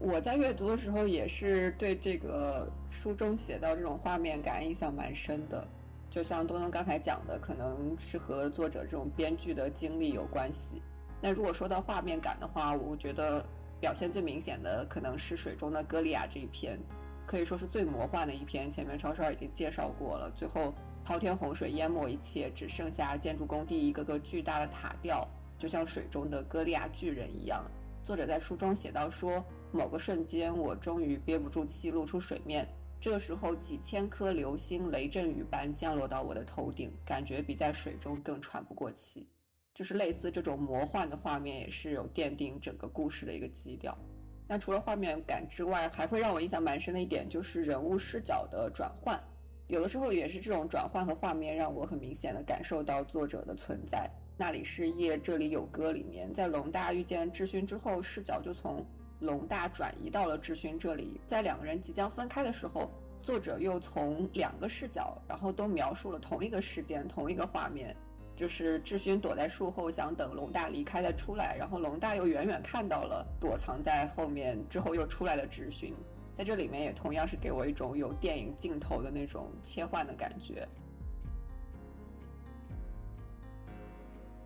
[0.00, 5.68] 我在阅读的时候也是对这个书中写到这种画面感印象蛮深的，
[6.08, 10.80] 就像东东刚才讲的，可能是和作者这种编剧的经历有关系。
[11.20, 13.44] 那如果说到画面感的话，我觉得
[13.78, 16.80] 表现最明显的可能是水中的歌利亚这一篇。
[17.26, 20.32] 可以说是最魔幻的一篇，前面超超已经介绍过了。
[20.34, 20.72] 最后
[21.04, 25.28] 滔天洪水淹没一切，只剩下建筑工地一个个巨大的塔吊，
[25.58, 27.62] 就像水中的歌利亚巨人一样。
[28.02, 32.68] 作者在书中写到说，某个瞬间，我终于憋不住气露出水面，
[33.00, 39.28] 这时候几千颗流星雷阵雨般降落到我的头顶，感觉比在水中更喘不过气。
[39.72, 43.96] 就是类似这种魔幻的画面，也是有奠定整个故事的一个基调。
[44.46, 49.18] 那除了画面感之外，还会让我印象蛮深的一点就是人物视角的转换，
[49.68, 54.10] 有的时候也是这种转换和画面让我很明显的感受到作者的存在。
[54.36, 58.84] 那里是夜，这里有歌里面，在龙大遇见智勋之后，视角就从
[59.20, 62.90] 龙大转移到了智勋这里，在两个人即将分开的时候，
[63.22, 67.94] 作者又从两个视角，然后都描述了同一个事件，同一个画面。
[68.34, 75.94] 就是智勋躲在树后，想等龙大离开再出来，然后龙大又远远看到了躲藏在后面之后又出来的智勋，
[76.34, 80.66] 在这里面也同样是给我一种有电影镜头的那种切换的感觉。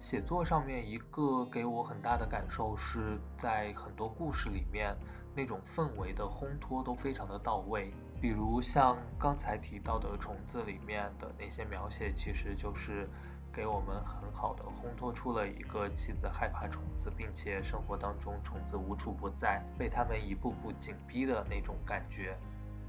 [0.04, 4.94] 写作上面一个给我很大的感受是在很多故事里面
[5.34, 7.90] 那种氛围的烘托都非常的到位，
[8.20, 13.08] 比如像刚才提到的虫子里面的那些描写，其实就是。
[13.50, 22.36] 给我们很好的烘托出了一个妻子害怕虫子，并且生活当中虫子无处不在，被他们一步步紧逼的那种感觉。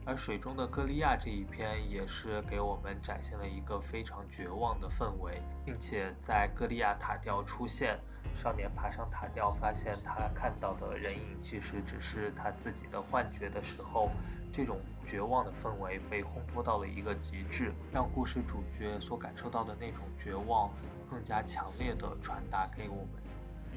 [0.08, 8.00] 而水中的歌利亚这一篇也是给我们展现了一个非常绝望的氛围，并且在歌利亚塔吊出现，
[8.36, 14.12] 少年爬上塔吊，发现他看到的人影其实只是他自己的幻觉的时候。
[14.54, 20.70] 这种绝望的氛围被烘托到了一个极致，让故事主角所感受到的那种绝望
[21.10, 23.10] 更加强烈的传达给我们。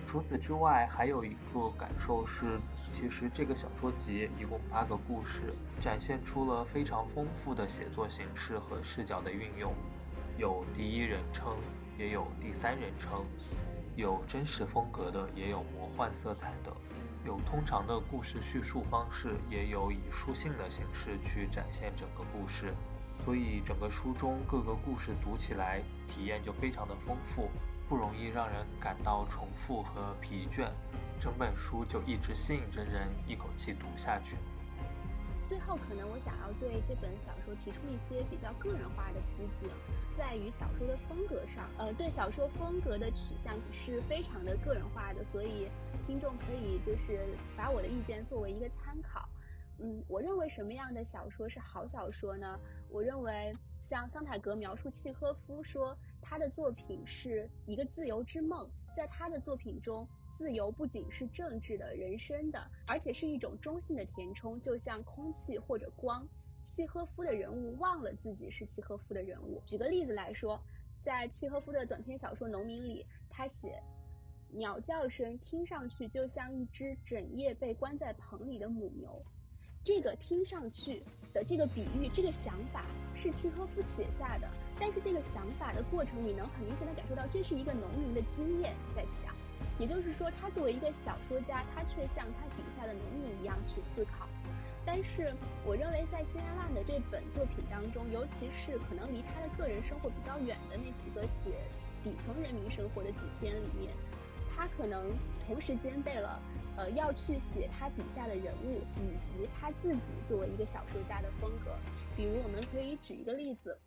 [0.09, 2.59] 除此之外，还有一个感受是，
[2.91, 5.53] 其实这个小说集一共八个故事，
[5.83, 9.71] 展现出了非常丰富的写作形式和视角的运用，
[10.39, 11.55] 有第一人称，
[11.99, 13.23] 也有第三人称，
[13.97, 16.73] 有真实风格的，也有魔幻色彩的。
[17.27, 22.73] 有通常的故事叙述方式，也有以书信的形式去展现整个故事，
[23.27, 27.51] 所以整个书中各个故事读起来体验就非常的丰富，
[27.89, 30.69] 不容易让人感到重复和疲倦，
[31.19, 34.37] 整本书就一直吸引着人一口气读下去。
[35.49, 39.71] 最后，可能我想要对这本小说提出一些比较个人化的批评，
[40.13, 45.71] 在于小说的风格上，呃，对小说风格的取向是非常的个人化的，所以
[46.07, 49.27] 听众可以就是把我的意见作为一个参考。
[49.79, 52.61] 嗯，我认为什么样的小说是好小说呢？
[52.91, 53.51] 我认为
[53.81, 60.09] 像桑塔格描述契诃夫说他的作品是一个自由之梦，在他的作品中。
[60.37, 66.25] 自由不仅是政治的、人生的，而且是一种中性的填充，就像空气或者光。
[66.63, 69.61] 契诃夫的人物忘了自己是契诃夫的人物。
[69.67, 70.63] 举个例子来说，
[71.03, 73.83] 在契诃夫的短篇小说《农民》里，他写
[74.51, 79.21] 鸟叫声听上去就像一只整夜被关在棚里的母牛。
[79.89, 81.03] 这个听上去
[81.33, 82.85] 的这个比喻、这个想法
[83.17, 84.47] 是契诃夫写下的，
[84.79, 89.35] 但是这个想法的过程，你能很明显的感受到，这是一个农民的经验在想。
[89.79, 94.29] 也就是说，他作为一个小说家，他却像他底下的农民一样去思考。
[94.85, 95.33] 但是，
[95.65, 101.65] 我认为在金安万的这本作品当中，尤其是可能离他的个人生活比较远的那几个写
[102.05, 103.89] 底层人民生活的几篇里面，
[104.59, 105.17] 他可能
[105.47, 106.43] 同时兼备了，
[106.77, 111.77] 呃，要去写他笔下的人物，以及他自己作为一个小说家的风格。
[112.17, 113.79] 比如，我们可以举一个例子，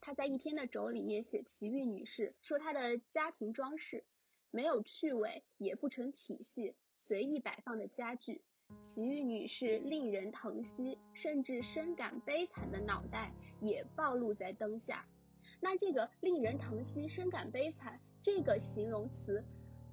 [0.00, 4.02] 他在一天的轴里面写齐豫女士，说她的家庭装饰。
[4.50, 8.40] 没有趣味，也不成体系，随意摆放的家具，
[8.80, 13.30] 奇遇女士令人疼惜，甚至深感悲惨的脑袋
[13.60, 15.04] 也暴露在灯下。
[15.60, 19.44] 那这个令人疼惜、深感悲惨这个形容词，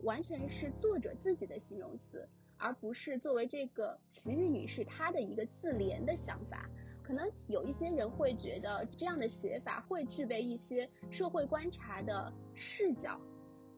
[0.06, 6.70] 完全是作者自己的形容词，而不是作为这个奇遇女士她的一个自怜的想法。
[7.04, 13.20] 可能有一些人会觉得这样的写法会具备一些社会观察的视角，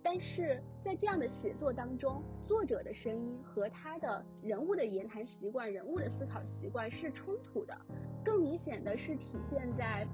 [0.03, 7.77] 但是在这样的写作当中，作者的声音和他的人物的言谈习惯、人物的思考习惯是冲突的。
[8.23, 10.07] 更明显的是体现在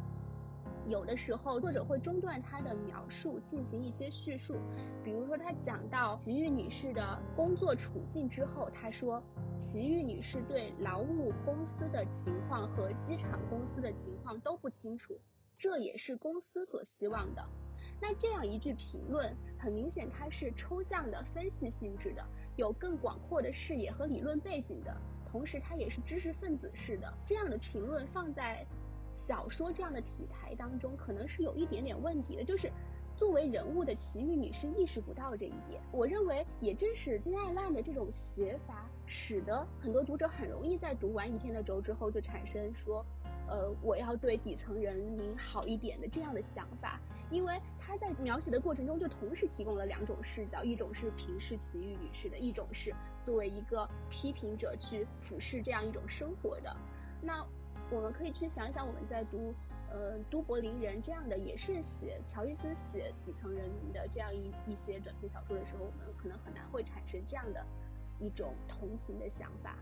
[0.88, 4.56] 有的时候，作者会中断他的描述，进行一些叙述。
[5.04, 9.24] 比如说，他讲到奇遇女士的工作处境之后，他说。
[9.56, 15.16] 奇遇女士对劳务公司的情况和机场公司的情况都不清楚，
[15.60, 17.46] 这也是公司所希望的。
[18.02, 24.94] 那这样一句评论，很明显它是抽象的、分析性质的，有更广阔的视野和理论背景的，
[25.32, 27.14] 同时它也是知识分子式的。
[27.24, 28.66] 这样的评论放在
[29.14, 32.70] 小说这样的题材当中，可能是有一点点问题的，就是。
[33.16, 43.06] 作为人物的奇遇你是意识不到这一点，我认为也正是金爱烂的这种写法，使得很多读者很容易在读完《一天的轴》之后就产生说，
[43.48, 47.00] 呃，我要对底层人民好一点的这样的想法，
[47.30, 56.76] 因为他在描写的过程中就同时提供了两种视角，一种是平视奇遇女士的，一种是作为一个批评者去俯视这样一种生活的。
[57.22, 57.46] 那
[57.92, 59.54] 我们可以去想想，我们在读。
[59.96, 67.64] 呃，都柏林人这样的也是写乔伊斯写底层人民的这样一一些短篇小说的时候，我们可能很难会产生这样的
[68.20, 69.78] 一种同情的想法。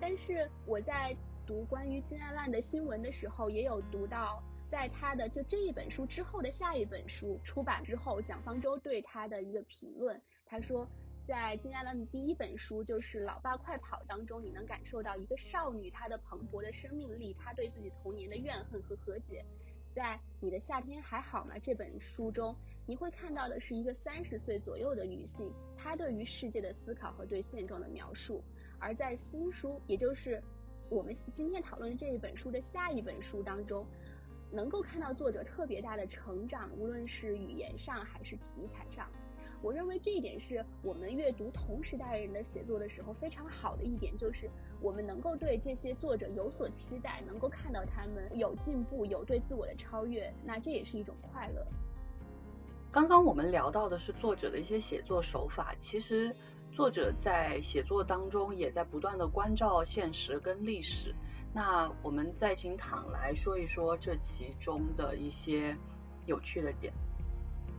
[0.00, 1.16] 但是我在
[1.46, 10.84] 读关于金爱烂的新闻的时候，也有读到，在他的就这一本书之后的下一本书出版之后，蒋方舟对他的一个评论，他说。
[11.26, 19.42] 在金爱兰的第一本书就是《老爸快跑》当中，你能感受到一个少女她的蓬勃的生命力，她对自己童年的怨恨和和解。
[19.94, 28.44] 在《你的夏天还好吗》这本书中，你会看到的是一个三十岁左右的女性，她对于世界的思考和对现状的描述。
[28.78, 30.42] 而在新书，也就是
[30.90, 33.86] 我们今天讨论这一本书的下一本书当中，
[34.50, 39.08] 能够看到作者特别大的成长，无论是语言上还是题材上。
[39.64, 44.46] 我认为这一点是我们阅读同时代人的写作的时候非常好的一点，就是
[44.78, 51.66] 我们能够对这些作者有所期待，能够看到他们有进步，有对自我的超越，那这也是一种快乐。
[52.92, 56.36] 刚刚我们聊到的是作者的一些写作手法，其实
[56.70, 61.14] 作者在写作当中也在不断的关照现实跟历史。
[61.54, 65.74] 那我们再请躺来说一说这其中的一些
[66.26, 66.92] 有趣的点。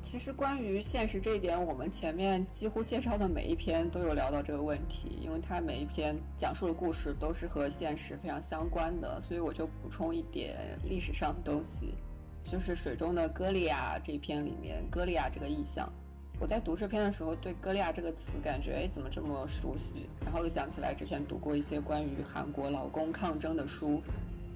[0.05, 11.95] 其实关于现实这一点，我们前面几乎介绍的每一篇都有聊到这个问题，因为它每一篇讲述的故事都是和现实非常相关的，所以我就补充一点历史上的东西，
[12.43, 15.91] 就是水中的歌利亚这篇里面歌利亚这个意象。
[16.39, 24.03] 我在读这篇的时候，对歌利亚这个词感觉哎怎么这么熟悉，然后又想起来之前读过一些关于韩国劳工抗争的书，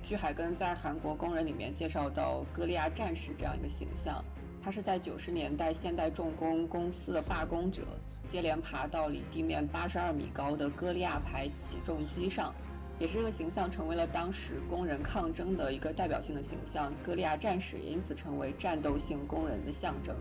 [0.04, 4.24] 据海根在韩国工人里面介绍到歌利亚战士这样一个形象。
[4.62, 7.84] 他是在九十年代现代重工公司的罢工者，
[8.28, 12.54] 接连爬到离地面八十二米高的歌利亚牌起重机上，
[13.00, 16.94] 也是这个形象成为了当时工人抗争的一个代表性的形象。
[17.04, 20.16] 歌利亚战士也因此成为战斗性工人的象征。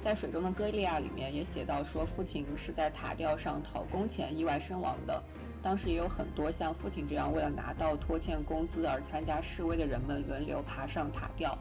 [0.00, 5.22] 在水中的歌利亚里面也写到说，父亲是在塔吊上讨工钱意外身亡的。
[5.62, 11.58] 当时也有很多像父亲这样为了拿到拖欠工资而参加示威的人们轮流爬上塔吊。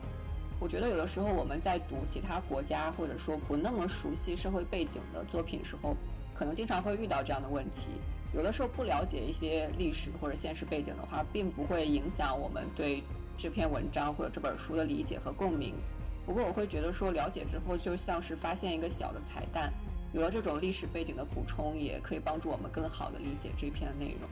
[0.60, 5.96] 我觉得有的时候我们在读其他国家或者说不那么熟悉社会背景的作品时候，
[6.34, 7.92] 可能经常会遇到这样的问题。
[8.36, 13.02] 有的时候不了解一些历史或者现实背景的话，并不会影响我们对
[13.38, 15.74] 这篇文章或者这本书的理解和共鸣。
[16.26, 19.72] 不过我会觉得说了解之后就像是发现一个小的彩蛋，
[20.12, 24.30] 有了这种历史背景的补充，也可以帮助我们更好的理解这篇的内容。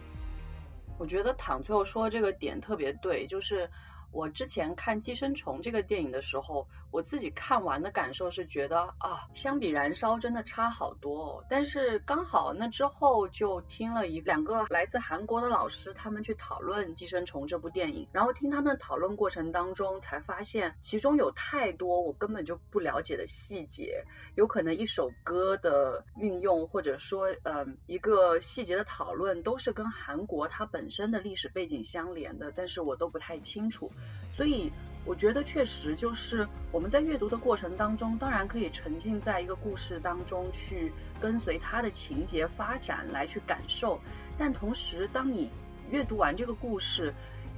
[0.99, 3.70] 我觉得躺最后说这个点特别对，就是。
[4.12, 11.26] 我之前看《寄生虫》这个电影的时候，我自己看完的感受是觉得啊，相比《燃烧》真的差好多。
[11.26, 11.46] 哦。
[11.50, 24.04] 但是刚好那之后就听了一两个来自韩国的老师，他们去讨论《寄生虫》这部电影，然后听他们讨论过程当中，才发现其中有太多我根本就不了解的细节，
[24.36, 33.92] 有可能一首歌的运用，或者说嗯一个细节的讨论，都是跟韩国它本身的历史背景相连的，但是我都不太清楚。
[34.36, 34.72] 所以
[35.06, 43.99] 我觉得确实就是我们在阅读的过程当中，当然可以沉浸在一个故事当中去跟随它的情节发展来去感受，
[44.38, 45.49] 但同时当你
[45.90, 47.14] 阅读完这个故事，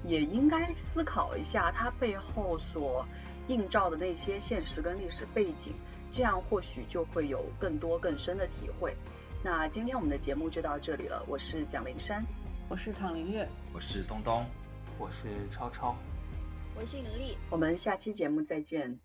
[0.05, 3.05] 也应该思考一下它背后所
[3.47, 5.73] 映照的那些现实跟历史背景，
[6.11, 8.95] 这样或许就会有更多更深的体会。
[9.43, 12.23] 那今天我们的节目就到这里了，我是蒋灵山，
[12.67, 14.45] 我是唐林月，我是东东，
[14.99, 15.97] 我是超超，
[16.81, 18.97] 我是尹丽，我们下期节目再见。